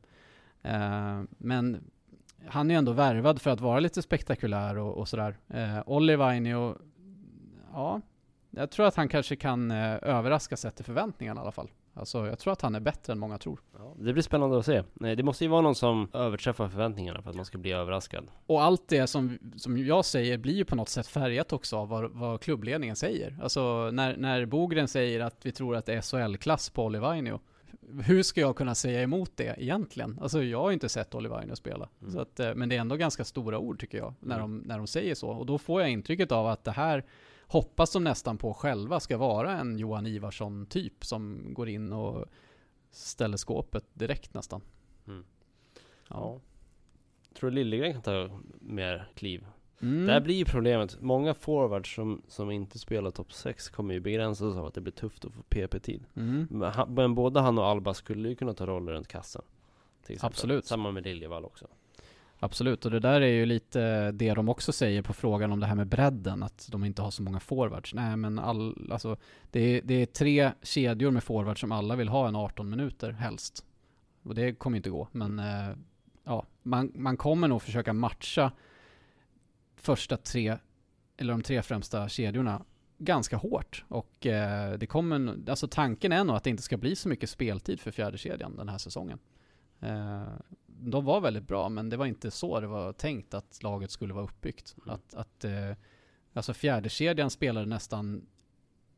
Eh, 0.62 1.21
men 1.38 1.84
han 2.47 2.69
är 2.69 2.75
ju 2.75 2.78
ändå 2.78 2.91
värvad 2.91 3.41
för 3.41 3.52
att 3.52 3.62
vara 3.62 3.80
lite 3.80 4.02
spektakulär 4.02 4.78
och, 4.78 4.97
och 4.97 5.08
sådär. 5.08 5.38
Eh, 5.47 5.80
Olli 5.86 6.15
Vainio, 6.15 6.75
ja, 7.73 8.02
jag 8.50 8.72
tror 8.72 8.86
att 8.86 8.96
han 8.96 9.10
kanske 9.10 9.36
kan 9.36 9.72
eh, 9.72 9.98
överraska 10.02 10.58
sett 10.58 10.76
till 10.76 10.86
förväntningarna 10.86 11.42
i 11.42 11.44
alla 11.44 11.52
fall. 11.52 11.70
Alltså 11.94 12.28
jag 12.28 12.40
tror 12.40 12.54
att 12.54 12.62
han 12.62 12.76
är 12.76 12.80
bättre 12.80 13.14
än 13.14 13.20
många 13.20 13.38
tror. 13.38 13.60
Ja, 13.78 13.96
det 14.00 14.14
blir 14.14 14.24
spännande 14.24 14.60
att 14.60 14.66
se. 14.66 14.84
Nej, 14.94 15.16
det 15.16 15.24
måste 15.24 15.44
ju 15.44 15.50
vara 15.50 15.62
någon 15.62 15.76
som 15.76 16.10
överträffar 16.14 16.68
förväntningarna 16.68 17.22
för 17.22 17.30
att 17.30 17.36
man 17.36 17.46
ska 17.46 17.58
bli 17.58 17.72
överraskad. 17.72 18.28
Och 18.46 18.64
allt 18.64 18.88
det 18.88 19.08
som, 19.08 19.38
som 19.56 19.78
jag 19.78 20.06
säger 20.06 20.38
blir 20.38 20.54
ju 20.54 20.66
på 20.66 20.76
något 20.76 20.90
sätt 20.90 21.08
färgat 21.08 21.54
också 21.54 21.78
av 21.78 21.90
vad, 21.90 22.12
vad 22.12 22.42
klubbledningen 22.42 22.96
säger. 22.96 23.38
Alltså 23.42 23.92
när, 23.92 24.18
när 24.18 24.46
Bogren 24.46 24.88
säger 24.88 25.20
att 25.20 25.46
vi 25.46 25.52
tror 25.52 25.76
att 25.76 25.86
det 25.86 25.94
är 25.94 26.02
SHL-klass 26.02 26.70
på 26.70 26.86
Olivainio. 26.86 27.40
Hur 28.04 28.24
ska 28.24 28.42
jag 28.42 28.56
kunna 28.56 28.76
säga 28.76 29.02
emot 29.02 29.32
det 29.36 29.56
egentligen? 29.58 30.20
Alltså 30.22 30.44
jag 30.44 30.62
har 30.62 30.72
inte 30.72 30.90
sett 30.90 31.16
Olivainio 31.16 31.56
spela. 31.56 31.90
Mm. 32.02 32.14
Så 32.14 32.20
att, 32.20 32.40
eh, 32.40 32.56
men 32.56 32.70
det 32.70 32.76
är 32.76 32.80
ändå 32.80 32.96
ganska 32.96 33.26
stora 33.26 33.60
ord 33.60 33.80
tycker 33.80 33.98
jag, 33.98 34.14
när, 34.20 34.40
mm. 34.40 34.60
de, 34.60 34.68
när 34.68 34.78
de 34.78 34.88
säger 34.88 35.16
så. 35.16 35.30
Och 35.30 35.46
då 35.46 35.58
får 35.58 35.82
jag 35.82 35.90
intrycket 35.90 36.32
av 36.32 36.48
att 36.48 36.64
det 36.64 36.72
här 36.72 37.04
hoppas 37.50 37.92
de 37.92 38.04
nästan 38.04 38.38
på 38.38 38.54
själva 38.54 39.00
ska 39.00 39.18
vara 39.18 39.52
en 39.52 39.78
Johan 39.78 40.06
Ivarsson 40.06 40.66
typ 40.66 41.06
som 41.06 41.54
går 41.54 41.70
in 41.70 41.94
och 41.94 42.26
ställer 42.92 43.38
skåpet 43.38 43.86
direkt 43.94 44.34
nästan. 44.34 44.62
Mm. 45.08 45.24
Ja. 46.08 46.40
Tror 47.34 47.50
du 47.50 47.56
Liljegren 47.56 47.94
kan 47.94 48.02
ta 48.02 48.30
mer 48.60 49.12
kliv? 49.16 49.46
Mm. 49.82 50.06
Det 50.06 50.14
här 50.14 50.22
blir 50.22 50.36
ju 50.36 50.46
problemet. 50.46 51.02
Många 51.02 51.34
forwards 51.34 51.96
som, 51.96 52.22
som 52.28 52.52
inte 52.52 52.80
spelar 52.80 53.12
topp 53.12 53.34
6 53.34 53.70
kommer 53.70 53.94
ju 53.94 54.00
begränsas 54.00 54.56
av 54.56 54.66
att 54.66 54.74
det 54.74 54.82
blir 54.82 54.94
tufft 54.94 55.26
att 55.26 55.34
få 55.34 55.42
PP-tid. 55.42 56.06
Mm. 56.16 56.48
Men, 56.50 56.94
men 56.94 57.16
både 57.16 57.40
han 57.40 57.58
och 57.58 57.66
Alba 57.66 57.94
skulle 57.94 58.30
ju 58.30 58.36
kunna 58.36 58.54
ta 58.54 58.66
roller 58.66 58.92
runt 58.92 59.08
kassen. 59.08 59.42
Absolut. 60.20 60.66
Samma 60.66 60.92
med 60.92 61.04
Liljevall 61.04 61.46
också. 61.46 61.68
Absolut, 62.41 62.86
och 62.86 62.91
det 62.91 62.99
där 62.99 63.21
är 63.21 63.28
ju 63.28 63.45
lite 63.45 64.12
det 64.12 64.34
de 64.34 64.49
också 64.49 64.71
säger 64.71 65.02
på 65.02 65.13
frågan 65.13 65.52
om 65.52 65.60
det 65.60 65.65
här 65.65 65.75
med 65.75 65.88
bredden, 65.88 66.43
att 66.43 66.67
de 66.71 66.86
inte 66.86 67.02
har 67.02 67.12
så 67.12 67.23
många 67.23 67.39
forwards. 67.39 67.93
Nej 67.93 68.17
men 68.17 68.39
all, 68.39 68.91
alltså, 68.91 69.17
det, 69.52 69.60
är, 69.60 69.82
det 69.84 69.93
är 69.93 70.06
tre 70.06 70.52
kedjor 70.62 71.12
med 71.12 71.23
forwards 71.23 71.62
som 71.62 71.71
alla 71.71 71.95
vill 71.95 72.10
ha 72.10 72.28
en 72.28 72.36
18 72.36 72.69
minuter 72.69 73.12
helst. 73.12 73.65
Och 74.23 74.36
det 74.36 74.54
kommer 74.54 74.78
inte 74.78 74.89
gå, 74.89 75.08
men 75.12 75.39
eh, 75.39 75.69
ja, 76.23 76.45
man, 76.63 76.91
man 76.95 77.17
kommer 77.17 77.47
nog 77.47 77.62
försöka 77.62 77.93
matcha 77.93 78.52
första 79.75 80.17
tre, 80.17 80.58
eller 81.17 81.34
de 81.34 81.41
tre 81.41 81.62
främsta 81.62 82.10
kedjorna 82.10 82.65
ganska 82.97 83.38
hårt. 83.38 83.86
Och 83.88 84.25
eh, 84.25 84.78
det 84.78 84.88
kommer, 84.88 85.38
alltså 85.49 85.67
tanken 85.67 86.12
är 86.12 86.23
nog 86.23 86.36
att 86.36 86.43
det 86.43 86.49
inte 86.49 86.63
ska 86.63 86.78
bli 86.78 86.95
så 86.95 87.10
mycket 87.10 87.30
speltid 87.30 87.80
för 87.80 87.91
fjärde 87.91 88.17
kedjan 88.17 88.56
den 88.56 88.69
här 88.69 88.78
säsongen. 88.78 89.19
Eh, 89.80 90.23
de 90.82 91.06
var 91.06 91.22
väldigt 91.22 91.48
bra, 91.48 91.70
men 91.70 91.89
det 91.89 91.98
var 91.98 92.06
inte 92.06 92.32
så 92.32 92.60
det 92.60 92.68
var 92.68 92.94
tänkt 92.94 93.34
att 93.34 93.63
laget 93.63 93.92
skulle 93.92 94.13
vara 94.13 94.24
uppbyggt. 94.24 94.76
Mm. 94.78 94.89
Att, 94.89 95.13
att 95.13 95.46
eh, 95.46 95.72
alltså 96.34 96.54
fjärdekedjan 96.54 97.30
spelade 97.30 97.65
nästan 97.65 98.28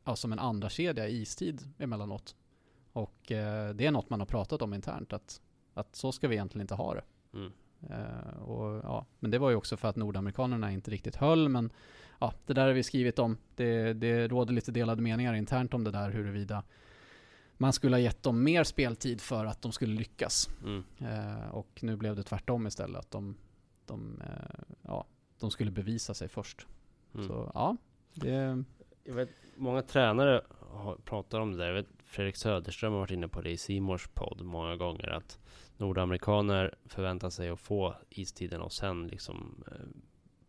ja, 0.04 0.16
som 0.16 0.32
en 0.32 0.38
andra 0.38 0.68
kedja 0.68 1.08
i 1.08 1.20
istid 1.20 1.60
emellanåt. 1.78 2.36
Och 2.92 3.32
eh, 3.32 3.74
det 3.74 3.86
är 3.86 3.90
något 3.90 4.10
man 4.10 4.20
har 4.20 4.26
pratat 4.26 4.62
om 4.62 4.74
internt, 4.74 5.12
att, 5.12 5.40
att 5.74 5.96
så 5.96 6.12
ska 6.12 6.28
vi 6.28 6.34
egentligen 6.34 6.64
inte 6.64 6.74
ha 6.74 6.94
det. 6.94 7.04
Mm. 7.34 7.52
Eh, 7.90 8.42
och, 8.42 8.80
ja, 8.84 9.06
men 9.18 9.30
det 9.30 9.38
var 9.38 9.50
ju 9.50 9.56
också 9.56 9.76
för 9.76 9.88
att 9.88 9.96
nordamerikanerna 9.96 10.72
inte 10.72 10.90
riktigt 10.90 11.16
höll, 11.16 11.48
men 11.48 11.72
ja, 12.20 12.34
det 12.46 12.52
där 12.52 12.66
har 12.66 12.72
vi 12.72 12.82
skrivit 12.82 13.18
om. 13.18 13.36
Det, 13.56 13.92
det 13.92 14.28
råder 14.28 14.54
lite 14.54 14.72
delade 14.72 15.02
meningar 15.02 15.34
internt 15.34 15.74
om 15.74 15.84
det 15.84 15.90
där, 15.90 16.10
huruvida 16.10 16.62
man 17.62 17.72
skulle 17.72 17.96
ha 17.96 18.00
gett 18.00 18.22
dem 18.22 18.44
mer 18.44 18.64
speltid 18.64 19.20
för 19.20 19.44
att 19.44 19.62
de 19.62 19.72
skulle 19.72 19.94
lyckas. 19.94 20.50
Mm. 20.64 20.84
Eh, 20.98 21.48
och 21.48 21.78
nu 21.82 21.96
blev 21.96 22.16
det 22.16 22.22
tvärtom 22.22 22.66
istället, 22.66 22.98
att 22.98 23.10
de, 23.10 23.36
de, 23.86 24.22
eh, 24.22 24.76
ja, 24.82 25.06
de 25.40 25.50
skulle 25.50 25.70
bevisa 25.70 26.14
sig 26.14 26.28
först. 26.28 26.66
Mm. 27.14 27.28
Så 27.28 27.50
ja, 27.54 27.76
det... 28.14 28.64
Jag 29.04 29.14
vet, 29.14 29.28
många 29.56 29.82
tränare 29.82 30.42
har, 30.70 30.96
pratar 30.96 31.40
om 31.40 31.52
det 31.52 31.58
där. 31.58 31.66
Jag 31.66 31.74
vet, 31.74 31.88
Fredrik 32.04 32.36
Söderström 32.36 32.92
har 32.92 33.00
varit 33.00 33.10
inne 33.10 33.28
på 33.28 33.40
det 33.40 33.50
i 33.50 33.56
Simors 33.56 34.08
podd 34.14 34.40
många 34.44 34.76
gånger. 34.76 35.08
Att 35.08 35.38
nordamerikaner 35.76 36.74
förväntar 36.84 37.30
sig 37.30 37.48
att 37.48 37.60
få 37.60 37.94
istiden 38.10 38.60
och 38.60 38.72
sen 38.72 39.06
liksom 39.08 39.64
eh, 39.66 39.86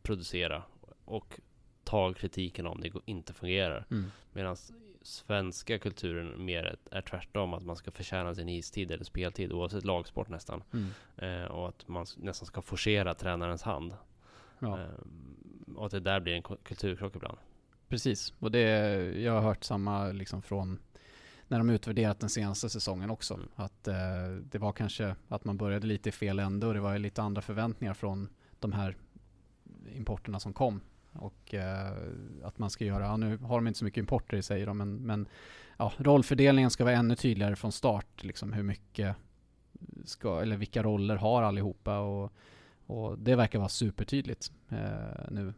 producera. 0.02 0.64
Och 1.06 1.40
ta 1.84 2.14
kritiken 2.14 2.68
om 2.68 2.82
det 2.82 2.92
inte 3.06 3.34
fungerar. 3.34 3.86
Mm. 3.92 4.12
Medan 4.32 4.58
svenska 5.04 5.80
kulturen 5.80 6.46
mer 6.46 6.76
är 6.92 7.02
tvärtom, 7.02 7.54
att 7.54 7.64
man 7.64 7.76
ska 7.76 7.92
förtjäna 7.92 8.36
sin 8.36 8.50
istid 8.50 8.92
eller 8.92 9.04
speltid 9.04 9.52
oavsett 9.52 9.86
lagsport 9.86 10.30
nästan. 10.30 10.64
Mm. 10.74 10.90
Eh, 11.18 11.48
och 11.48 11.70
att 11.70 11.88
man 11.88 12.06
nästan 12.18 12.46
ska 12.46 12.62
forcera 12.62 13.14
tränarens 13.14 13.62
hand. 13.62 13.94
Ja. 14.60 14.80
Eh, 14.80 14.88
och 15.76 15.86
att 15.86 15.92
det 15.92 16.00
där 16.00 16.20
blir 16.20 16.34
en 16.34 16.42
kulturkrock 16.42 17.16
ibland. 17.16 17.38
Precis, 17.88 18.34
och 18.40 18.52
det, 18.52 18.62
jag 19.22 19.34
har 19.34 19.42
hört 19.42 19.64
samma 19.64 20.12
liksom 20.12 20.42
från 20.42 20.80
när 21.48 21.58
de 21.58 21.70
utvärderat 21.70 22.20
den 22.20 22.30
senaste 22.30 22.70
säsongen 22.70 23.10
också. 23.10 23.34
Mm. 23.34 23.48
Att 23.56 23.88
eh, 23.88 23.96
det 24.44 24.58
var 24.58 24.72
kanske 24.72 25.16
att 25.28 25.46
man 25.46 25.58
började 25.58 25.88
lite 25.88 26.10
i 26.10 26.12
fel 26.12 26.40
ände 26.40 26.68
och 26.68 26.74
det 26.74 26.80
var 26.80 26.98
lite 26.98 27.22
andra 27.22 27.42
förväntningar 27.42 27.94
från 27.94 28.30
de 28.60 28.72
här 28.74 28.96
importerna 29.96 30.40
som 30.40 30.54
kom 30.54 30.82
och 31.14 31.54
eh, 31.54 31.92
att 32.44 32.60
man 32.60 32.70
ska 32.70 32.86
göra, 32.86 33.04
ja, 33.04 33.18
nu 33.18 33.38
har 33.38 33.56
de 33.56 33.68
inte 33.68 33.80
så 33.80 33.86
mycket 33.86 34.02
importer 34.02 34.42
säger 34.42 34.66
de, 34.66 34.78
men, 34.78 34.96
men 34.96 35.28
ja, 35.78 35.94
rollfördelningen 35.98 36.72
ska 36.72 36.84
vara 36.84 36.96
ännu 36.96 37.16
tydligare 37.16 37.56
från 37.56 37.72
start, 37.72 38.24
liksom 38.24 38.54
hur 38.54 38.64
mycket 38.64 39.16
ska, 40.06 40.42
eller 40.42 40.58
vilka 40.58 40.84
roller 40.84 41.16
har 41.16 41.44
allihopa 41.44 42.00
och, 42.00 42.34
och 42.86 43.20
det 43.20 43.36
verkar 43.36 43.60
vara 43.60 43.70
supertydligt 43.70 44.52
eh, 44.70 45.30
nu 45.32 45.54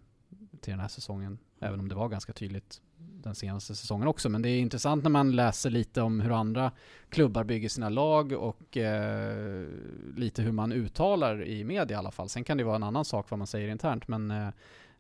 till 0.62 0.72
den 0.72 0.80
här 0.80 0.88
säsongen, 0.88 1.38
även 1.60 1.80
om 1.80 1.90
det 1.90 1.96
var 1.96 2.10
ganska 2.10 2.34
tydligt 2.34 2.82
den 2.98 3.36
senaste 3.36 3.76
säsongen 3.76 4.08
också. 4.08 4.30
Men 4.30 4.42
det 4.42 4.50
är 4.50 4.60
intressant 4.60 5.04
när 5.04 5.10
man 5.10 5.32
läser 5.32 5.70
lite 5.70 6.02
om 6.02 6.20
hur 6.20 6.32
andra 6.32 6.72
klubbar 7.10 7.44
bygger 7.44 7.70
sina 7.70 7.90
lag 7.90 8.32
och 8.32 8.78
eh, 8.78 9.68
lite 10.16 10.42
hur 10.42 10.52
man 10.52 10.72
uttalar 10.72 11.44
i 11.44 11.64
media 11.64 11.96
i 11.96 12.00
alla 12.00 12.12
fall. 12.12 12.30
Sen 12.30 12.44
kan 12.44 12.58
det 12.58 12.64
vara 12.64 12.76
en 12.76 12.84
annan 12.84 13.06
sak 13.06 13.30
vad 13.30 13.38
man 13.38 13.48
säger 13.48 13.70
internt, 13.70 14.08
men 14.08 14.32
eh, 14.32 14.50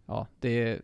ja, 0.05 0.27
det 0.39 0.49
är 0.49 0.81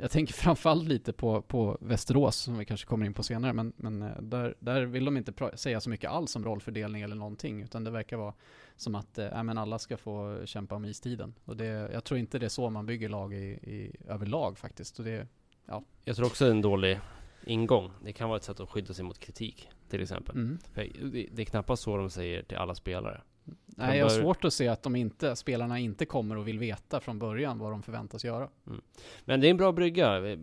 jag 0.00 0.10
tänker 0.10 0.34
framförallt 0.42 0.88
lite 0.88 1.12
på, 1.12 1.42
på 1.42 1.78
Västerås 1.80 2.36
som 2.36 2.58
vi 2.58 2.64
kanske 2.64 2.86
kommer 2.86 3.06
in 3.06 3.14
på 3.14 3.22
senare, 3.22 3.52
men, 3.52 3.72
men 3.76 4.02
eh, 4.02 4.22
där, 4.22 4.54
där 4.58 4.82
vill 4.84 5.04
de 5.04 5.16
inte 5.16 5.32
säga 5.54 5.80
så 5.80 5.90
mycket 5.90 6.10
alls 6.10 6.36
om 6.36 6.44
rollfördelning 6.44 7.02
eller 7.02 7.16
någonting, 7.16 7.62
utan 7.62 7.84
det 7.84 7.90
verkar 7.90 8.16
vara 8.16 8.34
som 8.76 8.94
att 8.94 9.18
äh, 9.18 9.42
men 9.42 9.58
alla 9.58 9.78
ska 9.78 9.96
få 9.96 10.42
kämpa 10.44 10.74
om 10.74 10.84
istiden. 10.84 11.34
Och 11.44 11.56
det, 11.56 11.90
jag 11.92 12.04
tror 12.04 12.20
inte 12.20 12.38
det 12.38 12.46
är 12.46 12.50
så 12.50 12.70
man 12.70 12.86
bygger 12.86 13.08
lag 13.08 13.34
i, 13.34 13.46
i 13.46 13.96
överlag 14.08 14.58
faktiskt. 14.58 14.98
Och 14.98 15.04
det, 15.04 15.26
ja. 15.66 15.84
Jag 16.04 16.16
tror 16.16 16.26
också 16.26 16.44
det 16.44 16.50
är 16.50 16.54
en 16.54 16.62
dålig 16.62 17.00
ingång. 17.46 17.90
Det 18.04 18.12
kan 18.12 18.28
vara 18.28 18.36
ett 18.36 18.44
sätt 18.44 18.60
att 18.60 18.70
skydda 18.70 18.94
sig 18.94 19.04
mot 19.04 19.18
kritik, 19.18 19.68
till 19.88 20.02
exempel. 20.02 20.36
Mm. 20.36 20.58
Det, 20.74 21.28
det 21.32 21.42
är 21.42 21.46
knappast 21.46 21.82
så 21.82 21.96
de 21.96 22.10
säger 22.10 22.42
till 22.42 22.56
alla 22.56 22.74
spelare. 22.74 23.22
Nej, 23.66 23.98
jag 23.98 24.04
har 24.04 24.10
svårt 24.10 24.44
att 24.44 24.52
se 24.52 24.68
att 24.68 24.82
de 24.82 24.96
inte, 24.96 25.36
spelarna 25.36 25.78
inte 25.78 26.06
kommer 26.06 26.36
och 26.36 26.48
vill 26.48 26.58
veta 26.58 27.00
från 27.00 27.18
början 27.18 27.58
vad 27.58 27.70
de 27.70 27.82
förväntas 27.82 28.24
göra. 28.24 28.48
Mm. 28.66 28.80
Men 29.24 29.40
det 29.40 29.46
är 29.46 29.50
en 29.50 29.56
bra 29.56 29.72
brygga. 29.72 30.38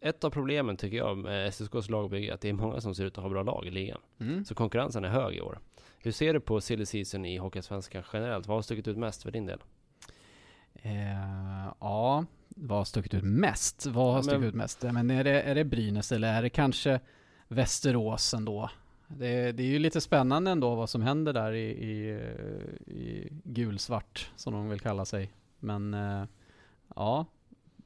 Ett 0.00 0.24
av 0.24 0.30
problemen 0.30 0.76
tycker 0.76 0.96
jag 0.96 1.18
med 1.18 1.46
SSKs 1.48 1.90
lagbygge 1.90 2.30
är 2.30 2.34
att 2.34 2.40
det 2.40 2.48
är 2.48 2.52
många 2.52 2.80
som 2.80 2.94
ser 2.94 3.04
ut 3.04 3.18
att 3.18 3.22
ha 3.22 3.30
bra 3.30 3.42
lag 3.42 3.66
i 3.66 3.70
ligan. 3.70 4.00
Mm. 4.20 4.44
Så 4.44 4.54
konkurrensen 4.54 5.04
är 5.04 5.08
hög 5.08 5.36
i 5.36 5.40
år. 5.40 5.58
Hur 5.98 6.12
ser 6.12 6.34
du 6.34 6.40
på 6.40 6.60
silly 6.60 6.86
season 6.86 7.24
i 7.24 7.36
Hockeysvenskan 7.36 8.02
generellt? 8.12 8.46
Vad 8.46 8.56
har 8.56 8.62
stuckit 8.62 8.88
ut 8.88 8.96
mest 8.96 9.22
för 9.22 9.30
din 9.30 9.46
del? 9.46 9.58
Eh, 10.74 11.72
ja, 11.80 12.24
vad 12.48 12.78
har 12.78 12.84
stuckit 12.84 13.14
ut 13.14 13.24
mest? 13.24 13.86
Vad 13.86 14.14
har 14.14 14.22
stuckit 14.22 14.44
ut 14.44 14.54
mest? 14.54 14.82
Men 14.82 15.10
är 15.10 15.24
det, 15.24 15.42
är 15.42 15.54
det 15.54 15.64
Brynäs 15.64 16.12
eller 16.12 16.34
är 16.34 16.42
det 16.42 16.50
kanske 16.50 17.00
Västerås 17.48 18.34
ändå? 18.34 18.70
Det, 19.08 19.52
det 19.52 19.62
är 19.62 19.66
ju 19.66 19.78
lite 19.78 20.00
spännande 20.00 20.50
ändå 20.50 20.74
vad 20.74 20.90
som 20.90 21.02
händer 21.02 21.32
där 21.32 21.52
i, 21.52 21.70
i, 21.70 22.10
i 22.86 23.28
gulsvart, 23.44 24.30
som 24.36 24.52
de 24.52 24.68
vill 24.68 24.80
kalla 24.80 25.04
sig. 25.04 25.32
Men 25.58 25.94
eh, 25.94 26.24
ja, 26.96 27.26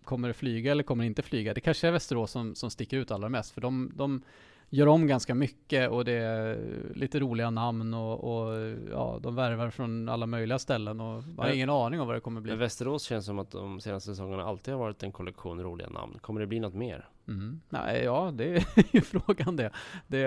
kommer 0.05 0.29
det 0.29 0.35
flyga 0.35 0.73
eller 0.73 0.83
kommer 0.83 1.05
det 1.05 1.07
inte 1.07 1.23
flyga? 1.23 1.55
Det 1.55 1.61
kanske 1.61 1.89
är 1.89 1.93
Västerås 1.93 2.31
som, 2.31 2.55
som 2.55 2.71
sticker 2.71 2.97
ut 2.97 3.11
allra 3.11 3.29
mest, 3.29 3.51
för 3.51 3.61
de, 3.61 3.93
de 3.95 4.23
gör 4.71 4.87
om 4.87 5.07
ganska 5.07 5.35
mycket 5.35 5.91
och 5.91 6.05
det 6.05 6.13
är 6.13 6.59
lite 6.95 7.21
roliga 7.21 7.51
namn 7.51 7.95
och, 7.95 8.25
och 8.25 8.55
ja, 8.91 9.19
de 9.23 9.35
värvar 9.35 9.71
från 9.71 10.09
alla 10.09 10.27
möjliga 10.27 10.59
ställen 10.59 11.01
och 11.01 11.23
man 11.23 11.47
har 11.47 11.55
ingen 11.55 11.71
aning 11.71 12.01
om 12.01 12.07
vad 12.07 12.17
det 12.17 12.21
kommer 12.21 12.41
bli. 12.41 12.51
Men 12.51 12.59
Västerås 12.59 13.03
känns 13.03 13.27
som 13.27 13.39
att 13.39 13.51
de 13.51 13.81
senaste 13.81 14.11
säsongerna 14.11 14.45
alltid 14.45 14.75
har 14.75 14.81
varit 14.81 15.03
en 15.03 15.13
kollektion 15.13 15.63
roliga 15.63 15.89
namn. 15.89 16.19
Kommer 16.21 16.41
det 16.41 16.47
bli 16.47 16.61
något 16.61 16.75
mer? 16.75 17.09
Mm. 17.29 17.61
Nej, 17.69 18.05
ja, 18.05 18.31
det 18.35 18.55
är 18.55 18.65
ju 18.95 19.01
frågan 19.01 19.57
det. 19.57 19.71
det 20.07 20.19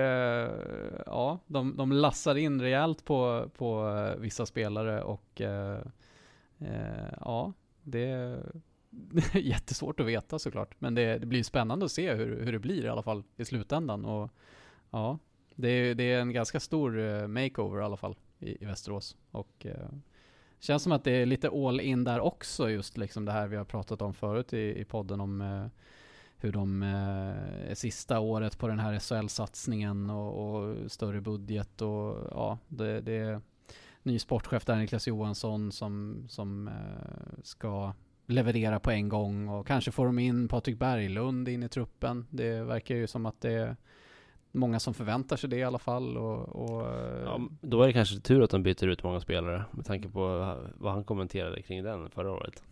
ja, 1.05 1.39
de, 1.47 1.77
de 1.77 1.91
lassar 1.91 2.35
in 2.35 2.61
rejält 2.61 3.05
på, 3.05 3.49
på 3.57 3.93
vissa 4.17 4.45
spelare 4.45 5.03
och 5.03 5.41
eh, 5.41 5.79
eh, 6.59 7.13
ja, 7.19 7.53
det 7.83 8.37
jättesvårt 9.33 9.99
att 9.99 10.05
veta 10.05 10.39
såklart. 10.39 10.75
Men 10.79 10.95
det, 10.95 11.17
det 11.17 11.25
blir 11.25 11.43
spännande 11.43 11.85
att 11.85 11.91
se 11.91 12.13
hur, 12.13 12.43
hur 12.45 12.51
det 12.51 12.59
blir 12.59 12.85
i 12.85 12.87
alla 12.87 13.03
fall 13.03 13.23
i 13.37 13.45
slutändan. 13.45 14.05
Och 14.05 14.31
ja, 14.91 15.19
det 15.55 15.69
är, 15.69 15.95
det 15.95 16.03
är 16.03 16.21
en 16.21 16.33
ganska 16.33 16.59
stor 16.59 16.99
eh, 16.99 17.27
makeover 17.27 17.81
i 17.81 17.83
alla 17.83 17.97
fall 17.97 18.15
i, 18.39 18.63
i 18.63 18.65
Västerås. 18.65 19.17
Och 19.31 19.65
eh, 19.65 19.89
känns 20.59 20.83
som 20.83 20.91
att 20.91 21.03
det 21.03 21.11
är 21.11 21.25
lite 21.25 21.49
all 21.49 21.79
in 21.79 22.03
där 22.03 22.19
också, 22.19 22.69
just 22.69 22.97
liksom 22.97 23.25
det 23.25 23.31
här 23.31 23.47
vi 23.47 23.55
har 23.55 23.65
pratat 23.65 24.01
om 24.01 24.13
förut 24.13 24.53
i, 24.53 24.81
i 24.81 24.85
podden 24.85 25.21
om 25.21 25.41
eh, 25.41 25.65
hur 26.37 26.51
de 26.51 26.83
eh, 26.83 27.73
sista 27.73 28.19
året 28.19 28.57
på 28.57 28.67
den 28.67 28.79
här 28.79 28.99
SHL-satsningen 28.99 30.09
och, 30.09 30.55
och, 30.55 30.91
större 30.91 31.21
budget 31.21 31.81
och 31.81 32.17
ja, 32.31 32.57
det, 32.67 33.01
det 33.01 33.17
är 33.17 33.41
ny 34.03 34.19
sportchef 34.19 34.65
där, 34.65 34.75
Niklas 34.75 35.07
Johansson, 35.07 35.71
som, 35.71 36.25
som 36.27 36.67
eh, 36.67 37.41
ska 37.43 37.93
leverera 38.25 38.79
på 38.79 38.91
en 38.91 39.09
gång 39.09 39.47
och 39.47 39.67
kanske 39.67 39.91
får 39.91 40.05
de 40.05 40.19
in 40.19 40.47
Patrik 40.47 40.79
Berglund 40.79 41.47
in 41.47 41.63
i 41.63 41.69
truppen. 41.69 42.25
Det 42.29 42.63
verkar 42.63 42.95
ju 42.95 43.07
som 43.07 43.25
att 43.25 43.41
det 43.41 43.51
är 43.51 43.75
många 44.51 44.79
som 44.79 44.93
förväntar 44.93 45.35
sig 45.35 45.49
det 45.49 45.57
i 45.57 45.63
alla 45.63 45.79
fall. 45.79 46.17
Och, 46.17 46.49
och 46.49 46.87
eh, 46.87 47.23
ja, 47.23 47.39
då 47.61 47.81
är 47.81 47.87
det 47.87 47.93
kanske 47.93 48.19
tur 48.19 48.43
att 48.43 48.49
de 48.49 48.63
byter 48.63 48.87
ut 48.87 49.03
många 49.03 49.19
spelare 49.19 49.63
med 49.71 49.85
tanke 49.85 50.09
på 50.09 50.55
vad 50.77 50.93
han 50.93 51.03
kommenterade 51.03 51.61
kring 51.61 51.83
den 51.83 52.09
förra 52.09 52.31
året. 52.31 52.63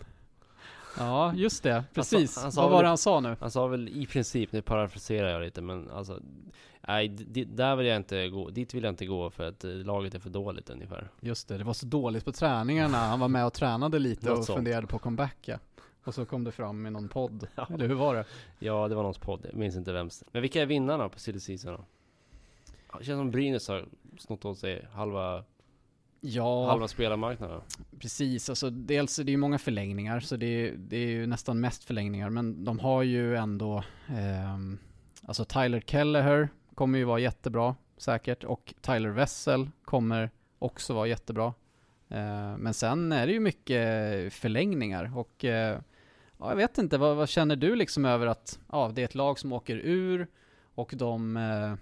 Ja, 0.97 1.33
just 1.33 1.63
det. 1.63 1.83
Precis. 1.93 2.37
Han 2.37 2.51
sa, 2.51 2.61
han 2.61 2.69
Vad 2.69 2.77
var 2.77 2.83
det 2.83 2.89
han 2.89 2.97
sa 2.97 3.19
nu? 3.19 3.35
Han 3.39 3.51
sa 3.51 3.67
väl 3.67 3.89
i 3.89 4.05
princip, 4.05 4.51
nu 4.51 4.61
parafraserar 4.61 5.29
jag 5.29 5.41
lite, 5.41 5.61
men 5.61 5.91
alltså 5.91 6.19
Nej, 6.89 7.07
där 7.47 7.75
vill 7.75 7.87
jag 7.87 7.97
inte 7.97 8.29
gå, 8.29 8.49
dit 8.49 8.73
vill 8.73 8.83
jag 8.83 8.91
inte 8.91 9.05
gå 9.05 9.29
för 9.29 9.47
att 9.47 9.63
eh, 9.63 9.71
laget 9.71 10.15
är 10.15 10.19
för 10.19 10.29
dåligt 10.29 10.69
ungefär. 10.69 11.09
Just 11.19 11.47
det, 11.47 11.57
det 11.57 11.63
var 11.63 11.73
så 11.73 11.85
dåligt 11.85 12.25
på 12.25 12.31
träningarna. 12.31 12.97
Han 12.97 13.19
var 13.19 13.27
med 13.27 13.45
och 13.45 13.53
tränade 13.53 13.99
lite 13.99 14.31
och 14.31 14.45
sånt. 14.45 14.57
funderade 14.57 14.87
på 14.87 14.99
comebacka. 14.99 15.59
Och 16.03 16.13
så 16.13 16.25
kom 16.25 16.43
det 16.43 16.51
fram 16.51 16.85
i 16.85 16.89
någon 16.89 17.09
podd, 17.09 17.47
ja. 17.55 17.67
eller 17.73 17.87
hur 17.87 17.95
var 17.95 18.15
det? 18.15 18.25
Ja, 18.59 18.87
det 18.87 18.95
var 18.95 19.03
någons 19.03 19.17
podd, 19.17 19.45
jag 19.49 19.55
minns 19.55 19.75
inte 19.75 19.91
vems. 19.91 20.23
Men 20.31 20.41
vilka 20.41 20.61
är 20.61 20.65
vinnarna 20.65 21.09
på 21.09 21.19
silly 21.19 21.39
season 21.39 21.73
då? 21.73 21.85
Det 22.99 23.05
känns 23.05 23.19
som 23.19 23.31
Brynäs 23.31 23.67
har 23.67 23.85
snott 24.17 24.45
åt 24.45 24.57
sig 24.57 24.87
halva 24.93 25.43
Ja, 26.21 26.67
halva 26.67 26.87
spelarmarknaden. 26.87 27.61
Precis, 27.99 28.49
alltså 28.49 28.69
dels 28.69 29.19
är 29.19 29.23
det 29.23 29.31
ju 29.31 29.37
många 29.37 29.57
förlängningar, 29.57 30.19
så 30.19 30.35
det, 30.35 30.71
det 30.71 30.97
är 30.97 31.07
ju 31.07 31.27
nästan 31.27 31.59
mest 31.59 31.83
förlängningar, 31.83 32.29
men 32.29 32.63
de 32.65 32.79
har 32.79 33.03
ju 33.03 33.35
ändå, 33.35 33.83
eh, 34.09 34.57
alltså 35.25 35.45
Tyler 35.45 35.81
Kelleher 35.81 36.49
kommer 36.75 36.99
ju 36.99 37.05
vara 37.05 37.19
jättebra, 37.19 37.75
säkert, 37.97 38.43
och 38.43 38.73
Tyler 38.81 39.09
Wessel 39.09 39.69
kommer 39.85 40.29
också 40.59 40.93
vara 40.93 41.07
jättebra. 41.07 41.53
Eh, 42.09 42.57
men 42.57 42.73
sen 42.73 43.11
är 43.11 43.27
det 43.27 43.33
ju 43.33 43.39
mycket 43.39 44.33
förlängningar 44.33 45.17
och 45.17 45.45
eh, 45.45 45.79
ja, 46.37 46.49
jag 46.49 46.55
vet 46.55 46.77
inte, 46.77 46.97
vad, 46.97 47.15
vad, 47.15 47.29
känner 47.29 47.55
du 47.55 47.75
liksom 47.75 48.05
över 48.05 48.27
att 48.27 48.59
ja, 48.71 48.91
det 48.95 49.01
är 49.01 49.05
ett 49.05 49.15
lag 49.15 49.39
som 49.39 49.53
åker 49.53 49.75
ur 49.75 50.27
och 50.75 50.93
de 50.97 51.37
eh, 51.37 51.73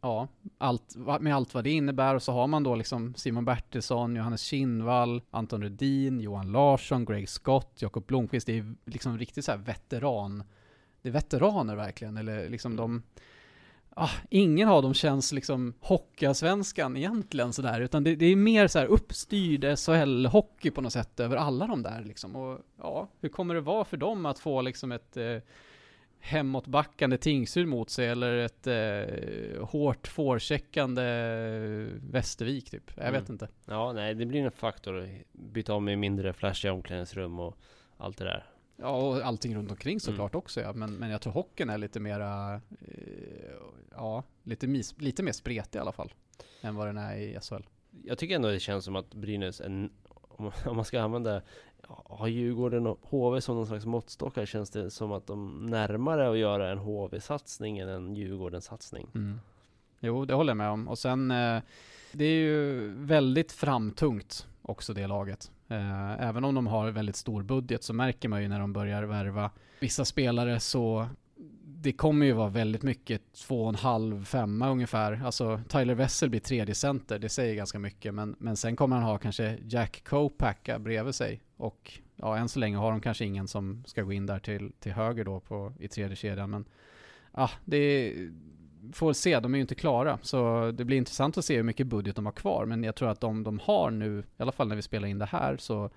ja, 0.00 0.28
allt, 0.58 0.96
med 1.20 1.34
allt 1.34 1.54
vad 1.54 1.64
det 1.64 1.70
innebär 1.70 2.14
och 2.14 2.22
så 2.22 2.32
har 2.32 2.46
man 2.46 2.62
då 2.62 2.74
liksom 2.74 3.14
Simon 3.14 3.44
Bertilsson, 3.44 4.16
Johannes 4.16 4.42
Kinnvall, 4.42 5.22
Anton 5.30 5.62
Rudin, 5.62 6.20
Johan 6.20 6.52
Larsson, 6.52 7.04
Greg 7.04 7.28
Scott, 7.28 7.76
Jakob 7.78 8.06
Blomqvist. 8.06 8.46
Det 8.46 8.58
är 8.58 8.74
liksom 8.84 9.18
riktigt 9.18 9.44
så 9.44 9.56
veteran. 9.56 10.44
Det 11.02 11.08
är 11.08 11.12
veteraner 11.12 11.76
verkligen, 11.76 12.16
eller 12.16 12.48
liksom 12.48 12.76
de 12.76 13.02
ah, 13.94 14.10
ingen 14.30 14.68
av 14.68 14.82
dem 14.82 14.94
känns 14.94 15.32
liksom 15.32 15.74
hockeyallsvenskan 15.80 16.96
egentligen 16.96 17.52
sådär, 17.52 17.80
utan 17.80 18.04
det, 18.04 18.16
det, 18.16 18.26
är 18.26 18.36
mer 18.36 18.68
så 18.68 18.78
här 18.78 18.86
uppstyrd 18.86 19.64
SHL-hockey 19.64 20.70
på 20.70 20.80
något 20.80 20.92
sätt 20.92 21.20
över 21.20 21.36
alla 21.36 21.66
de 21.66 21.82
där 21.82 22.04
liksom. 22.04 22.36
Och 22.36 22.58
ja, 22.78 23.08
hur 23.20 23.28
kommer 23.28 23.54
det 23.54 23.60
vara 23.60 23.84
för 23.84 23.96
dem 23.96 24.26
att 24.26 24.38
få 24.38 24.62
liksom 24.62 24.92
ett 24.92 25.16
eh, 25.16 25.36
hemåtbackande 26.20 27.16
Tingsryd 27.16 27.68
mot 27.68 27.90
sig 27.90 28.08
eller 28.08 28.36
ett 28.36 28.66
eh, 28.66 29.66
hårt 29.66 30.08
forecheckande 30.08 31.02
Västervik 32.10 32.70
typ. 32.70 32.90
Jag 32.94 33.06
mm. 33.06 33.20
vet 33.20 33.30
inte. 33.30 33.48
Ja, 33.64 33.92
nej, 33.92 34.14
det 34.14 34.26
blir 34.26 34.40
en 34.40 34.50
faktor. 34.50 35.08
Byta 35.32 35.74
om 35.74 35.84
med 35.84 35.98
mindre 35.98 36.32
flashiga 36.32 36.72
omklädningsrum 36.72 37.40
och 37.40 37.56
allt 37.96 38.18
det 38.18 38.24
där. 38.24 38.46
Ja, 38.76 38.96
och 38.96 39.16
allting 39.16 39.56
runt 39.56 39.70
omkring 39.70 40.00
såklart 40.00 40.34
mm. 40.34 40.38
också 40.38 40.60
ja. 40.60 40.72
Men, 40.72 40.94
men 40.94 41.10
jag 41.10 41.20
tror 41.20 41.32
hockeyn 41.32 41.70
är 41.70 41.78
lite 41.78 42.00
mera, 42.00 42.54
eh, 42.54 42.60
ja, 43.90 44.24
lite, 44.42 44.66
mis, 44.66 45.00
lite 45.00 45.22
mer 45.22 45.32
spretig 45.32 45.78
i 45.78 45.80
alla 45.80 45.92
fall. 45.92 46.12
Än 46.60 46.74
vad 46.74 46.86
den 46.86 46.98
är 46.98 47.16
i 47.16 47.38
SHL. 47.40 47.62
Jag 48.04 48.18
tycker 48.18 48.34
ändå 48.34 48.48
det 48.48 48.60
känns 48.60 48.84
som 48.84 48.96
att 48.96 49.14
Brynäs, 49.14 49.60
en, 49.60 49.90
om 50.64 50.76
man 50.76 50.84
ska 50.84 51.00
använda 51.00 51.42
har 52.04 52.28
Djurgården 52.28 52.86
och 52.86 52.98
HV 53.02 53.40
som 53.40 53.56
någon 53.56 53.66
slags 53.66 53.86
måttstockar 53.86 54.46
känns 54.46 54.70
det 54.70 54.90
som 54.90 55.12
att 55.12 55.26
de 55.26 55.66
närmare 55.66 56.30
att 56.30 56.38
göra 56.38 56.70
en 56.70 56.78
HV-satsning 56.78 57.78
än 57.78 57.88
en 57.88 58.14
Djurgården-satsning. 58.14 59.06
Mm. 59.14 59.40
Jo, 60.00 60.24
det 60.24 60.34
håller 60.34 60.50
jag 60.50 60.56
med 60.56 60.70
om. 60.70 60.88
Och 60.88 60.98
sen, 60.98 61.30
eh, 61.30 61.62
det 62.12 62.24
är 62.24 62.40
ju 62.40 62.88
väldigt 62.94 63.52
framtungt 63.52 64.46
också 64.62 64.92
det 64.92 65.06
laget. 65.06 65.50
Eh, 65.68 66.28
även 66.28 66.44
om 66.44 66.54
de 66.54 66.66
har 66.66 66.90
väldigt 66.90 67.16
stor 67.16 67.42
budget 67.42 67.84
så 67.84 67.92
märker 67.92 68.28
man 68.28 68.42
ju 68.42 68.48
när 68.48 68.60
de 68.60 68.72
börjar 68.72 69.02
värva 69.02 69.50
vissa 69.80 70.04
spelare 70.04 70.60
så 70.60 71.08
det 71.82 71.92
kommer 71.92 72.26
ju 72.26 72.32
vara 72.32 72.48
väldigt 72.48 72.82
mycket 72.82 73.32
två 73.32 73.62
och 73.62 73.68
en 73.68 73.74
halv, 73.74 74.24
femma 74.24 74.70
ungefär. 74.70 75.22
Alltså 75.24 75.60
Tyler 75.68 75.94
Wessel 75.94 76.30
blir 76.30 76.40
tredje 76.40 76.74
center, 76.74 77.18
det 77.18 77.28
säger 77.28 77.54
ganska 77.54 77.78
mycket. 77.78 78.14
Men, 78.14 78.36
men 78.38 78.56
sen 78.56 78.76
kommer 78.76 78.96
han 78.96 79.04
ha 79.04 79.18
kanske 79.18 79.58
Jack 79.68 80.04
Kopacka 80.04 80.78
bredvid 80.78 81.14
sig. 81.14 81.40
Och 81.56 81.92
ja, 82.16 82.36
än 82.36 82.48
så 82.48 82.58
länge 82.58 82.76
har 82.76 82.90
de 82.90 83.00
kanske 83.00 83.24
ingen 83.24 83.48
som 83.48 83.84
ska 83.86 84.02
gå 84.02 84.12
in 84.12 84.26
där 84.26 84.38
till, 84.38 84.72
till 84.80 84.92
höger 84.92 85.24
då 85.24 85.40
på, 85.40 85.72
i 85.78 85.88
tredje 85.88 86.16
kedjan. 86.16 86.50
Men 86.50 86.64
ja, 87.34 87.50
det 87.64 88.14
får 88.92 89.12
se, 89.12 89.40
de 89.40 89.54
är 89.54 89.58
ju 89.58 89.62
inte 89.62 89.74
klara. 89.74 90.18
Så 90.22 90.70
det 90.70 90.84
blir 90.84 90.96
intressant 90.96 91.38
att 91.38 91.44
se 91.44 91.56
hur 91.56 91.62
mycket 91.62 91.86
budget 91.86 92.16
de 92.16 92.26
har 92.26 92.32
kvar. 92.32 92.64
Men 92.66 92.84
jag 92.84 92.94
tror 92.94 93.08
att 93.08 93.20
de 93.20 93.44
de 93.44 93.58
har 93.58 93.90
nu, 93.90 94.18
i 94.18 94.42
alla 94.42 94.52
fall 94.52 94.68
när 94.68 94.76
vi 94.76 94.82
spelar 94.82 95.08
in 95.08 95.18
det 95.18 95.26
här, 95.26 95.56
så 95.56 95.90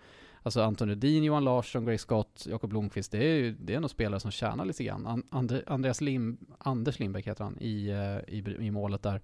Alltså 0.43 0.61
Anton 0.61 0.89
Rudin, 0.89 1.23
Johan 1.23 1.43
Larsson, 1.43 1.85
Greg 1.85 1.99
Scott, 1.99 2.45
Jakob 2.49 2.69
Blomqvist, 2.69 3.11
det 3.11 3.17
är 3.17 3.35
ju 3.35 3.51
det 3.51 3.75
är 3.75 3.79
nog 3.79 3.89
spelare 3.89 4.19
som 4.19 4.31
tjänar 4.31 4.65
lite 4.65 4.83
grann. 4.83 5.07
An, 5.07 5.23
And, 5.29 5.61
Andreas 5.67 6.01
Lim, 6.01 6.37
Anders 6.57 6.99
Lindbäck 6.99 7.27
heter 7.27 7.43
han, 7.43 7.57
i, 7.59 7.87
eh, 7.89 8.33
i, 8.33 8.55
i 8.59 8.71
målet 8.71 9.01
där. 9.01 9.21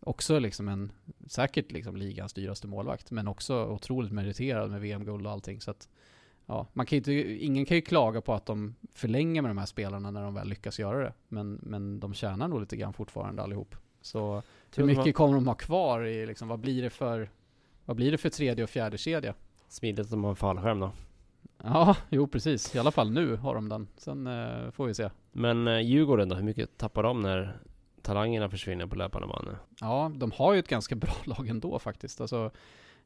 Också 0.00 0.38
liksom 0.38 0.68
en, 0.68 0.92
säkert 1.26 1.72
liksom 1.72 1.96
ligans 1.96 2.32
dyraste 2.32 2.66
målvakt, 2.66 3.10
men 3.10 3.28
också 3.28 3.66
otroligt 3.66 4.12
meriterad 4.12 4.70
med 4.70 4.80
VM-guld 4.80 5.26
och 5.26 5.32
allting. 5.32 5.60
Så 5.60 5.70
att, 5.70 5.88
ja, 6.46 6.66
man 6.72 6.86
kan 6.86 6.96
inte, 6.96 7.12
ingen 7.44 7.66
kan 7.66 7.76
ju 7.76 7.80
klaga 7.80 8.20
på 8.20 8.34
att 8.34 8.46
de 8.46 8.74
förlänger 8.92 9.42
med 9.42 9.50
de 9.50 9.58
här 9.58 9.66
spelarna 9.66 10.10
när 10.10 10.22
de 10.22 10.34
väl 10.34 10.48
lyckas 10.48 10.78
göra 10.78 10.98
det. 10.98 11.12
Men, 11.28 11.58
men 11.62 12.00
de 12.00 12.14
tjänar 12.14 12.48
nog 12.48 12.60
lite 12.60 12.76
grann 12.76 12.92
fortfarande 12.92 13.42
allihop. 13.42 13.76
Så 14.00 14.42
hur 14.76 14.84
mycket 14.84 15.14
kommer 15.14 15.34
de 15.34 15.46
ha 15.46 15.54
kvar 15.54 16.04
i, 16.04 16.26
liksom, 16.26 16.48
vad 16.48 16.60
blir 16.60 16.82
det 16.82 16.90
för, 16.90 17.30
vad 17.84 17.96
blir 17.96 18.10
det 18.10 18.18
för 18.18 18.30
tredje 18.30 18.64
och 18.64 18.70
fjärde 18.70 18.98
kedja? 18.98 19.34
Smidigt 19.72 20.04
att 20.04 20.10
de 20.10 20.24
har 20.24 20.30
en 20.30 20.36
fallskärm 20.36 20.80
då. 20.80 20.92
Ja, 21.62 21.96
jo 22.10 22.26
precis. 22.26 22.74
I 22.74 22.78
alla 22.78 22.90
fall 22.90 23.10
nu 23.10 23.36
har 23.36 23.54
de 23.54 23.68
den. 23.68 23.88
Sen 23.96 24.26
eh, 24.26 24.70
får 24.70 24.86
vi 24.86 24.94
se. 24.94 25.10
Men 25.32 25.68
eh, 25.68 25.80
Djurgården 25.80 26.28
då, 26.28 26.36
hur 26.36 26.42
mycket 26.42 26.78
tappar 26.78 27.02
de 27.02 27.22
när 27.22 27.56
talangerna 28.02 28.48
försvinner 28.48 28.86
på 28.86 28.96
löpande 28.96 29.28
band? 29.28 29.56
Ja, 29.80 30.12
de 30.14 30.32
har 30.32 30.52
ju 30.52 30.58
ett 30.58 30.68
ganska 30.68 30.94
bra 30.96 31.14
lag 31.24 31.48
ändå 31.48 31.78
faktiskt. 31.78 32.20
Alltså, 32.20 32.50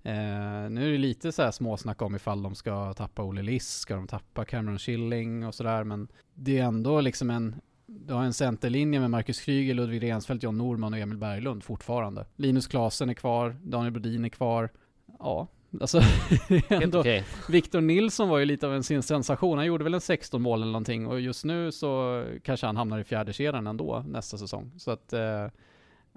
eh, 0.03 0.71
nu 0.71 0.87
är 0.89 0.93
det 0.93 0.99
lite 0.99 1.33
så 1.33 1.43
här 1.43 1.51
småsnack 1.51 2.03
om 2.03 2.17
ifall 2.17 2.43
de 2.43 2.55
ska 2.55 2.93
tappa 2.95 3.23
Olle 3.23 3.43
Liss, 3.43 3.69
ska 3.69 3.97
de 3.97 4.07
tappa 4.07 4.45
Cameron 4.45 4.79
Schilling 4.79 5.47
och 5.47 5.55
sådär, 5.55 5.85
men 5.85 6.09
det 6.35 6.59
är 6.59 6.64
ändå 6.64 7.01
liksom 7.01 7.31
en, 7.31 7.57
du 7.87 8.14
har 8.14 8.25
en 8.25 8.33
centerlinje 8.33 9.01
med 9.01 9.11
Marcus 9.11 9.41
Kryger, 9.41 9.75
Ludvig 9.75 10.03
Rensfeldt, 10.03 10.45
John 10.45 10.59
Norman 10.59 10.93
och 10.93 10.99
Emil 10.99 11.19
Berglund 11.19 11.64
fortfarande. 11.64 12.27
Linus 12.37 12.67
Klasen 12.67 13.11
är 13.11 13.14
kvar, 13.14 13.57
Daniel 13.62 13.93
Brodin 13.93 14.25
är 14.25 14.29
kvar. 14.29 14.71
Ja, 15.19 15.49
alltså 15.81 16.01
ändå, 16.68 17.01
okay. 17.01 17.22
Victor 17.49 17.81
Nilsson 17.81 18.29
var 18.29 18.39
ju 18.39 18.45
lite 18.45 18.66
av 18.66 18.74
en 18.74 18.83
sin 18.83 19.03
sensation. 19.03 19.59
Han 19.59 19.66
gjorde 19.66 19.85
väl 19.85 19.95
en 19.95 20.01
16 20.01 20.43
mål 20.43 20.62
eller 20.62 20.72
någonting 20.72 21.07
och 21.07 21.20
just 21.20 21.45
nu 21.45 21.72
så 21.72 22.24
kanske 22.43 22.66
han 22.66 22.77
hamnar 22.77 22.99
i 22.99 23.05
fjärde 23.05 23.33
kedjan 23.33 23.66
ändå 23.66 24.05
nästa 24.09 24.39
säsong. 24.39 24.72
Så 24.77 24.91
att, 24.91 25.12
eh, 25.12 25.49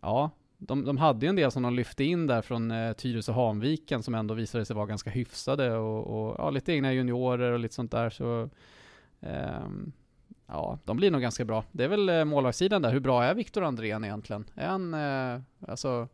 ja, 0.01 0.32
de, 0.57 0.86
de 0.86 0.97
hade 0.97 1.26
ju 1.26 1.30
en 1.30 1.36
del 1.36 1.51
som 1.51 1.64
de 1.64 1.74
lyfte 1.74 2.03
in 2.03 2.28
där 2.28 2.41
från 2.41 2.72
eh, 2.72 2.93
Tyresö 2.93 3.32
Hanviken 3.32 4.03
som 4.03 4.16
ändå 4.16 4.34
visade 4.34 4.66
sig 4.66 4.76
vara 4.76 4.86
ganska 4.86 5.10
hyfsade 5.10 5.78
och, 5.78 6.07
och 6.07 6.36
ja, 6.38 6.49
lite 6.49 6.74
egna 6.74 6.93
juniorer 6.93 7.51
och 7.51 7.60
lite 7.60 7.76
sånt 7.76 7.91
där. 7.91 8.10
Så, 8.10 8.49
eh, 9.20 9.68
ja, 10.47 10.80
de 10.86 10.97
blir 10.97 11.12
nog 11.12 11.22
ganska 11.22 11.45
bra. 11.45 11.64
Det 11.72 11.84
är 11.84 11.88
väl 11.88 12.10
eh, 12.10 12.26
målvaktssidan 12.26 12.82
där. 12.82 12.91
Hur 12.91 12.99
bra 12.99 13.24
är 13.24 13.36
Viktor 13.36 13.64
Andrén 13.64 14.03
egentligen? 14.03 14.45
Är 14.55 14.68
han, 14.68 14.93
eh, 14.93 15.41
alltså, 15.68 16.07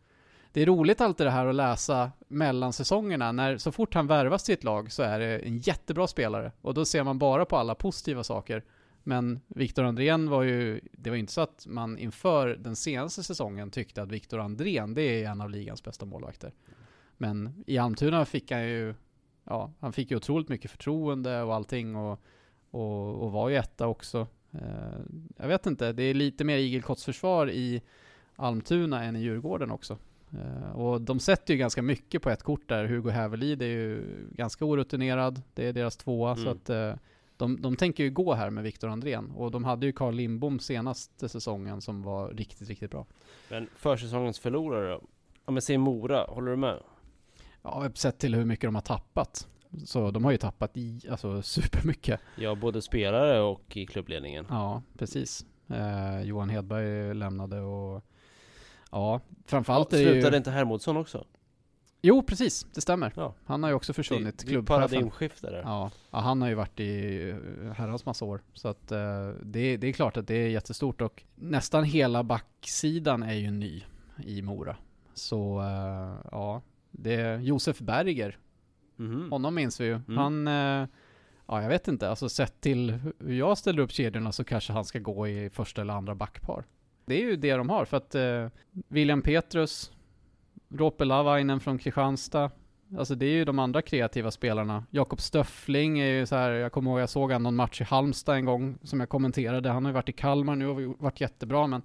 det 0.56 0.62
är 0.62 0.66
roligt 0.66 1.02
alltid 1.02 1.26
det 1.26 1.32
här 1.32 1.46
att 1.46 1.56
läsa 1.56 2.12
mellan 2.28 2.74
säsongerna. 2.74 3.32
När, 3.32 3.58
så 3.58 3.72
fort 3.72 3.94
han 3.94 4.08
värvas 4.08 4.44
till 4.44 4.54
ett 4.54 4.64
lag 4.64 4.92
så 4.92 5.04
är 5.04 5.20
det 5.20 5.40
en 5.40 5.58
jättebra 5.58 6.08
spelare. 6.08 6.52
Och 6.62 6.74
då 6.74 6.86
ser 6.86 7.04
man 7.04 7.20
bara 7.20 7.46
på 7.46 7.58
alla 7.58 7.76
positiva 7.76 8.24
saker. 8.24 8.64
Men 9.04 9.40
Viktor 9.48 9.84
Andrén 9.84 10.30
var 10.30 10.44
ju, 10.44 10.80
det 10.92 11.10
var 11.10 11.16
ju 11.16 11.20
inte 11.20 11.34
så 11.34 11.42
att 11.42 11.66
man 11.68 11.98
inför 11.98 12.48
den 12.48 12.76
senaste 12.76 13.24
säsongen 13.24 13.72
tyckte 13.72 14.02
att 14.02 14.12
Viktor 14.12 14.40
Andrén, 14.40 14.94
det 14.94 15.02
är 15.02 15.30
en 15.30 15.42
av 15.42 15.50
ligans 15.50 15.84
bästa 15.84 16.06
målvakter. 16.06 16.52
Men 17.18 17.64
i 17.68 17.78
Almtuna 17.78 18.26
fick 18.26 18.52
han 18.52 18.68
ju, 18.68 18.94
ja, 19.44 19.72
han 19.80 19.94
fick 19.94 20.12
ju 20.12 20.18
otroligt 20.18 20.50
mycket 20.50 20.72
förtroende 20.72 21.42
och 21.42 21.56
allting 21.56 21.96
och, 21.96 22.20
och, 22.72 23.16
och 23.16 23.32
var 23.32 23.50
ju 23.50 23.56
etta 23.56 23.88
också. 23.88 24.28
Eh, 24.52 25.00
jag 25.38 25.48
vet 25.48 25.66
inte, 25.66 25.94
det 25.94 26.04
är 26.04 26.14
lite 26.14 26.44
mer 26.44 26.58
igelkottsförsvar 26.58 27.50
i 27.50 27.82
Almtuna 28.36 29.04
än 29.04 29.16
i 29.16 29.20
Djurgården 29.20 29.72
också. 29.72 29.98
Uh, 30.36 30.72
och 30.72 31.02
de 31.02 31.20
sätter 31.20 31.54
ju 31.54 31.58
ganska 31.58 31.82
mycket 31.82 32.22
på 32.22 32.30
ett 32.30 32.44
kort 32.44 32.70
där. 32.70 32.86
Hugo 32.86 33.10
Hävelid 33.10 33.62
är 33.62 33.68
ju 33.68 34.04
ganska 34.32 34.66
orutinerad. 34.66 35.42
Det 35.54 35.68
är 35.68 35.74
deras 35.74 35.98
tvåa. 35.98 36.32
Mm. 36.32 36.44
Så 36.44 36.50
att 36.50 36.70
uh, 36.70 37.00
de, 37.38 37.62
de 37.62 37.76
tänker 37.76 38.04
ju 38.04 38.10
gå 38.10 38.34
här 38.34 38.50
med 38.50 38.64
Viktor 38.64 38.90
Andrén. 38.90 39.32
Och 39.32 39.52
de 39.52 39.64
hade 39.64 39.86
ju 39.86 39.92
Carl 39.92 40.16
Lindbom 40.16 40.60
senaste 40.60 41.30
säsongen 41.30 41.82
som 41.82 42.04
var 42.04 42.30
riktigt, 42.30 42.70
riktigt 42.70 42.92
bra. 42.92 43.06
Men 43.50 43.68
försäsongens 43.76 44.40
förlorare 44.40 44.92
då? 44.92 45.02
Om 45.46 45.56
jag 45.56 45.64
säger 45.64 45.78
Mora, 45.78 46.24
håller 46.24 46.52
du 46.52 46.58
med? 46.58 46.80
Ja, 47.62 47.90
sett 47.94 48.20
till 48.20 48.36
hur 48.36 48.46
mycket 48.46 48.68
de 48.68 48.76
har 48.76 48.82
tappat. 48.82 49.48
Så 49.86 50.12
de 50.12 50.26
har 50.26 50.32
ju 50.32 50.38
tappat 50.38 50.78
i, 50.78 51.02
alltså 51.10 51.42
supermycket. 51.42 52.22
Ja, 52.36 52.56
både 52.56 52.82
spelare 52.82 53.42
och 53.42 53.78
i 53.78 53.86
klubbledningen. 53.86 54.46
Ja, 54.50 54.82
precis. 54.98 55.46
Uh, 55.72 56.22
Johan 56.22 56.50
Hedberg 56.50 57.14
lämnade 57.14 57.62
och 57.62 58.06
Ja, 58.96 59.22
framförallt 59.46 59.92
ja, 59.92 60.00
är 60.00 60.04
det 60.04 60.10
ju... 60.10 60.14
Slutade 60.14 60.38
inte 60.38 60.52
Hermodsson 60.52 60.98
också? 60.98 61.26
Jo, 62.02 62.24
precis. 62.24 62.68
Det 62.74 62.82
stämmer. 62.82 63.14
Ja. 63.16 63.34
Han 63.46 63.64
har 63.64 63.70
ju 63.70 63.76
också 63.76 63.94
försvunnit. 63.94 64.38
Det, 64.38 64.52
det 64.52 64.56
är 64.56 64.62
paradigmskifte 64.62 65.52
där. 65.52 65.62
Ja. 65.66 65.92
ja, 66.12 66.20
han 66.20 66.42
har 66.42 66.50
ju 66.50 66.56
varit 66.56 66.80
i 66.80 67.30
eh, 67.30 67.72
herrans 67.72 68.06
massa 68.06 68.26
år. 68.26 68.42
Så 68.54 68.68
att 68.68 68.92
uh, 68.92 68.98
det, 69.44 69.78
det 69.78 69.88
är 69.88 69.92
klart 69.94 70.18
att 70.18 70.28
det 70.28 70.36
är 70.36 70.48
jättestort 70.48 71.02
och 71.02 71.24
nästan 71.36 71.84
hela 71.84 72.24
backsidan 72.24 73.24
är 73.24 73.34
ju 73.34 73.52
ny 73.52 73.84
i 74.26 74.42
Mora. 74.42 74.78
Så 75.14 75.60
uh, 75.60 76.16
ja, 76.32 76.62
det 76.92 77.14
är 77.14 77.40
Josef 77.40 77.80
Berger. 77.80 78.38
Mm. 79.00 79.32
Honom 79.32 79.56
minns 79.56 79.82
vi 79.82 79.86
ju. 79.86 79.94
Mm. 79.94 80.18
Han, 80.18 80.48
uh, 80.48 80.88
ja 81.48 81.62
jag 81.62 81.70
vet 81.70 81.88
inte, 81.88 82.10
alltså 82.10 82.30
sett 82.30 82.62
till 82.62 82.92
hur 83.20 83.34
jag 83.34 83.58
ställer 83.58 83.82
upp 83.82 83.92
kedjorna 83.92 84.32
så 84.32 84.44
kanske 84.44 84.74
han 84.74 84.86
ska 84.86 85.00
gå 85.00 85.28
i 85.28 85.50
första 85.50 85.82
eller 85.82 85.94
andra 85.94 86.16
backpar. 86.16 86.66
Det 87.06 87.16
är 87.16 87.22
ju 87.22 87.36
det 87.36 87.54
de 87.54 87.70
har 87.70 87.86
för 87.86 87.98
att 87.98 88.16
eh, 88.16 88.48
William 88.88 89.22
Petrus, 89.22 89.92
Roope 90.70 91.06
Lavainen 91.06 91.60
från 91.60 91.78
Kristianstad, 91.78 92.52
Alltså 92.98 93.16
det 93.16 93.26
är 93.26 93.32
ju 93.32 93.46
de 93.46 93.60
andra 93.60 93.82
kreativa 93.82 94.32
spelarna. 94.32 94.84
Jakob 94.90 95.22
Stöffling 95.22 96.00
är 96.00 96.06
ju 96.06 96.26
så 96.26 96.36
här, 96.36 96.52
jag 96.52 96.72
kommer 96.72 96.92
ihåg 96.92 97.00
jag 97.00 97.10
såg 97.10 97.32
han 97.32 97.44
någon 97.44 97.56
match 97.56 97.82
i 97.82 97.84
Halmstad 97.84 98.36
en 98.36 98.46
gång 98.46 98.78
som 98.84 99.00
jag 99.00 99.10
kommenterade. 99.10 99.70
Han 99.70 99.86
har 99.86 99.90
ju 99.90 99.94
varit 99.94 100.10
i 100.10 100.14
Kalmar 100.14 100.56
nu 100.56 100.68
och 100.68 100.96
varit 101.00 101.22
jättebra 101.22 101.68
men 101.68 101.82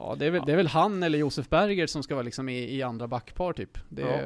Ja, 0.00 0.16
det 0.18 0.26
är, 0.26 0.30
väl, 0.30 0.40
ja. 0.40 0.44
det 0.46 0.52
är 0.52 0.56
väl 0.56 0.66
han 0.66 1.02
eller 1.02 1.18
Josef 1.18 1.48
Berger 1.48 1.86
som 1.86 2.02
ska 2.02 2.14
vara 2.14 2.22
liksom 2.22 2.48
i, 2.48 2.76
i 2.76 2.82
andra 2.82 3.08
backpar 3.08 3.52
typ. 3.52 3.78
Det 3.88 4.02
ja, 4.02 4.18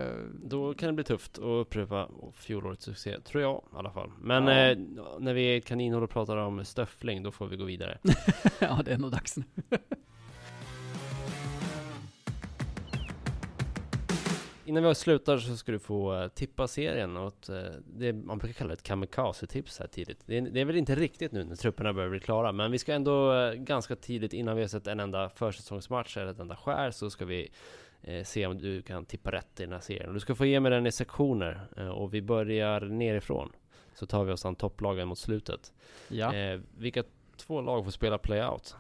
då 0.44 0.74
kan 0.74 0.86
det 0.86 0.92
bli 0.92 1.04
tufft 1.04 1.38
att 1.38 1.44
upprepa 1.44 2.08
fjolårets 2.34 2.84
succé, 2.84 3.20
tror 3.20 3.42
jag 3.42 3.62
i 3.72 3.76
alla 3.76 3.90
fall. 3.90 4.10
Men 4.20 4.46
ja. 4.46 4.70
eh, 4.70 4.78
när 5.18 5.34
vi 5.34 5.56
är 5.56 5.60
kaninhål 5.60 6.02
och 6.02 6.10
pratar 6.10 6.36
om 6.36 6.64
stöffling, 6.64 7.22
då 7.22 7.30
får 7.30 7.46
vi 7.46 7.56
gå 7.56 7.64
vidare. 7.64 7.98
ja, 8.58 8.80
det 8.84 8.92
är 8.92 8.98
nog 8.98 9.10
dags 9.10 9.36
nu. 9.36 9.44
Innan 14.64 14.84
vi 14.84 14.94
slutar 14.94 15.38
så 15.38 15.56
ska 15.56 15.72
du 15.72 15.78
få 15.78 16.14
uh, 16.14 16.28
tippa 16.28 16.68
serien 16.68 17.16
och 17.16 17.34
uh, 17.50 17.56
det, 17.86 18.12
man 18.12 18.38
brukar 18.38 18.54
kalla 18.54 18.68
det 18.68 18.74
ett 18.74 18.82
kamikaze-tips 18.82 19.78
här 19.78 19.86
tidigt. 19.86 20.18
Det 20.26 20.36
är, 20.36 20.40
det 20.40 20.60
är, 20.60 20.64
väl 20.64 20.76
inte 20.76 20.94
riktigt 20.94 21.32
nu 21.32 21.44
när 21.44 21.56
trupperna 21.56 21.92
börjar 21.92 22.10
bli 22.10 22.20
klara, 22.20 22.52
men 22.52 22.70
vi 22.70 22.78
ska 22.78 22.92
ändå 22.92 23.32
uh, 23.32 23.52
ganska 23.52 23.96
tidigt 23.96 24.32
innan 24.32 24.56
vi 24.56 24.62
har 24.62 24.68
sett 24.68 24.86
en 24.86 25.00
enda 25.00 25.28
försäsongsmatch 25.28 26.16
eller 26.16 26.30
ett 26.30 26.38
enda 26.38 26.56
skär 26.56 26.90
så 26.90 27.10
ska 27.10 27.24
vi 27.24 27.48
se 28.24 28.46
om 28.46 28.58
du 28.58 28.82
kan 28.82 29.04
tippa 29.04 29.32
rätt 29.32 29.60
i 29.60 29.62
den 29.62 29.72
här 29.72 29.80
serien. 29.80 30.14
Du 30.14 30.20
ska 30.20 30.34
få 30.34 30.46
ge 30.46 30.60
mig 30.60 30.70
den 30.70 30.86
i 30.86 30.92
sektioner 30.92 31.60
och 31.94 32.14
vi 32.14 32.22
börjar 32.22 32.80
nerifrån. 32.80 33.52
Så 33.94 34.06
tar 34.06 34.24
vi 34.24 34.32
oss 34.32 34.44
an 34.44 34.54
topplagen 34.54 35.08
mot 35.08 35.18
slutet. 35.18 35.72
Ja. 36.08 36.32
vilka 36.78 37.04
två 37.36 37.60
lag 37.60 37.84
får 37.84 37.90
spela 37.90 38.18
playout? 38.18 38.76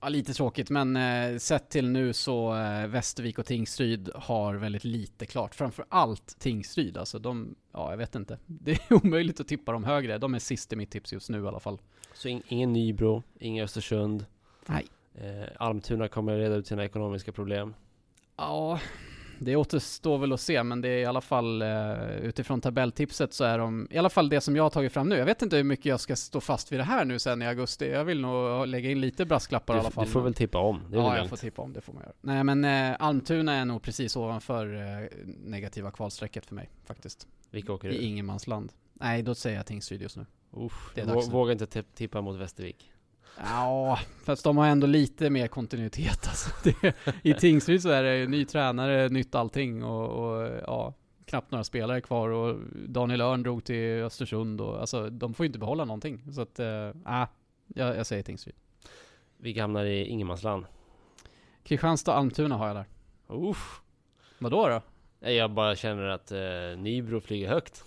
Ja, 0.00 0.08
lite 0.08 0.34
tråkigt, 0.34 0.70
men 0.70 0.96
eh, 0.96 1.38
sett 1.38 1.68
till 1.70 1.88
nu 1.88 2.12
så 2.12 2.56
eh, 2.56 2.86
Västervik 2.86 3.38
och 3.38 3.46
Tingsryd 3.46 4.10
har 4.14 4.54
väldigt 4.54 4.84
lite 4.84 5.26
klart. 5.26 5.54
Framför 5.54 5.84
allt 5.88 6.38
Tingsryd, 6.38 6.96
alltså 6.96 7.18
de, 7.18 7.54
ja 7.72 7.90
jag 7.90 7.96
vet 7.96 8.14
inte. 8.14 8.38
Det 8.46 8.72
är 8.72 8.92
omöjligt 9.04 9.40
att 9.40 9.48
tippa 9.48 9.72
dem 9.72 9.84
högre. 9.84 10.18
De 10.18 10.34
är 10.34 10.38
sist 10.38 10.72
i 10.72 10.76
mitt 10.76 10.90
tips 10.90 11.12
just 11.12 11.30
nu 11.30 11.44
i 11.44 11.46
alla 11.46 11.60
fall. 11.60 11.80
Så 12.14 12.28
in, 12.28 12.42
ingen 12.48 12.72
Nybro, 12.72 13.22
ingen 13.38 13.64
Östersund? 13.64 14.26
Nej. 14.66 14.86
Eh, 15.14 15.48
Almtuna 15.58 16.08
kommer 16.08 16.36
reda 16.38 16.54
ut 16.54 16.66
sina 16.66 16.84
ekonomiska 16.84 17.32
problem? 17.32 17.74
Ja, 18.36 18.80
det 19.38 19.56
återstår 19.56 20.18
väl 20.18 20.32
att 20.32 20.40
se, 20.40 20.62
men 20.62 20.80
det 20.80 20.88
är 20.88 20.98
i 20.98 21.04
alla 21.04 21.20
fall 21.20 21.62
uh, 21.62 22.16
utifrån 22.22 22.60
tabelltipset 22.60 23.32
så 23.32 23.44
är 23.44 23.58
de, 23.58 23.88
i 23.90 23.98
alla 23.98 24.10
fall 24.10 24.28
det 24.28 24.40
som 24.40 24.56
jag 24.56 24.62
har 24.62 24.70
tagit 24.70 24.92
fram 24.92 25.08
nu. 25.08 25.16
Jag 25.16 25.26
vet 25.26 25.42
inte 25.42 25.56
hur 25.56 25.64
mycket 25.64 25.86
jag 25.86 26.00
ska 26.00 26.16
stå 26.16 26.40
fast 26.40 26.72
vid 26.72 26.78
det 26.80 26.84
här 26.84 27.04
nu 27.04 27.18
sen 27.18 27.42
i 27.42 27.46
augusti. 27.46 27.90
Jag 27.90 28.04
vill 28.04 28.20
nog 28.20 28.66
lägga 28.66 28.90
in 28.90 29.00
lite 29.00 29.24
brasklappar 29.24 29.74
du, 29.74 29.78
i 29.78 29.80
alla 29.80 29.90
fall. 29.90 30.04
Du 30.04 30.10
får 30.10 30.20
väl 30.20 30.34
tippa 30.34 30.58
om, 30.58 30.80
Ja, 30.92 31.16
jag 31.16 31.28
får 31.28 31.36
tippa 31.36 31.62
om, 31.62 31.72
det 31.72 31.80
får 31.80 31.92
man 31.92 32.02
göra. 32.02 32.12
Nej 32.20 32.44
men 32.44 32.64
uh, 32.64 32.96
Almtuna 32.98 33.54
är 33.54 33.64
nog 33.64 33.82
precis 33.82 34.16
ovanför 34.16 34.74
uh, 34.74 35.08
negativa 35.44 35.90
kvalstrecket 35.90 36.46
för 36.46 36.54
mig, 36.54 36.70
faktiskt. 36.84 37.26
Vilka 37.50 37.72
åker 37.72 37.88
du? 37.88 37.94
I 37.94 38.04
ingenmansland. 38.04 38.72
Nej, 38.92 39.22
då 39.22 39.34
säger 39.34 39.56
jag 39.56 39.66
Tingsryd 39.66 40.02
just 40.02 40.16
nu. 40.16 40.26
Uff, 40.50 40.92
det 40.94 41.00
är 41.00 41.06
dags 41.06 41.28
våga 41.28 41.52
inte 41.52 41.82
tippa 41.82 42.20
mot 42.20 42.36
Västervik. 42.36 42.92
Ja, 43.38 43.98
fast 44.24 44.44
de 44.44 44.56
har 44.56 44.66
ändå 44.66 44.86
lite 44.86 45.30
mer 45.30 45.48
kontinuitet 45.48 46.28
alltså. 46.28 46.50
Det, 46.64 46.94
I 47.22 47.34
Tingsryd 47.34 47.82
så 47.82 47.88
är 47.88 48.02
det 48.02 48.26
ny 48.26 48.44
tränare, 48.44 49.08
nytt 49.08 49.34
allting 49.34 49.84
och, 49.84 50.08
och, 50.08 50.50
ja, 50.66 50.94
knappt 51.24 51.50
några 51.50 51.64
spelare 51.64 52.00
kvar 52.00 52.28
och 52.28 52.56
Daniel 52.88 53.20
Örn 53.20 53.42
drog 53.42 53.64
till 53.64 54.02
Östersund 54.02 54.60
och 54.60 54.80
alltså 54.80 55.10
de 55.10 55.34
får 55.34 55.44
ju 55.44 55.46
inte 55.46 55.58
behålla 55.58 55.84
någonting. 55.84 56.32
Så 56.32 56.40
att, 56.40 56.58
äh, 56.58 56.66
jag, 57.66 57.96
jag 57.96 58.06
säger 58.06 58.22
Tingsryd. 58.22 58.54
Vi 59.36 59.60
hamnar 59.60 59.84
i 59.84 60.06
ingenmansland. 60.06 60.66
Kristianstad 61.64 62.14
Almtuna 62.14 62.56
har 62.56 62.66
jag 62.66 62.76
där. 62.76 62.86
Uff. 63.28 63.80
Vadå 64.38 64.68
då? 64.68 64.82
Jag 65.28 65.50
bara 65.50 65.76
känner 65.76 66.02
att 66.02 66.32
eh, 66.32 66.38
Nybro 66.78 67.20
flyger 67.20 67.48
högt. 67.48 67.84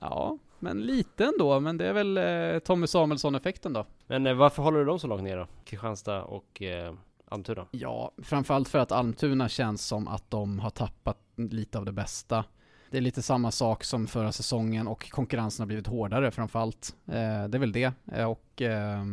Ja, 0.00 0.38
men 0.62 0.80
lite 0.82 1.24
ändå. 1.24 1.60
Men 1.60 1.76
det 1.76 1.86
är 1.86 1.92
väl 1.92 2.18
eh, 2.18 2.58
Tommy 2.58 2.86
Samuelsson-effekten 2.86 3.72
då. 3.72 3.86
Men 4.06 4.26
eh, 4.26 4.34
varför 4.34 4.62
håller 4.62 4.78
du 4.78 4.84
dem 4.84 4.98
så 4.98 5.06
långt 5.06 5.22
ner 5.22 5.36
då? 5.36 5.46
Kristianstad 5.64 6.22
och 6.22 6.62
eh, 6.62 6.94
Almtuna? 7.28 7.66
Ja, 7.70 8.12
framförallt 8.22 8.68
för 8.68 8.78
att 8.78 8.92
Almtuna 8.92 9.48
känns 9.48 9.86
som 9.86 10.08
att 10.08 10.30
de 10.30 10.58
har 10.58 10.70
tappat 10.70 11.18
lite 11.36 11.78
av 11.78 11.84
det 11.84 11.92
bästa. 11.92 12.44
Det 12.90 12.96
är 12.96 13.00
lite 13.00 13.22
samma 13.22 13.50
sak 13.50 13.84
som 13.84 14.06
förra 14.06 14.32
säsongen 14.32 14.88
och 14.88 15.10
konkurrensen 15.10 15.62
har 15.62 15.66
blivit 15.66 15.86
hårdare 15.86 16.30
framförallt. 16.30 16.96
Eh, 17.06 17.48
det 17.48 17.56
är 17.56 17.58
väl 17.58 17.72
det. 17.72 17.92
Eh, 18.12 18.30
och 18.30 18.62
eh, 18.62 19.04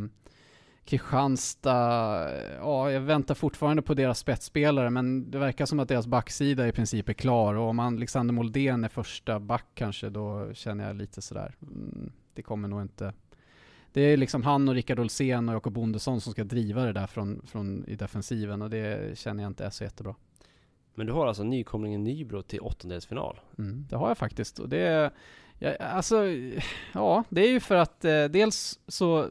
Kristianstad, 0.89 2.29
ja, 2.55 2.91
jag 2.91 3.01
väntar 3.01 3.35
fortfarande 3.35 3.81
på 3.81 3.93
deras 3.93 4.19
spetsspelare, 4.19 4.89
men 4.89 5.31
det 5.31 5.37
verkar 5.37 5.65
som 5.65 5.79
att 5.79 5.87
deras 5.87 6.07
backsida 6.07 6.67
i 6.67 6.71
princip 6.71 7.09
är 7.09 7.13
klar. 7.13 7.53
Och 7.55 7.69
om 7.69 7.79
Alexander 7.79 8.33
Moldén 8.33 8.83
är 8.83 8.89
första 8.89 9.39
back 9.39 9.65
kanske, 9.73 10.09
då 10.09 10.53
känner 10.53 10.87
jag 10.87 10.95
lite 10.95 11.21
sådär, 11.21 11.55
mm, 11.61 12.11
det 12.33 12.41
kommer 12.41 12.67
nog 12.67 12.81
inte 12.81 13.13
det 13.93 14.01
är 14.01 14.17
liksom 14.17 14.43
han 14.43 14.69
och 14.69 14.75
Rickard 14.75 14.99
Olsén 14.99 15.49
och 15.49 15.55
Jakob 15.55 15.73
Bondesson 15.73 16.21
som 16.21 16.33
ska 16.33 16.43
driva 16.43 16.85
det 16.85 16.93
där 16.93 17.07
från, 17.07 17.41
från 17.45 17.85
i 17.87 17.95
defensiven 17.95 18.61
och 18.61 18.69
det 18.69 19.17
känner 19.17 19.43
jag 19.43 19.49
inte 19.49 19.65
är 19.65 19.69
så 19.69 19.83
jättebra. 19.83 20.15
Men 20.95 21.07
du 21.07 21.13
har 21.13 21.27
alltså 21.27 21.43
nykomlingen 21.43 22.03
Nybro 22.03 22.41
till 22.41 22.59
åttondelsfinal? 22.59 23.39
Mm, 23.57 23.85
det 23.89 23.95
har 23.95 24.07
jag 24.07 24.17
faktiskt 24.17 24.59
och 24.59 24.69
det 24.69 24.79
är, 24.79 25.11
ja, 25.59 25.75
alltså, 25.75 26.25
ja, 26.93 27.23
det 27.29 27.41
är 27.41 27.51
ju 27.51 27.59
för 27.59 27.75
att 27.75 28.05
eh, 28.05 28.23
dels 28.23 28.79
så, 28.87 29.27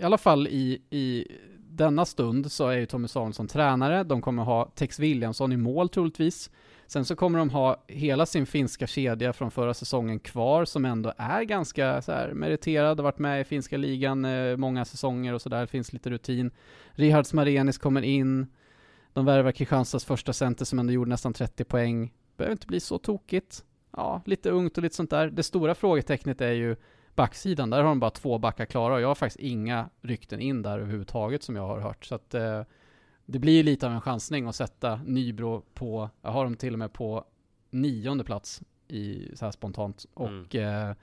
i 0.00 0.02
alla 0.02 0.18
fall 0.18 0.46
i, 0.48 0.82
i 0.90 1.26
denna 1.70 2.04
stund 2.04 2.52
så 2.52 2.68
är 2.68 2.76
ju 2.76 2.86
Tommy 2.86 3.08
Samuelsson 3.08 3.48
tränare, 3.48 4.04
de 4.04 4.22
kommer 4.22 4.42
ha 4.42 4.72
Tex 4.74 4.98
Williamson 4.98 5.52
i 5.52 5.56
mål 5.56 5.88
troligtvis. 5.88 6.50
Sen 6.86 7.04
så 7.04 7.16
kommer 7.16 7.38
de 7.38 7.50
ha 7.50 7.84
hela 7.88 8.26
sin 8.26 8.46
finska 8.46 8.86
kedja 8.86 9.32
från 9.32 9.50
förra 9.50 9.74
säsongen 9.74 10.20
kvar 10.20 10.64
som 10.64 10.84
ändå 10.84 11.12
är 11.16 11.42
ganska 11.42 12.02
så 12.02 12.12
här 12.12 12.32
meriterad, 12.32 12.98
har 12.98 13.04
varit 13.04 13.18
med 13.18 13.40
i 13.40 13.44
finska 13.44 13.76
ligan 13.76 14.24
eh, 14.24 14.56
många 14.56 14.84
säsonger 14.84 15.32
och 15.32 15.42
sådär, 15.42 15.66
finns 15.66 15.92
lite 15.92 16.10
rutin. 16.10 16.50
Rihards 16.90 17.32
Marenis 17.32 17.78
kommer 17.78 18.02
in, 18.02 18.46
de 19.12 19.24
värvar 19.24 19.52
Kristianstads 19.52 20.04
första 20.04 20.32
center 20.32 20.64
som 20.64 20.78
ändå 20.78 20.92
gjorde 20.92 21.10
nästan 21.10 21.32
30 21.32 21.64
poäng. 21.64 22.12
Behöver 22.36 22.52
inte 22.52 22.66
bli 22.66 22.80
så 22.80 22.98
tokigt. 22.98 23.64
Ja, 23.96 24.22
lite 24.24 24.50
ungt 24.50 24.76
och 24.76 24.82
lite 24.82 24.94
sånt 24.94 25.10
där. 25.10 25.30
Det 25.30 25.42
stora 25.42 25.74
frågetecknet 25.74 26.40
är 26.40 26.52
ju 26.52 26.76
backsidan. 27.14 27.70
Där 27.70 27.78
har 27.78 27.84
de 27.84 28.00
bara 28.00 28.10
två 28.10 28.38
backar 28.38 28.66
klara 28.66 28.94
och 28.94 29.00
jag 29.00 29.08
har 29.08 29.14
faktiskt 29.14 29.40
inga 29.40 29.88
rykten 30.00 30.40
in 30.40 30.62
där 30.62 30.78
överhuvudtaget 30.78 31.42
som 31.42 31.56
jag 31.56 31.66
har 31.66 31.80
hört. 31.80 32.04
Så 32.04 32.14
att 32.14 32.34
eh, 32.34 32.62
det 33.26 33.38
blir 33.38 33.62
lite 33.62 33.86
av 33.86 33.92
en 33.92 34.00
chansning 34.00 34.46
att 34.46 34.56
sätta 34.56 35.00
Nybro 35.06 35.62
på, 35.74 36.10
jag 36.22 36.30
har 36.30 36.44
dem 36.44 36.56
till 36.56 36.72
och 36.72 36.78
med 36.78 36.92
på 36.92 37.24
nionde 37.70 38.24
plats 38.24 38.62
i 38.88 39.30
så 39.34 39.44
här 39.44 39.52
spontant. 39.52 40.06
Mm. 40.20 40.42
Och 40.42 40.54
eh, 40.54 40.94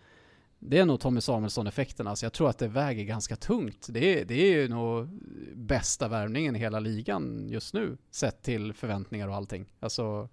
det 0.60 0.78
är 0.78 0.86
nog 0.86 1.00
Tommy 1.00 1.22
Samuelsson-effekten. 1.22 2.08
Alltså 2.08 2.26
jag 2.26 2.34
tror 2.34 2.50
att 2.50 2.58
det 2.58 2.68
väger 2.68 3.04
ganska 3.04 3.36
tungt. 3.36 3.88
Det 3.90 4.22
är, 4.22 4.26
det 4.26 4.34
är 4.34 4.62
ju 4.62 4.68
nog 4.68 5.08
bästa 5.56 6.08
värvningen 6.08 6.56
i 6.56 6.60
hela 6.60 6.80
ligan 6.80 7.50
just 7.50 7.74
nu, 7.74 7.98
sett 8.12 8.44
till 8.44 8.74
förväntningar 8.74 9.28
och 9.28 9.36
allting. 9.36 9.74
Alltså, 9.80 10.30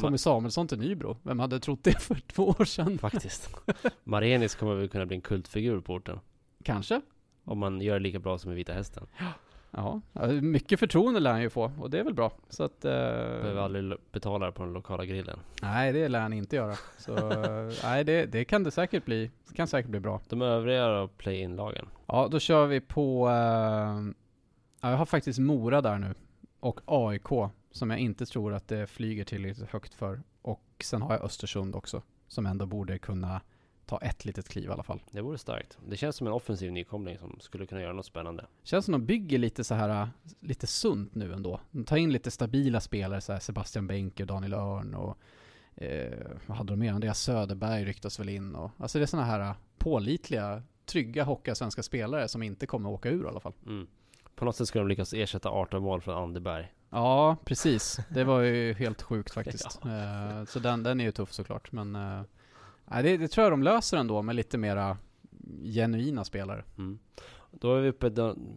Tommy 0.00 0.18
Samuelsson 0.18 0.68
till 0.68 0.78
Nybro. 0.78 1.16
Vem 1.22 1.38
hade 1.38 1.60
trott 1.60 1.84
det 1.84 2.02
för 2.02 2.14
två 2.14 2.48
år 2.48 2.64
sedan? 2.64 2.98
Faktiskt. 2.98 3.50
Marenis 4.04 4.54
kommer 4.54 4.74
väl 4.74 4.88
kunna 4.88 5.06
bli 5.06 5.16
en 5.16 5.20
kultfigur 5.22 5.80
på 5.80 5.94
orten. 5.94 6.20
Kanske. 6.64 7.00
Om 7.44 7.58
man 7.58 7.80
gör 7.80 7.94
det 7.94 8.00
lika 8.00 8.18
bra 8.18 8.38
som 8.38 8.52
i 8.52 8.54
Vita 8.54 8.72
Hästen. 8.72 9.06
Ja, 9.70 10.00
mycket 10.42 10.80
förtroende 10.80 11.20
lär 11.20 11.30
han 11.30 11.42
ju 11.42 11.50
få 11.50 11.72
och 11.80 11.90
det 11.90 11.98
är 11.98 12.04
väl 12.04 12.14
bra. 12.14 12.32
Så 12.48 12.64
att... 12.64 12.84
Eh, 12.84 12.90
Behöver 12.90 13.60
aldrig 13.60 13.92
betala 14.12 14.52
på 14.52 14.62
den 14.64 14.72
lokala 14.72 15.04
grillen. 15.04 15.38
nej, 15.62 15.92
det 15.92 16.08
lär 16.08 16.20
han 16.20 16.32
inte 16.32 16.56
göra. 16.56 16.74
Så 16.98 17.14
nej, 17.82 18.04
det, 18.04 18.26
det 18.26 18.44
kan 18.44 18.64
det 18.64 18.70
säkert 18.70 19.04
bli. 19.04 19.30
Det 19.48 19.54
kan 19.54 19.66
säkert 19.68 19.90
bli 19.90 20.00
bra. 20.00 20.20
De 20.28 20.42
övriga 20.42 20.88
då, 20.88 21.08
play-in-lagen. 21.08 21.86
Ja, 22.06 22.28
då 22.30 22.38
kör 22.38 22.66
vi 22.66 22.80
på... 22.80 23.28
Eh, 23.28 23.34
ja, 24.80 24.90
jag 24.90 24.96
har 24.96 25.06
faktiskt 25.06 25.38
Mora 25.38 25.80
där 25.80 25.98
nu. 25.98 26.14
Och 26.60 26.80
AIK, 26.86 27.50
som 27.78 27.90
jag 27.90 27.98
inte 27.98 28.26
tror 28.26 28.54
att 28.54 28.68
det 28.68 28.86
flyger 28.86 29.24
tillräckligt 29.24 29.70
högt 29.70 29.94
för. 29.94 30.22
Och 30.42 30.84
sen 30.84 31.02
har 31.02 31.12
jag 31.12 31.24
Östersund 31.24 31.74
också, 31.74 32.02
som 32.28 32.46
ändå 32.46 32.66
borde 32.66 32.98
kunna 32.98 33.40
ta 33.86 33.98
ett 33.98 34.24
litet 34.24 34.48
kliv 34.48 34.64
i 34.64 34.72
alla 34.72 34.82
fall. 34.82 35.02
Det 35.10 35.20
vore 35.20 35.38
starkt. 35.38 35.78
Det 35.86 35.96
känns 35.96 36.16
som 36.16 36.26
en 36.26 36.32
offensiv 36.32 36.72
nykomling 36.72 37.18
som 37.18 37.36
skulle 37.40 37.66
kunna 37.66 37.80
göra 37.80 37.92
något 37.92 38.06
spännande. 38.06 38.46
Känns 38.62 38.84
som 38.84 38.92
de 38.92 39.06
bygger 39.06 39.38
lite 39.38 39.64
så 39.64 39.74
här, 39.74 40.08
lite 40.40 40.66
sunt 40.66 41.14
nu 41.14 41.32
ändå. 41.32 41.60
De 41.70 41.84
tar 41.84 41.96
in 41.96 42.12
lite 42.12 42.30
stabila 42.30 42.80
spelare, 42.80 43.20
så 43.20 43.32
här 43.32 43.40
Sebastian 43.40 43.86
Benker, 43.86 44.26
Daniel 44.26 44.54
Örn 44.54 44.94
och 44.94 45.18
eh, 45.74 46.30
vad 46.46 46.56
hade 46.56 46.72
de 46.72 46.78
mer? 46.78 46.92
Andreas 46.92 47.20
Söderberg 47.20 47.84
ryktas 47.84 48.20
väl 48.20 48.28
in 48.28 48.54
och 48.54 48.70
alltså 48.78 48.98
det 48.98 49.04
är 49.04 49.06
såna 49.06 49.24
här 49.24 49.54
pålitliga, 49.78 50.62
trygga 50.86 51.24
hocka 51.24 51.54
svenska 51.54 51.82
spelare 51.82 52.28
som 52.28 52.42
inte 52.42 52.66
kommer 52.66 52.90
åka 52.90 53.08
ur 53.08 53.24
i 53.24 53.28
alla 53.28 53.40
fall. 53.40 53.54
Mm. 53.66 53.86
På 54.34 54.44
något 54.44 54.56
sätt 54.56 54.68
ska 54.68 54.78
de 54.78 54.88
lyckas 54.88 55.12
ersätta 55.12 55.50
18 55.50 55.82
mål 55.82 56.00
från 56.00 56.22
Anderberg. 56.22 56.72
Ja, 56.90 57.36
precis. 57.44 58.00
Det 58.08 58.24
var 58.24 58.40
ju 58.40 58.72
helt 58.72 59.02
sjukt 59.02 59.34
faktiskt. 59.34 59.80
Eh, 59.88 60.44
så 60.44 60.58
den, 60.58 60.82
den 60.82 61.00
är 61.00 61.04
ju 61.04 61.12
tuff 61.12 61.32
såklart, 61.32 61.72
men 61.72 61.96
eh, 61.96 62.22
nej, 62.84 63.02
det, 63.02 63.16
det 63.16 63.28
tror 63.28 63.44
jag 63.44 63.52
de 63.52 63.62
löser 63.62 63.96
ändå 63.96 64.22
med 64.22 64.36
lite 64.36 64.58
mera 64.58 64.96
genuina 65.64 66.24
spelare. 66.24 66.64
Mm. 66.78 66.98
Då 67.50 67.74
är 67.74 67.80
vi 67.80 67.88
uppe 67.88 68.10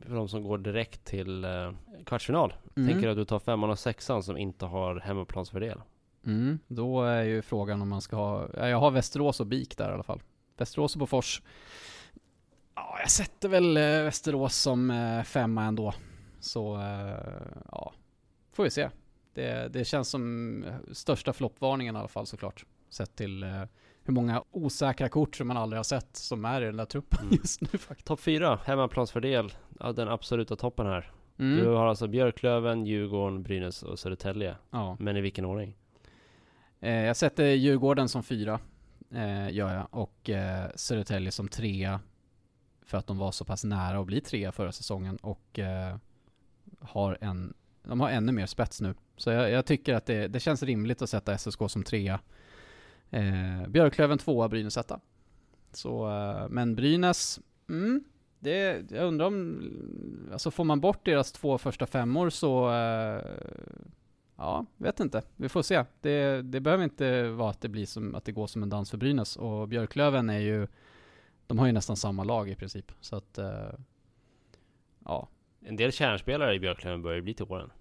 för 0.07 0.15
de 0.15 0.29
som 0.29 0.43
går 0.43 0.57
direkt 0.57 1.05
till 1.05 1.43
eh, 1.45 1.71
kvartsfinal. 2.05 2.53
Mm. 2.75 2.89
Tänker 2.89 3.09
att 3.09 3.17
du 3.17 3.25
tar 3.25 3.39
femman 3.39 3.69
och 3.69 3.79
sexan 3.79 4.23
som 4.23 4.37
inte 4.37 4.65
har 4.65 4.99
hemmaplansfördel. 4.99 5.81
Mm, 6.25 6.59
då 6.67 7.03
är 7.03 7.23
ju 7.23 7.41
frågan 7.41 7.81
om 7.81 7.89
man 7.89 8.01
ska 8.01 8.15
ha, 8.15 8.47
ja, 8.53 8.67
jag 8.67 8.79
har 8.79 8.91
Västerås 8.91 9.39
och 9.39 9.47
BIK 9.47 9.77
där 9.77 9.89
i 9.89 9.93
alla 9.93 10.03
fall. 10.03 10.21
Västerås 10.57 10.95
och 10.95 10.99
Bofors. 10.99 11.41
Ja, 12.75 12.97
jag 12.99 13.11
sätter 13.11 13.49
väl 13.49 13.77
Västerås 13.77 14.55
som 14.55 15.23
femma 15.25 15.63
ändå. 15.63 15.93
Så, 16.39 16.79
ja, 17.71 17.93
får 18.53 18.63
vi 18.63 18.69
se. 18.69 18.89
Det, 19.33 19.73
det 19.73 19.85
känns 19.85 20.09
som 20.09 20.63
eh, 20.63 20.73
största 20.91 21.33
floppvarningen 21.33 21.95
i 21.95 21.99
alla 21.99 22.07
fall 22.07 22.25
såklart. 22.25 22.65
Sett 22.89 23.15
till 23.15 23.43
eh, 23.43 23.63
hur 24.03 24.13
många 24.13 24.43
osäkra 24.51 25.09
kort 25.09 25.35
som 25.35 25.47
man 25.47 25.57
aldrig 25.57 25.77
har 25.77 25.83
sett 25.83 26.15
som 26.15 26.45
är 26.45 26.61
i 26.61 26.65
den 26.65 26.77
där 26.77 26.85
truppen 26.85 27.19
Mm. 27.21 27.37
just 27.41 27.61
nu 27.61 27.67
faktiskt. 27.67 28.07
Topp 28.07 28.19
fyra, 28.19 28.59
hemmaplansfördel. 28.65 29.53
Ja, 29.79 29.91
den 29.91 30.07
absoluta 30.07 30.55
toppen 30.55 30.85
här. 30.85 31.11
Mm. 31.37 31.57
Du 31.57 31.69
har 31.69 31.85
alltså 31.87 32.07
Björklöven, 32.07 32.85
Djurgården, 32.85 33.43
Brynäs 33.43 33.83
och 33.83 33.99
Södertälje. 33.99 34.55
Ja. 34.71 34.97
Men 34.99 35.17
i 35.17 35.21
vilken 35.21 35.45
ordning? 35.45 35.75
Eh, 36.79 36.93
jag 37.05 37.17
sätter 37.17 37.45
Djurgården 37.45 38.09
som 38.09 38.23
fyra, 38.23 38.59
eh, 39.11 39.51
gör 39.51 39.73
jag. 39.73 39.87
Och 39.91 40.29
eh, 40.29 40.69
Södertälje 40.75 41.31
som 41.31 41.47
trea. 41.47 41.99
För 42.85 42.97
att 42.97 43.07
de 43.07 43.17
var 43.17 43.31
så 43.31 43.45
pass 43.45 43.63
nära 43.63 43.99
att 43.99 44.05
bli 44.05 44.21
trea 44.21 44.51
förra 44.51 44.71
säsongen. 44.71 45.17
Och 45.17 45.59
eh, 45.59 45.95
har 46.79 47.17
en, 47.21 47.53
de 47.83 47.99
har 47.99 48.09
ännu 48.09 48.31
mer 48.31 48.45
spets 48.45 48.81
nu. 48.81 48.93
Så 49.17 49.31
jag, 49.31 49.51
jag 49.51 49.65
tycker 49.65 49.93
att 49.93 50.05
det, 50.05 50.27
det 50.27 50.39
känns 50.39 50.63
rimligt 50.63 51.01
att 51.01 51.09
sätta 51.09 51.37
SSK 51.37 51.59
som 51.67 51.83
trea. 51.83 52.19
Eh, 53.09 53.67
Björklöven 53.67 54.17
tvåa, 54.17 54.49
Brynäs 54.49 54.77
etta. 54.77 54.99
Så, 55.71 56.09
eh, 56.09 56.49
men 56.49 56.75
Brynäs, 56.75 57.39
mm, 57.69 58.03
det, 58.39 58.91
jag 58.91 59.07
undrar 59.07 59.25
om, 59.25 59.61
alltså 60.31 60.51
får 60.51 60.63
man 60.63 60.81
bort 60.81 61.05
deras 61.05 61.31
två 61.31 61.57
första 61.57 61.85
femmor 61.85 62.29
så 62.29 62.73
eh, 62.73 63.21
Ja, 64.41 64.65
vet 64.77 64.99
inte. 64.99 65.21
Vi 65.35 65.49
får 65.49 65.61
se. 65.61 65.85
Det, 66.01 66.41
det 66.41 66.59
behöver 66.59 66.83
inte 66.83 67.29
vara 67.29 67.49
att 67.49 67.61
det 67.61 67.69
blir 67.69 67.85
som, 67.85 68.15
att 68.15 68.25
det 68.25 68.31
går 68.31 68.47
som 68.47 68.63
en 68.63 68.69
dans 68.69 68.89
för 68.89 68.97
Brynäs. 68.97 69.35
Och 69.35 69.67
Björklöven 69.67 70.29
är 70.29 70.39
ju, 70.39 70.67
de 71.47 71.59
har 71.59 71.65
ju 71.65 71.71
nästan 71.71 71.97
samma 71.97 72.23
lag 72.23 72.49
i 72.49 72.55
princip. 72.55 72.91
Så 73.01 73.15
att, 73.15 73.37
eh, 73.37 73.73
ja. 75.05 75.27
En 75.65 75.75
del 75.75 75.91
kärnspelare 75.91 76.53
i 76.55 76.59
Björklöven 76.59 77.01
börjar 77.01 77.21
bli 77.21 77.33
till 77.33 77.45
åren. 77.45 77.71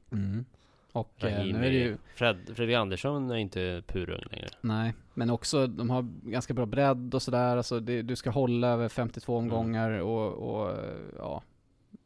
Och 0.92 1.24
eh, 1.24 1.24
Rahimi, 1.24 1.52
nu 1.52 1.66
är 1.66 1.70
det 1.70 1.76
ju, 1.76 1.96
Fred, 2.14 2.36
Fredrik 2.54 2.76
Andersson 2.76 3.30
är 3.30 3.36
inte 3.36 3.82
purung 3.86 4.22
längre. 4.30 4.48
nej, 4.60 4.94
men 5.14 5.30
också 5.30 5.66
de 5.66 5.90
har 5.90 6.02
ganska 6.22 6.54
bra 6.54 6.66
bredd 6.66 7.14
och 7.14 7.22
sådär. 7.22 7.56
Alltså 7.56 7.80
det, 7.80 8.02
du 8.02 8.16
ska 8.16 8.30
hålla 8.30 8.68
över 8.68 8.88
52 8.88 9.36
omgångar 9.36 9.90
och, 9.90 10.32
och 10.32 10.70
eh, 10.70 10.94
ja. 11.18 11.42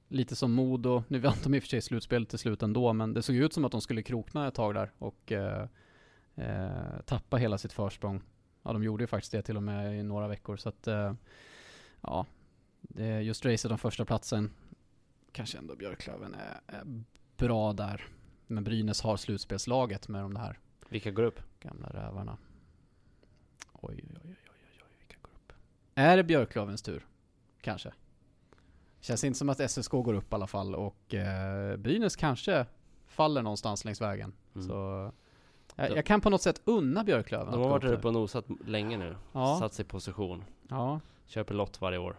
Lite 0.09 0.37
som 0.37 0.53
Modo, 0.53 1.05
nu 1.09 1.19
vann 1.19 1.35
de 1.45 1.55
i 1.55 1.59
och 1.59 1.63
för 1.63 1.69
sig 1.69 1.81
slutspelet 1.81 2.29
till 2.29 2.39
slut 2.39 2.63
ändå, 2.63 2.93
men 2.93 3.15
det 3.15 3.23
såg 3.23 3.37
ut 3.37 3.53
som 3.53 3.65
att 3.65 3.73
de 3.73 3.81
skulle 3.81 4.03
krokna 4.03 4.49
ett 4.49 4.55
tag 4.55 4.75
där 4.75 4.91
och 4.99 5.33
eh, 5.33 5.69
eh, 6.35 7.01
tappa 7.07 7.37
hela 7.37 7.59
sitt 7.59 7.73
försprång. 7.73 8.23
Ja, 8.63 8.73
de 8.73 8.83
gjorde 8.85 9.03
ju 9.03 9.07
faktiskt 9.07 9.33
det 9.33 9.43
till 9.43 9.57
och 9.57 9.63
med 9.63 9.99
i 9.99 10.03
några 10.03 10.29
veckor, 10.29 10.57
så 10.57 10.69
att 10.69 10.87
eh, 10.87 11.15
ja, 12.01 12.27
det 12.81 13.21
just 13.21 13.47
racet 13.47 13.71
om 13.71 13.79
första 13.79 14.05
platsen 14.05 14.51
kanske 15.35 15.59
ändå 15.59 15.77
Björklöven 15.77 16.35
är, 16.35 16.61
är 16.67 17.03
bra 17.37 17.73
där. 17.73 18.05
Men 18.47 18.65
Brynäs 18.65 19.03
har 19.03 19.17
slutspelslaget 19.17 20.09
med 20.09 20.23
de 20.23 20.37
här 20.37 20.59
Vilka 20.89 21.11
går 21.11 21.23
upp? 21.23 21.41
gamla 21.61 21.89
rävarna. 21.89 22.37
Oj, 23.73 23.95
oj, 23.95 24.05
oj, 24.05 24.21
oj, 24.25 24.37
oj, 24.51 24.83
oj, 24.83 24.97
vilka 24.99 25.17
går 25.23 25.31
upp? 25.31 25.53
Är 25.95 26.17
det 26.17 26.25
Björklövens 26.25 26.83
tur? 26.83 27.07
Kanske. 27.61 27.93
Känns 29.01 29.25
inte 29.25 29.39
som 29.39 29.49
att 29.49 29.71
SSK 29.71 29.91
går 29.91 30.15
upp 30.15 30.33
i 30.33 30.35
alla 30.35 30.47
fall 30.47 30.75
och 30.75 31.15
eh, 31.15 31.77
Brynäs 31.77 32.17
kanske 32.17 32.67
faller 33.07 33.43
någonstans 33.43 33.85
längs 33.85 34.01
vägen. 34.01 34.33
Mm. 34.55 34.69
Så 34.69 35.11
Jag, 35.77 35.97
jag 35.97 36.07
kan 36.07 36.21
på 36.21 36.31
något 36.31 36.43
sätt 36.43 36.61
unna 36.65 37.05
Björklöven 37.05 37.53
De 37.53 37.63
har 37.63 37.69
varit 37.71 37.85
uppe 37.85 38.07
och 38.09 38.15
nosat 38.15 38.45
länge 38.67 38.97
nu. 38.99 39.17
Ja. 39.33 39.57
Satt 39.61 39.75
sig 39.75 39.85
i 39.85 39.89
position. 39.89 40.45
Ja. 40.69 41.01
Köper 41.27 41.55
lott 41.55 41.81
varje 41.81 41.99
år. 41.99 42.17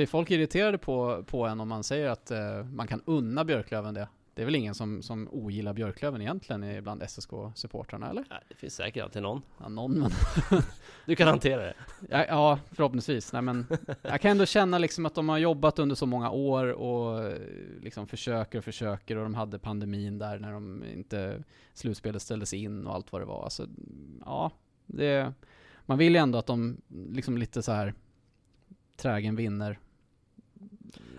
Blir 0.00 0.06
folk 0.06 0.30
irriterade 0.30 0.78
på, 0.78 1.24
på 1.26 1.46
en 1.46 1.60
om 1.60 1.68
man 1.68 1.84
säger 1.84 2.08
att 2.08 2.30
eh, 2.30 2.64
man 2.64 2.86
kan 2.86 3.02
unna 3.04 3.44
Björklöven 3.44 3.94
det? 3.94 4.08
Det 4.34 4.42
är 4.42 4.46
väl 4.46 4.54
ingen 4.54 4.74
som, 4.74 5.02
som 5.02 5.28
ogillar 5.32 5.72
Björklöven 5.72 6.20
egentligen 6.20 6.64
i- 6.64 6.80
bland 6.80 7.02
SSK-supportrarna 7.02 8.10
eller? 8.10 8.24
Nej, 8.30 8.38
det 8.48 8.54
finns 8.54 8.74
säkert 8.74 9.02
alltid 9.04 9.22
någon. 9.22 9.42
Ja, 9.60 9.68
någon 9.68 9.92
men... 10.00 10.10
Du 11.06 11.16
kan 11.16 11.28
hantera 11.28 11.62
det. 11.62 11.74
Ja, 12.08 12.24
ja, 12.28 12.58
förhoppningsvis. 12.72 13.32
Nej, 13.32 13.42
men 13.42 13.66
jag 14.02 14.20
kan 14.20 14.30
ändå 14.30 14.46
känna 14.46 14.78
liksom 14.78 15.06
att 15.06 15.14
de 15.14 15.28
har 15.28 15.38
jobbat 15.38 15.78
under 15.78 15.94
så 15.96 16.06
många 16.06 16.30
år 16.30 16.66
och 16.72 17.24
eh, 17.24 17.38
liksom 17.80 18.06
försöker 18.06 18.58
och 18.58 18.64
försöker 18.64 19.16
och 19.16 19.22
de 19.22 19.34
hade 19.34 19.58
pandemin 19.58 20.18
där 20.18 20.38
när 20.38 20.52
de 20.52 20.84
inte 20.92 21.42
slutspelet 21.74 22.22
ställdes 22.22 22.54
in 22.54 22.86
och 22.86 22.94
allt 22.94 23.12
vad 23.12 23.22
det 23.22 23.26
var. 23.26 23.44
Alltså, 23.44 23.66
ja, 24.24 24.50
det, 24.86 25.32
man 25.86 25.98
vill 25.98 26.12
ju 26.12 26.18
ändå 26.18 26.38
att 26.38 26.46
de 26.46 26.76
liksom 26.88 27.38
lite 27.38 27.62
så 27.62 27.72
här 27.72 27.94
trägen 28.96 29.36
vinner. 29.36 29.78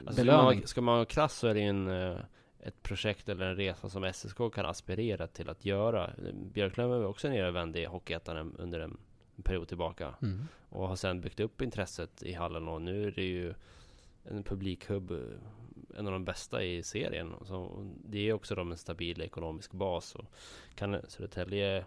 Alltså, 0.08 0.24
ska, 0.24 0.32
man, 0.32 0.68
ska 0.68 0.82
man 0.82 0.96
vara 0.96 1.06
krass 1.06 1.38
så 1.38 1.48
är 1.48 1.54
det 1.54 1.62
en, 1.62 1.88
eh, 1.88 2.18
ett 2.60 2.84
projekt 2.84 3.30
eller 3.30 3.46
en 3.46 3.56
resa 3.56 3.90
som 3.90 4.04
SSK 4.14 4.38
kan 4.54 4.66
aspirera 4.66 5.28
till 5.28 5.50
att 5.50 5.66
göra. 5.66 6.10
Björklöven 6.34 7.00
var 7.00 7.08
också 7.08 7.30
nere 7.30 7.80
i 7.80 7.86
Hockeyettan 7.86 8.56
under 8.56 8.80
en 8.80 8.98
period 9.44 9.68
tillbaka. 9.68 10.16
Mm. 10.22 10.40
Och 10.70 10.88
har 10.88 10.96
sen 10.96 11.22
byggt 11.22 11.40
upp 11.40 11.62
intresset 11.62 12.24
i 12.24 12.34
hallen 12.34 12.68
och 12.68 12.82
nu 12.82 13.08
är 13.08 13.12
det 13.12 13.24
ju 13.24 13.54
en 14.24 14.44
publikhubb, 14.44 15.12
eh, 15.12 15.18
en 15.98 16.08
av 16.08 16.14
de 16.14 16.26
bästa 16.26 16.64
i 16.64 16.84
serien. 16.84 17.34
Så 17.46 17.88
det 18.06 18.30
är 18.30 18.34
också 18.34 18.56
de 18.56 18.72
en 18.72 18.78
stabil 18.78 19.22
ekonomisk 19.22 19.72
bas. 19.72 20.16
Och 20.16 20.26
kan 20.76 20.98
Södertälje 21.08 21.86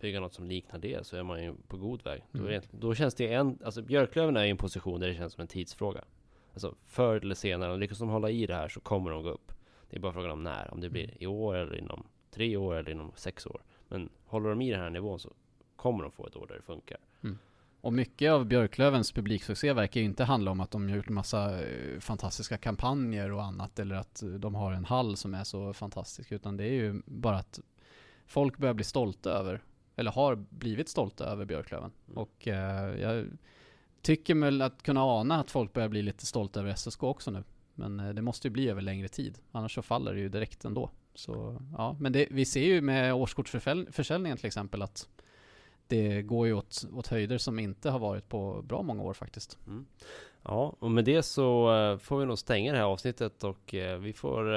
bygga 0.00 0.20
något 0.20 0.34
som 0.34 0.46
liknar 0.46 0.78
det 0.78 1.06
så 1.06 1.16
är 1.16 1.22
man 1.22 1.44
ju 1.44 1.54
på 1.68 1.76
god 1.76 2.04
väg. 2.04 2.22
Då, 2.32 2.38
Mm. 2.38 2.50
det, 2.50 2.68
då 2.70 2.94
känns 2.94 3.14
det 3.14 3.32
en, 3.34 3.58
alltså 3.64 3.82
Björklöven 3.82 4.36
är 4.36 4.44
i 4.44 4.50
en 4.50 4.56
position 4.56 5.00
där 5.00 5.08
det 5.08 5.14
känns 5.14 5.32
som 5.32 5.40
en 5.40 5.48
tidsfråga. 5.48 6.04
Alltså 6.52 6.74
förr 6.86 7.16
eller 7.16 7.34
senare, 7.34 7.72
om 7.72 7.80
lyckas 7.80 7.98
de 7.98 8.08
hålla 8.08 8.30
i 8.30 8.46
det 8.46 8.54
här 8.54 8.68
så 8.68 8.80
kommer 8.80 9.10
de 9.10 9.22
gå 9.22 9.30
upp. 9.30 9.52
Det 9.90 9.96
är 9.96 10.00
bara 10.00 10.12
frågan 10.12 10.30
om 10.30 10.42
när, 10.42 10.74
om 10.74 10.80
det 10.80 10.90
blir 10.90 11.22
i 11.22 11.26
år 11.26 11.54
eller 11.54 11.78
inom 11.78 12.06
tre 12.30 12.56
år 12.56 12.74
eller 12.74 12.90
inom 12.90 13.12
sex 13.14 13.46
år. 13.46 13.62
Men 13.88 14.08
håller 14.24 14.48
de 14.48 14.62
i 14.62 14.70
den 14.70 14.80
här 14.80 14.90
nivån 14.90 15.18
så 15.18 15.32
kommer 15.76 16.02
de 16.02 16.12
få 16.12 16.26
ett 16.26 16.36
år 16.36 16.46
där 16.46 16.54
det 16.54 16.62
funkar. 16.62 16.98
Och 17.82 17.92
mycket 17.92 18.32
av 18.32 18.46
Björklövens 18.46 19.12
publiksuccé 19.12 19.72
verkar 19.72 20.00
ju 20.00 20.06
inte 20.06 20.24
handla 20.24 20.50
om 20.50 20.60
att 20.60 20.70
de 20.70 20.88
har 20.88 20.96
gjort 20.96 21.08
massa 21.08 21.62
eh, 21.62 22.00
fantastiska 22.00 22.58
kampanjer 22.58 23.32
och 23.32 23.44
annat 23.44 23.78
eller 23.78 23.94
att 23.94 24.22
eh, 24.22 24.28
de 24.28 24.54
har 24.54 24.72
en 24.72 24.84
hall 24.84 25.16
som 25.16 25.34
är 25.34 25.44
så 25.44 25.72
fantastisk 25.72 26.32
utan 26.32 26.56
det 26.56 26.64
är 26.64 26.72
ju 26.72 27.02
bara 27.06 27.36
att 27.36 27.60
folk 28.26 28.58
börjar 28.58 28.74
bli 28.74 28.84
stolta 28.84 29.30
över 29.30 29.62
eller 29.96 30.10
har 30.10 30.36
blivit 30.36 30.88
stolta 30.88 31.24
över 31.24 31.44
Björklöven. 31.44 31.90
Mm. 32.06 32.18
Och 32.18 32.48
eh, 32.48 33.00
jag 33.00 33.26
tycker 34.02 34.34
väl 34.34 34.62
att 34.62 34.82
kunna 34.82 35.02
ana 35.02 35.40
att 35.40 35.50
folk 35.50 35.72
börjar 35.72 35.88
bli 35.88 36.02
lite 36.02 36.26
stolta 36.26 36.60
över 36.60 36.74
SSK 36.74 37.02
också 37.02 37.30
nu. 37.30 37.44
Men 37.74 38.00
eh, 38.00 38.08
det 38.08 38.22
måste 38.22 38.48
ju 38.48 38.52
bli 38.52 38.68
över 38.68 38.82
längre 38.82 39.08
tid. 39.08 39.38
Annars 39.52 39.74
så 39.74 39.82
faller 39.82 40.14
det 40.14 40.20
ju 40.20 40.28
direkt 40.28 40.64
ändå. 40.64 40.90
Så 41.14 41.60
ja, 41.76 41.96
men 42.00 42.12
det, 42.12 42.26
vi 42.30 42.44
ser 42.44 42.64
ju 42.64 42.80
med 42.80 43.14
årskortsförsäljningen 43.14 44.36
till 44.36 44.46
exempel 44.46 44.82
att 44.82 45.08
det 45.86 46.22
går 46.22 46.46
ju 46.46 46.52
åt, 46.52 46.84
åt 46.92 47.06
höjder 47.06 47.38
som 47.38 47.58
inte 47.58 47.90
har 47.90 47.98
varit 47.98 48.28
på 48.28 48.62
bra 48.62 48.82
många 48.82 49.02
år 49.02 49.14
faktiskt. 49.14 49.58
Mm. 49.66 49.86
Ja, 50.42 50.76
och 50.78 50.90
med 50.90 51.04
det 51.04 51.22
så 51.22 51.76
eh, 51.76 51.98
får 51.98 52.18
vi 52.18 52.26
nog 52.26 52.38
stänga 52.38 52.72
det 52.72 52.78
här 52.78 52.84
avsnittet 52.84 53.44
och 53.44 53.74
eh, 53.74 53.98
vi 53.98 54.12
får... 54.12 54.52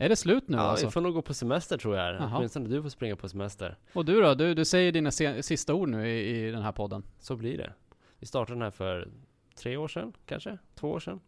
Är 0.00 0.08
det 0.08 0.16
slut 0.16 0.48
nu 0.48 0.56
ja, 0.56 0.62
alltså? 0.62 0.86
vi 0.86 0.92
får 0.92 1.00
nog 1.00 1.14
gå 1.14 1.22
på 1.22 1.34
semester 1.34 1.78
tror 1.78 1.96
jag. 1.96 2.32
Åtminstone 2.34 2.68
du 2.68 2.82
får 2.82 2.88
springa 2.88 3.16
på 3.16 3.28
semester. 3.28 3.76
Och 3.92 4.04
du 4.04 4.20
då? 4.20 4.34
Du, 4.34 4.54
du 4.54 4.64
säger 4.64 4.92
dina 4.92 5.10
sista 5.42 5.74
ord 5.74 5.88
nu 5.88 6.08
i, 6.08 6.46
i 6.46 6.50
den 6.50 6.62
här 6.62 6.72
podden. 6.72 7.02
Så 7.18 7.36
blir 7.36 7.58
det. 7.58 7.72
Vi 8.18 8.26
startade 8.26 8.54
den 8.54 8.62
här 8.62 8.70
för 8.70 9.08
tre 9.54 9.76
år 9.76 9.88
sedan, 9.88 10.12
kanske? 10.26 10.58
Två 10.74 10.90
år 10.90 11.00
sedan? 11.00 11.20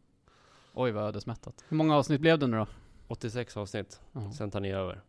Oj 0.74 0.90
vad 0.90 1.04
ödesmättat. 1.04 1.64
Hur 1.68 1.76
många 1.76 1.96
avsnitt 1.96 2.20
blev 2.20 2.38
det 2.38 2.46
nu 2.46 2.56
då? 2.56 2.66
86 3.06 3.56
avsnitt. 3.56 4.00
Ja. 4.12 4.32
Sen 4.32 4.50
tar 4.50 4.60
ni 4.60 4.72
över. 4.72 5.00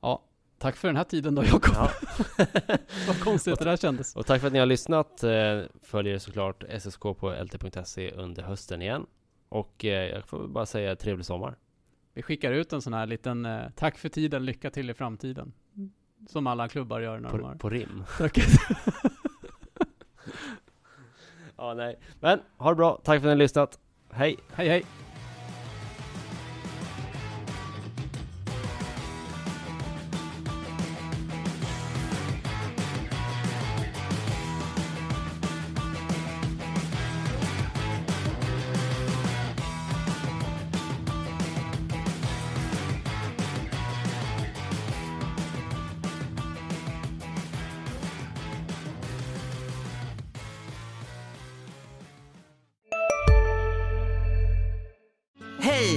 Ja, 0.00 0.24
tack 0.58 0.76
för 0.76 0.88
den 0.88 0.96
här 0.96 1.04
tiden 1.04 1.34
då 1.34 1.44
Jakob. 1.44 1.74
Ja. 1.74 1.90
vad 3.06 3.20
konstigt 3.20 3.58
det 3.58 3.64
där 3.64 3.76
kändes. 3.76 4.16
Och 4.16 4.26
tack 4.26 4.40
för 4.40 4.46
att 4.46 4.52
ni 4.52 4.58
har 4.58 4.66
lyssnat. 4.66 5.22
Eh, 5.22 5.62
Följer 5.82 6.18
såklart 6.18 6.64
SSK 6.80 7.00
på 7.00 7.34
lt.se 7.42 8.10
under 8.10 8.42
hösten 8.42 8.82
igen. 8.82 9.06
Och 9.48 9.84
eh, 9.84 10.10
jag 10.10 10.24
får 10.24 10.48
bara 10.48 10.66
säga 10.66 10.96
trevlig 10.96 11.26
sommar. 11.26 11.58
Vi 12.12 12.22
skickar 12.22 12.52
ut 12.52 12.72
en 12.72 12.82
sån 12.82 12.92
här 12.92 13.06
liten 13.06 13.46
eh, 13.46 13.70
tack 13.76 13.98
för 13.98 14.08
tiden, 14.08 14.44
lycka 14.44 14.70
till 14.70 14.90
i 14.90 14.94
framtiden. 14.94 15.52
Som 16.28 16.46
alla 16.46 16.68
klubbar 16.68 17.00
gör 17.00 17.20
när 17.20 17.30
de 17.30 17.42
har. 17.42 17.52
På, 17.52 17.58
på 17.58 17.70
rim. 17.70 18.04
Ja, 21.56 21.74
nej. 21.74 21.98
Men 22.20 22.40
ha 22.56 22.70
det 22.70 22.76
bra. 22.76 23.00
Tack 23.04 23.04
för 23.04 23.16
att 23.16 23.22
ni 23.22 23.28
har 23.28 23.36
lyssnat. 23.36 23.78
Hej! 24.10 24.36
hej 24.54 24.68
hej. 24.68 24.84